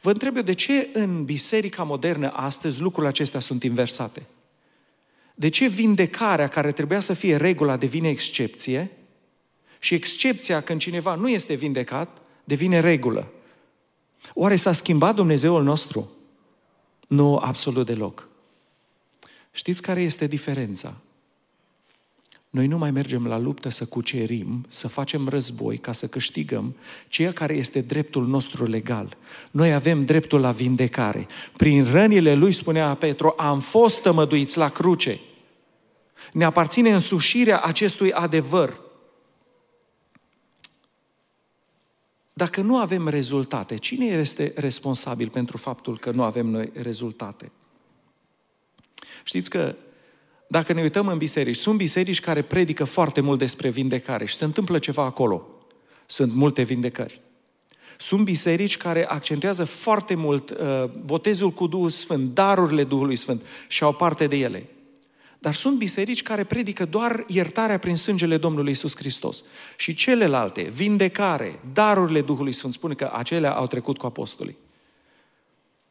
Vă 0.00 0.10
întreb 0.10 0.36
eu, 0.36 0.42
de 0.42 0.52
ce 0.52 0.88
în 0.92 1.24
biserica 1.24 1.82
modernă 1.82 2.32
astăzi 2.32 2.80
lucrurile 2.80 3.08
acestea 3.08 3.40
sunt 3.40 3.62
inversate? 3.62 4.26
De 5.34 5.48
ce 5.48 5.68
vindecarea 5.68 6.48
care 6.48 6.72
trebuia 6.72 7.00
să 7.00 7.12
fie 7.12 7.36
regula 7.36 7.76
devine 7.76 8.08
excepție 8.08 8.90
și 9.78 9.94
excepția 9.94 10.60
când 10.60 10.80
cineva 10.80 11.14
nu 11.14 11.28
este 11.28 11.54
vindecat 11.54 12.20
devine 12.44 12.80
regulă? 12.80 13.32
Oare 14.34 14.56
s-a 14.56 14.72
schimbat 14.72 15.14
Dumnezeul 15.14 15.62
nostru? 15.62 16.10
Nu, 17.08 17.36
absolut 17.36 17.86
deloc. 17.86 18.28
Știți 19.50 19.82
care 19.82 20.00
este 20.02 20.26
diferența? 20.26 20.96
Noi 22.50 22.66
nu 22.66 22.78
mai 22.78 22.90
mergem 22.90 23.26
la 23.26 23.38
luptă 23.38 23.68
să 23.68 23.84
cucerim, 23.84 24.64
să 24.68 24.88
facem 24.88 25.28
război 25.28 25.78
ca 25.78 25.92
să 25.92 26.06
câștigăm 26.06 26.76
ceea 27.08 27.32
care 27.32 27.56
este 27.56 27.80
dreptul 27.80 28.26
nostru 28.26 28.64
legal. 28.64 29.16
Noi 29.50 29.72
avem 29.74 30.04
dreptul 30.04 30.40
la 30.40 30.50
vindecare. 30.50 31.26
Prin 31.56 31.90
rănile 31.90 32.34
lui, 32.34 32.52
spunea 32.52 32.94
Petru, 32.94 33.34
am 33.36 33.60
fost 33.60 34.02
tămăduiți 34.02 34.58
la 34.58 34.68
cruce. 34.68 35.20
Ne 36.32 36.44
aparține 36.44 36.92
însușirea 36.92 37.60
acestui 37.60 38.12
adevăr. 38.12 38.80
Dacă 42.32 42.60
nu 42.60 42.76
avem 42.76 43.08
rezultate, 43.08 43.76
cine 43.76 44.06
este 44.06 44.52
responsabil 44.56 45.28
pentru 45.28 45.56
faptul 45.56 45.98
că 45.98 46.10
nu 46.10 46.22
avem 46.22 46.46
noi 46.46 46.70
rezultate? 46.74 47.52
Știți 49.24 49.50
că 49.50 49.76
dacă 50.50 50.72
ne 50.72 50.82
uităm 50.82 51.08
în 51.08 51.18
biserici, 51.18 51.56
sunt 51.56 51.76
biserici 51.76 52.20
care 52.20 52.42
predică 52.42 52.84
foarte 52.84 53.20
mult 53.20 53.38
despre 53.38 53.70
vindecare 53.70 54.24
și 54.24 54.34
se 54.34 54.44
întâmplă 54.44 54.78
ceva 54.78 55.02
acolo. 55.02 55.46
Sunt 56.06 56.32
multe 56.34 56.62
vindecări. 56.62 57.20
Sunt 57.98 58.24
biserici 58.24 58.76
care 58.76 59.06
accentuează 59.06 59.64
foarte 59.64 60.14
mult 60.14 60.50
uh, 60.50 60.84
botezul 61.04 61.50
cu 61.50 61.66
Duhul 61.66 61.90
Sfânt, 61.90 62.34
darurile 62.34 62.84
Duhului 62.84 63.16
Sfânt 63.16 63.42
și 63.68 63.82
au 63.82 63.92
parte 63.92 64.26
de 64.26 64.36
ele. 64.36 64.68
Dar 65.38 65.54
sunt 65.54 65.78
biserici 65.78 66.22
care 66.22 66.44
predică 66.44 66.84
doar 66.84 67.24
iertarea 67.26 67.78
prin 67.78 67.96
sângele 67.96 68.36
Domnului 68.36 68.70
Isus 68.70 68.96
Hristos. 68.96 69.44
Și 69.76 69.94
celelalte, 69.94 70.62
vindecare, 70.62 71.60
darurile 71.72 72.20
Duhului 72.20 72.52
Sfânt, 72.52 72.72
spune 72.72 72.94
că 72.94 73.10
acelea 73.14 73.52
au 73.52 73.66
trecut 73.66 73.98
cu 73.98 74.06
apostolii. 74.06 74.56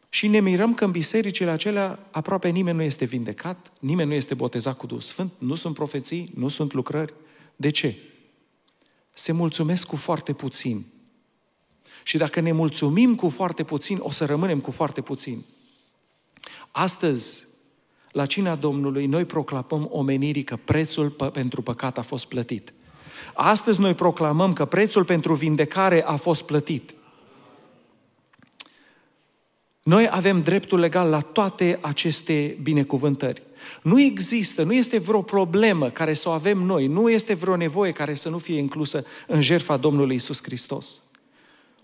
Și 0.10 0.28
ne 0.28 0.40
mirăm 0.40 0.74
că 0.74 0.86
în 0.86 0.92
bisericile 0.92 1.50
acelea 1.50 2.00
aproape 2.12 2.50
nimeni 2.50 2.78
nu 2.78 2.84
este 2.84 3.06
vindecat, 3.06 3.74
nimeni 3.80 4.10
nu 4.10 4.16
este 4.16 4.34
botezat 4.34 4.78
cu 4.78 4.86
Duhul 4.86 5.02
Sfânt, 5.02 5.34
nu 5.38 5.56
sunt 5.56 5.74
profeții, 5.74 6.32
nu 6.36 6.48
sunt 6.48 6.74
lucrări. 6.74 7.14
De 7.56 7.70
ce? 7.70 7.96
Se 9.14 9.32
mulțumesc 9.32 9.88
cu 9.88 9.96
foarte 9.96 10.34
puțin. 10.34 10.86
Și 12.04 12.18
dacă 12.18 12.40
ne 12.40 12.52
mulțumim 12.52 13.16
cu 13.16 13.30
foarte 13.30 13.64
puțin, 13.64 13.98
o 14.02 14.12
să 14.12 14.26
rămânem 14.26 14.60
cu 14.60 14.72
foarte 14.72 15.02
puțin. 15.02 15.46
Astăzi, 16.72 17.46
la 18.12 18.26
cina 18.26 18.56
Domnului, 18.56 19.06
noi 19.06 19.26
proclamăm 19.26 19.88
omenirii 19.92 20.44
că 20.44 20.56
prețul 20.56 21.10
pentru 21.10 21.62
păcat 21.62 21.98
a 21.98 22.02
fost 22.02 22.26
plătit. 22.26 22.74
Astăzi 23.34 23.80
noi 23.80 23.94
proclamăm 23.94 24.54
că 24.54 24.66
prețul 24.66 25.06
pentru 25.06 25.34
vindecare 25.34 26.04
a 26.04 26.16
fost 26.16 26.44
plătit. 26.44 26.94
Noi 29.88 30.08
avem 30.12 30.42
dreptul 30.42 30.80
legal 30.80 31.10
la 31.10 31.20
toate 31.20 31.78
aceste 31.82 32.58
binecuvântări. 32.62 33.42
Nu 33.84 34.02
există, 34.02 34.64
nu 34.64 34.74
este 34.74 34.98
vreo 34.98 35.22
problemă 35.22 35.90
care 35.90 36.14
să 36.14 36.30
o 36.30 36.32
avem 36.32 36.58
noi, 36.58 36.88
nu 36.88 37.10
este 37.10 37.34
vreo 37.34 37.56
nevoie 37.56 37.92
care 37.92 38.16
să 38.16 38.30
nu 38.30 38.38
fie 38.38 38.58
inclusă 38.58 39.06
în 39.28 39.42
jertfa 39.42 39.78
Domnului 39.78 40.16
Isus 40.16 40.44
Hristos. 40.44 41.02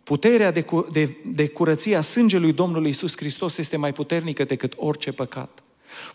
Puterea 0.04 0.52
de, 0.52 0.66
de, 0.92 1.16
de 1.26 1.48
curăție 1.48 1.96
a 1.96 2.02
sângelui 2.02 2.54
Domnului 2.54 2.90
Isus 2.90 3.18
Hristos 3.18 3.58
este 3.58 3.78
mai 3.78 3.94
puternică 3.94 4.44
decât 4.44 4.74
orice 4.78 5.12
păcat. 5.12 5.64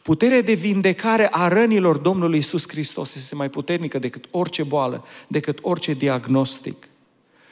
Puterea 0.02 0.42
de 0.42 0.52
vindecare 0.52 1.28
a 1.30 1.48
rănilor 1.48 1.96
Domnului 1.96 2.38
Isus 2.38 2.68
Hristos 2.68 3.14
este 3.14 3.34
mai 3.34 3.50
puternică 3.50 3.98
decât 3.98 4.24
orice 4.30 4.62
boală, 4.62 5.04
decât 5.28 5.58
orice 5.62 5.92
diagnostic. 5.92 6.88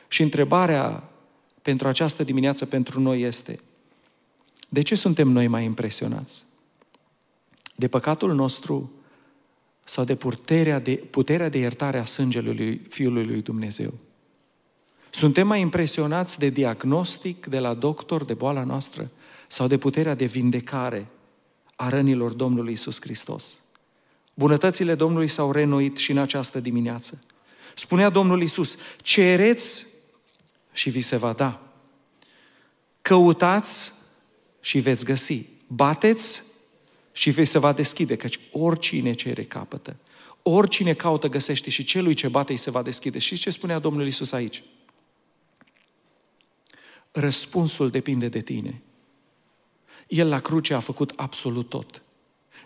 Și 0.08 0.22
întrebarea 0.22 1.10
pentru 1.62 1.88
această 1.88 2.24
dimineață 2.24 2.64
pentru 2.64 3.00
noi 3.00 3.20
este, 3.20 3.60
de 4.68 4.82
ce 4.82 4.94
suntem 4.94 5.28
noi 5.28 5.46
mai 5.46 5.64
impresionați? 5.64 6.44
De 7.74 7.88
păcatul 7.88 8.34
nostru 8.34 8.92
sau 9.84 10.04
de 10.04 10.14
puterea 10.14 10.78
de, 10.78 10.94
puterea 10.96 11.48
de 11.48 11.58
iertare 11.58 11.98
a 11.98 12.04
sângelui 12.04 12.80
Fiului 12.88 13.26
lui 13.26 13.42
Dumnezeu? 13.42 13.94
Suntem 15.10 15.46
mai 15.46 15.60
impresionați 15.60 16.38
de 16.38 16.48
diagnostic 16.48 17.46
de 17.46 17.58
la 17.58 17.74
doctor 17.74 18.24
de 18.24 18.34
boala 18.34 18.64
noastră 18.64 19.10
sau 19.46 19.66
de 19.66 19.78
puterea 19.78 20.14
de 20.14 20.24
vindecare 20.24 21.06
a 21.76 21.88
rănilor 21.88 22.32
Domnului 22.32 22.72
Isus 22.72 23.00
Hristos? 23.00 23.60
Bunătățile 24.34 24.94
Domnului 24.94 25.28
s-au 25.28 25.52
renuit 25.52 25.96
și 25.96 26.10
în 26.10 26.18
această 26.18 26.60
dimineață. 26.60 27.22
Spunea 27.74 28.08
Domnul 28.08 28.42
Isus, 28.42 28.76
cereți 28.96 29.86
și 30.72 30.90
vi 30.90 31.00
se 31.00 31.16
va 31.16 31.32
da. 31.32 31.60
Căutați 33.02 33.92
și 34.66 34.78
veți 34.78 35.04
găsi. 35.04 35.44
Bateți 35.66 36.42
și 37.12 37.30
vi 37.30 37.44
se 37.44 37.58
va 37.58 37.72
deschide, 37.72 38.16
căci 38.16 38.40
oricine 38.52 39.12
cere 39.12 39.44
capătă. 39.44 39.96
Oricine 40.42 40.94
caută 40.94 41.28
găsește 41.28 41.70
și 41.70 41.84
celui 41.84 42.14
ce 42.14 42.28
bate 42.28 42.52
îi 42.52 42.58
se 42.58 42.70
va 42.70 42.82
deschide. 42.82 43.18
Și 43.18 43.36
ce 43.36 43.50
spunea 43.50 43.78
Domnul 43.78 44.06
Isus 44.06 44.32
aici? 44.32 44.62
Răspunsul 47.10 47.90
depinde 47.90 48.28
de 48.28 48.40
tine. 48.40 48.82
El 50.08 50.28
la 50.28 50.40
cruce 50.40 50.74
a 50.74 50.80
făcut 50.80 51.12
absolut 51.16 51.68
tot. 51.68 52.02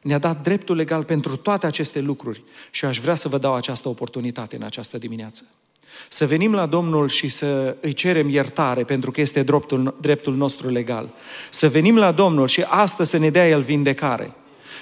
Ne-a 0.03 0.19
dat 0.19 0.43
dreptul 0.43 0.77
legal 0.77 1.05
pentru 1.05 1.37
toate 1.37 1.67
aceste 1.67 2.01
lucruri 2.01 2.43
și 2.71 2.85
aș 2.85 2.99
vrea 2.99 3.15
să 3.15 3.29
vă 3.29 3.39
dau 3.39 3.55
această 3.55 3.89
oportunitate 3.89 4.57
în 4.57 4.63
această 4.63 4.99
dimineață. 4.99 5.45
Să 6.09 6.27
venim 6.27 6.55
la 6.55 6.67
Domnul 6.67 7.09
și 7.09 7.29
să 7.29 7.77
îi 7.81 7.93
cerem 7.93 8.29
iertare 8.29 8.85
pentru 8.85 9.11
că 9.11 9.21
este 9.21 9.43
dreptul, 9.43 9.97
dreptul 10.01 10.35
nostru 10.35 10.69
legal. 10.69 11.09
Să 11.51 11.69
venim 11.69 11.97
la 11.97 12.13
Domnul 12.13 12.47
și 12.47 12.65
astăzi 12.67 13.11
să 13.11 13.17
ne 13.17 13.31
dea 13.31 13.49
El 13.49 13.61
vindecare. 13.61 14.35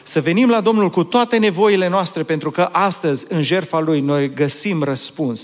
Să 0.02 0.20
venim 0.20 0.50
la 0.50 0.60
Domnul 0.60 0.90
cu 0.90 1.04
toate 1.04 1.36
nevoile 1.36 1.88
noastre 1.88 2.22
pentru 2.22 2.50
că 2.50 2.68
astăzi 2.72 3.26
în 3.28 3.42
jertfa 3.42 3.78
Lui 3.78 4.00
noi 4.00 4.34
găsim 4.34 4.82
răspuns. 4.82 5.40